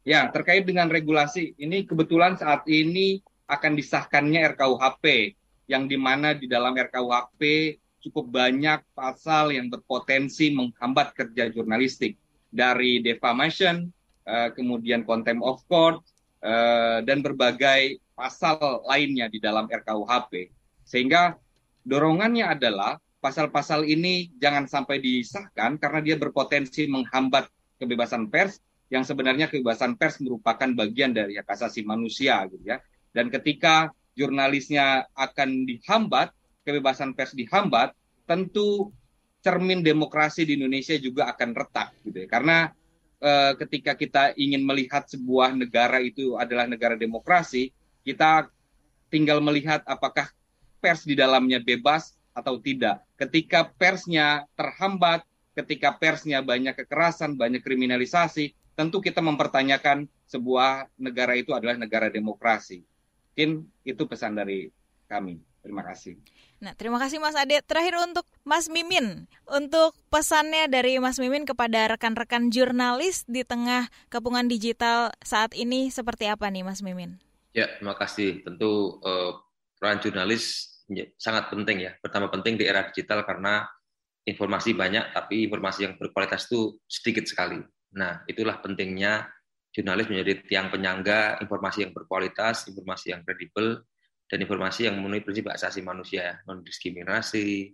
Ya, 0.08 0.28
terkait 0.32 0.64
dengan 0.64 0.88
regulasi 0.88 1.56
ini 1.60 1.84
kebetulan 1.84 2.39
saat 2.39 2.64
ini 2.68 3.20
akan 3.48 3.76
disahkannya 3.76 4.56
RKUHP 4.56 5.36
yang 5.68 5.88
di 5.88 6.00
mana 6.00 6.32
di 6.32 6.48
dalam 6.48 6.76
RKUHP 6.76 7.76
cukup 8.08 8.32
banyak 8.32 8.80
pasal 8.95 9.52
yang 9.52 9.68
berpotensi 9.68 10.52
menghambat 10.56 11.12
kerja 11.12 11.52
jurnalistik 11.52 12.16
dari 12.48 13.04
defamation, 13.04 13.91
uh, 14.24 14.48
kemudian 14.56 15.04
contempt 15.04 15.43
of 15.43 15.60
court, 15.68 16.00
uh, 16.39 17.04
dan 17.04 17.20
berbagai 17.20 18.00
pasal 18.16 18.88
lainnya 18.88 19.28
di 19.28 19.43
dalam 19.43 19.68
RKUHP. 19.68 20.56
Sehingga 20.88 21.36
Dorongannya 21.88 22.43
adalah 22.43 23.00
pasal-pasal 23.18 23.86
ini 23.86 24.30
jangan 24.38 24.70
sampai 24.70 25.01
disahkan 25.01 25.82
karena 25.82 25.99
dia 26.01 26.15
berpotensi 26.15 26.86
menghambat 26.86 27.49
kebebasan 27.82 28.30
pers 28.30 28.61
yang 28.88 29.03
sebenarnya 29.03 29.51
kebebasan 29.51 29.99
pers 29.99 30.24
merupakan 30.24 30.70
bagian 30.74 31.11
dari 31.11 31.36
hak 31.36 31.47
asasi 31.47 31.84
manusia 31.84 32.47
gitu 32.47 32.63
ya. 32.63 32.80
Dan 33.11 33.28
ketika 33.28 33.91
jurnalisnya 34.18 35.05
akan 35.13 35.68
dihambat, 35.68 36.32
kebebasan 36.63 37.13
pers 37.13 37.36
dihambat, 37.36 37.93
tentu 38.26 38.91
cermin 39.45 39.86
demokrasi 39.86 40.43
di 40.43 40.57
Indonesia 40.57 40.97
juga 40.97 41.30
akan 41.32 41.49
retak 41.53 41.93
gitu 42.03 42.26
ya. 42.26 42.28
Karena 42.28 42.57
e, 43.22 43.32
ketika 43.61 43.93
kita 43.93 44.24
ingin 44.39 44.65
melihat 44.65 45.05
sebuah 45.05 45.53
negara 45.53 46.01
itu 46.01 46.36
adalah 46.36 46.65
negara 46.65 46.97
demokrasi, 46.97 47.70
kita 48.01 48.49
tinggal 49.07 49.39
melihat 49.39 49.86
apakah 49.88 50.32
pers 50.82 51.05
di 51.05 51.13
dalamnya 51.15 51.61
bebas 51.61 52.16
atau 52.38 52.62
tidak. 52.62 53.02
Ketika 53.18 53.66
persnya 53.66 54.46
terhambat, 54.54 55.26
ketika 55.58 55.98
persnya 55.98 56.46
banyak 56.46 56.78
kekerasan, 56.78 57.34
banyak 57.34 57.66
kriminalisasi, 57.66 58.54
tentu 58.78 59.02
kita 59.02 59.26
mempertanyakan 59.26 60.06
sebuah 60.30 60.86
negara 61.02 61.34
itu 61.34 61.58
adalah 61.58 61.74
negara 61.74 62.14
demokrasi. 62.14 62.86
Mungkin 63.34 63.66
itu 63.82 64.04
pesan 64.06 64.38
dari 64.38 64.70
kami. 65.10 65.42
Terima 65.66 65.82
kasih. 65.84 66.16
Nah, 66.64 66.74
terima 66.78 66.96
kasih 66.96 67.20
Mas 67.20 67.36
Ade. 67.36 67.60
Terakhir 67.66 68.00
untuk 68.00 68.24
Mas 68.48 68.72
Mimin, 68.72 69.28
untuk 69.52 69.94
pesannya 70.08 70.72
dari 70.72 70.96
Mas 70.98 71.20
Mimin 71.20 71.44
kepada 71.44 71.92
rekan-rekan 71.92 72.50
jurnalis 72.54 73.28
di 73.28 73.44
tengah 73.44 73.92
kepungan 74.08 74.48
digital 74.48 75.12
saat 75.22 75.52
ini 75.54 75.92
seperti 75.92 76.32
apa 76.32 76.48
nih 76.48 76.64
Mas 76.64 76.80
Mimin? 76.80 77.20
Ya, 77.52 77.68
terima 77.78 78.00
kasih. 78.00 78.48
Tentu 78.48 79.02
uh, 79.04 79.38
peran 79.78 80.00
jurnalis 80.00 80.76
sangat 81.20 81.52
penting 81.52 81.84
ya. 81.84 81.92
Pertama 82.00 82.32
penting 82.32 82.56
di 82.56 82.64
era 82.64 82.88
digital 82.88 83.28
karena 83.28 83.68
informasi 84.28 84.76
banyak, 84.76 85.16
tapi 85.16 85.48
informasi 85.48 85.88
yang 85.88 85.94
berkualitas 85.96 86.48
itu 86.52 86.76
sedikit 86.88 87.28
sekali. 87.28 87.60
Nah, 87.96 88.24
itulah 88.28 88.60
pentingnya 88.60 89.28
jurnalis 89.72 90.12
menjadi 90.12 90.44
tiang 90.48 90.68
penyangga 90.68 91.40
informasi 91.40 91.88
yang 91.88 91.94
berkualitas, 91.96 92.68
informasi 92.68 93.16
yang 93.16 93.24
kredibel, 93.24 93.84
dan 94.28 94.38
informasi 94.44 94.92
yang 94.92 95.00
memenuhi 95.00 95.24
prinsip 95.24 95.48
asasi 95.48 95.80
manusia, 95.80 96.44
non 96.44 96.60
diskriminasi, 96.60 97.72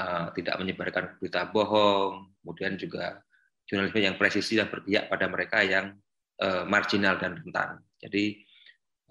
uh, 0.00 0.32
tidak 0.32 0.56
menyebarkan 0.56 1.20
berita 1.20 1.52
bohong, 1.52 2.32
kemudian 2.40 2.80
juga 2.80 3.20
jurnalisme 3.68 4.00
yang 4.00 4.16
presisi 4.16 4.56
dan 4.56 4.72
berpihak 4.72 5.12
pada 5.12 5.28
mereka 5.28 5.60
yang 5.60 5.92
uh, 6.40 6.64
marginal 6.64 7.20
dan 7.20 7.36
rentan. 7.36 7.84
Jadi 8.00 8.40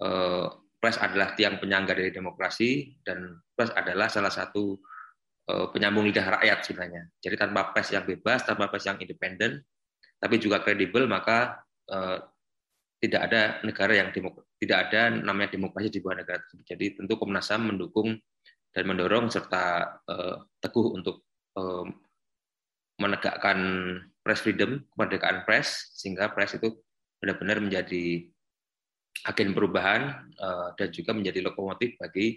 uh, 0.02 0.50
Pres 0.86 1.02
adalah 1.02 1.34
tiang 1.34 1.58
penyangga 1.58 1.98
dari 1.98 2.14
demokrasi 2.14 3.02
dan 3.02 3.42
Pres 3.58 3.74
adalah 3.74 4.06
salah 4.06 4.30
satu 4.30 4.78
uh, 5.50 5.66
penyambung 5.74 6.06
lidah 6.06 6.38
rakyat 6.38 6.62
sebenarnya. 6.62 7.10
Jadi 7.18 7.34
tanpa 7.34 7.74
pres 7.74 7.90
yang 7.90 8.06
bebas, 8.06 8.46
tanpa 8.46 8.70
pres 8.70 8.86
yang 8.86 8.94
independen, 9.02 9.66
tapi 10.22 10.38
juga 10.38 10.62
kredibel, 10.62 11.10
maka 11.10 11.58
uh, 11.90 12.22
tidak 13.02 13.26
ada 13.26 13.58
negara 13.66 13.98
yang 13.98 14.14
tidak 14.62 14.78
ada 14.86 15.10
namanya 15.10 15.58
demokrasi 15.58 15.90
di 15.90 15.98
bawah 15.98 16.22
negara 16.22 16.38
tersebut. 16.38 16.66
Jadi 16.70 16.86
tentu 17.02 17.18
Komnas 17.18 17.50
HAM 17.50 17.74
mendukung 17.74 18.14
dan 18.70 18.84
mendorong 18.86 19.26
serta 19.26 19.98
uh, 20.06 20.38
teguh 20.62 20.94
untuk 20.94 21.26
uh, 21.58 21.82
menegakkan 23.02 23.58
press 24.22 24.38
freedom, 24.38 24.86
kemerdekaan 24.94 25.42
press, 25.42 25.90
sehingga 25.98 26.30
press 26.30 26.54
itu 26.54 26.78
benar-benar 27.18 27.58
menjadi 27.58 28.30
agen 29.24 29.56
perubahan 29.56 30.28
uh, 30.36 30.76
dan 30.76 30.92
juga 30.92 31.16
menjadi 31.16 31.40
lokomotif 31.40 31.96
bagi 31.96 32.36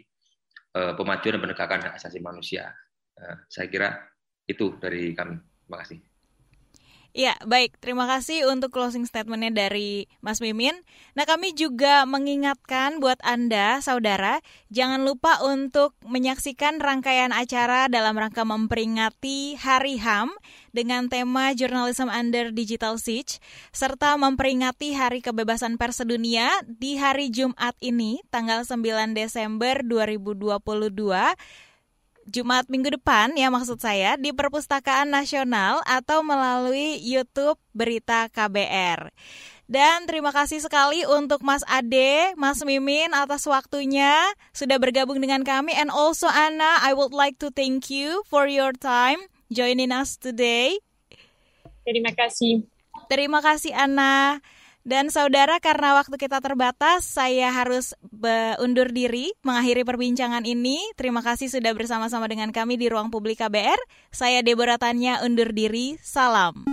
uh, 0.77 0.95
pemajuan 0.95 1.38
dan 1.38 1.41
penegakan 1.43 1.80
hak 1.84 1.93
asasi 1.99 2.23
manusia. 2.23 2.71
Uh, 3.19 3.36
saya 3.51 3.67
kira 3.67 3.99
itu 4.47 4.80
dari 4.80 5.11
kami. 5.13 5.36
Terima 5.38 5.77
kasih. 5.86 6.09
Ya, 7.10 7.34
baik. 7.41 7.82
Terima 7.82 8.05
kasih 8.05 8.45
untuk 8.53 8.70
closing 8.70 9.01
statementnya 9.01 9.49
dari 9.49 10.05
Mas 10.22 10.38
Mimin. 10.45 10.78
Nah, 11.18 11.26
kami 11.26 11.57
juga 11.57 12.05
mengingatkan 12.05 13.01
buat 13.01 13.18
Anda, 13.26 13.82
saudara, 13.82 14.45
jangan 14.70 15.01
lupa 15.01 15.41
untuk 15.41 15.97
menyaksikan 16.05 16.78
rangkaian 16.78 17.34
acara 17.34 17.89
dalam 17.89 18.14
rangka 18.14 18.45
memperingati 18.45 19.57
Hari 19.57 19.97
HAM 19.97 20.30
dengan 20.70 21.10
tema 21.10 21.49
Journalism 21.57 22.14
Under 22.14 22.53
Digital 22.53 23.01
Siege, 23.01 23.41
serta 23.74 24.14
memperingati 24.14 24.93
Hari 24.93 25.26
Kebebasan 25.26 25.82
Pers 25.82 26.05
Sedunia 26.05 26.62
di 26.70 27.01
hari 27.01 27.34
Jumat 27.34 27.74
ini, 27.82 28.22
tanggal 28.30 28.62
9 28.62 29.18
Desember 29.18 29.82
2022 29.82 31.68
Jumat 32.30 32.69
minggu 32.69 32.93
depan 32.93 33.34
ya 33.34 33.49
maksud 33.49 33.82
saya 33.82 34.13
di 34.21 34.30
Perpustakaan 34.30 35.09
Nasional 35.09 35.82
atau 35.89 36.21
melalui 36.21 37.01
YouTube 37.01 37.57
Berita 37.73 38.30
KBR. 38.30 39.09
Dan 39.69 40.09
terima 40.09 40.34
kasih 40.34 40.61
sekali 40.61 41.05
untuk 41.05 41.45
Mas 41.45 41.61
Ade, 41.69 42.34
Mas 42.38 42.61
Mimin 42.65 43.13
atas 43.13 43.45
waktunya 43.45 44.17
sudah 44.53 44.77
bergabung 44.82 45.21
dengan 45.21 45.45
kami 45.45 45.73
and 45.73 45.93
also 45.93 46.25
Anna, 46.25 46.82
I 46.86 46.93
would 46.93 47.13
like 47.13 47.38
to 47.41 47.53
thank 47.53 47.89
you 47.89 48.25
for 48.25 48.49
your 48.49 48.73
time 48.73 49.21
joining 49.49 49.93
us 49.93 50.17
today. 50.17 50.77
Terima 51.86 52.13
kasih. 52.13 52.65
Terima 53.09 53.41
kasih 53.41 53.73
Anna. 53.73 54.41
Dan 54.90 55.14
saudara, 55.14 55.62
karena 55.62 55.94
waktu 56.02 56.18
kita 56.18 56.42
terbatas, 56.42 57.06
saya 57.06 57.54
harus 57.54 57.94
undur 58.58 58.90
diri 58.90 59.30
mengakhiri 59.46 59.86
perbincangan 59.86 60.50
ini. 60.50 60.82
Terima 60.98 61.22
kasih 61.22 61.46
sudah 61.46 61.78
bersama-sama 61.78 62.26
dengan 62.26 62.50
kami 62.50 62.74
di 62.74 62.90
Ruang 62.90 63.14
Publik 63.14 63.38
KBR. 63.38 63.78
Saya 64.10 64.42
Deborah 64.42 64.82
Tanya 64.82 65.22
undur 65.22 65.54
diri. 65.54 65.94
Salam. 66.02 66.66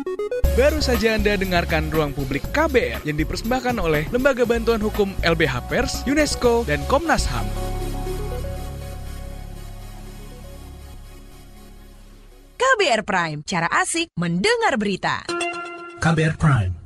Baru 0.57 0.81
saja 0.81 1.13
Anda 1.13 1.37
dengarkan 1.37 1.93
Ruang 1.93 2.17
Publik 2.17 2.41
KBR 2.57 3.05
yang 3.05 3.21
dipersembahkan 3.21 3.77
oleh 3.77 4.09
Lembaga 4.09 4.49
Bantuan 4.49 4.81
Hukum 4.81 5.13
LBH 5.21 5.69
Pers, 5.69 6.01
UNESCO, 6.09 6.65
dan 6.65 6.81
Komnas 6.89 7.29
HAM. 7.29 7.45
KBR 12.57 13.05
Prime, 13.05 13.45
cara 13.45 13.69
asik 13.77 14.09
mendengar 14.17 14.81
berita. 14.81 15.29
KBR 16.01 16.41
Prime 16.41 16.86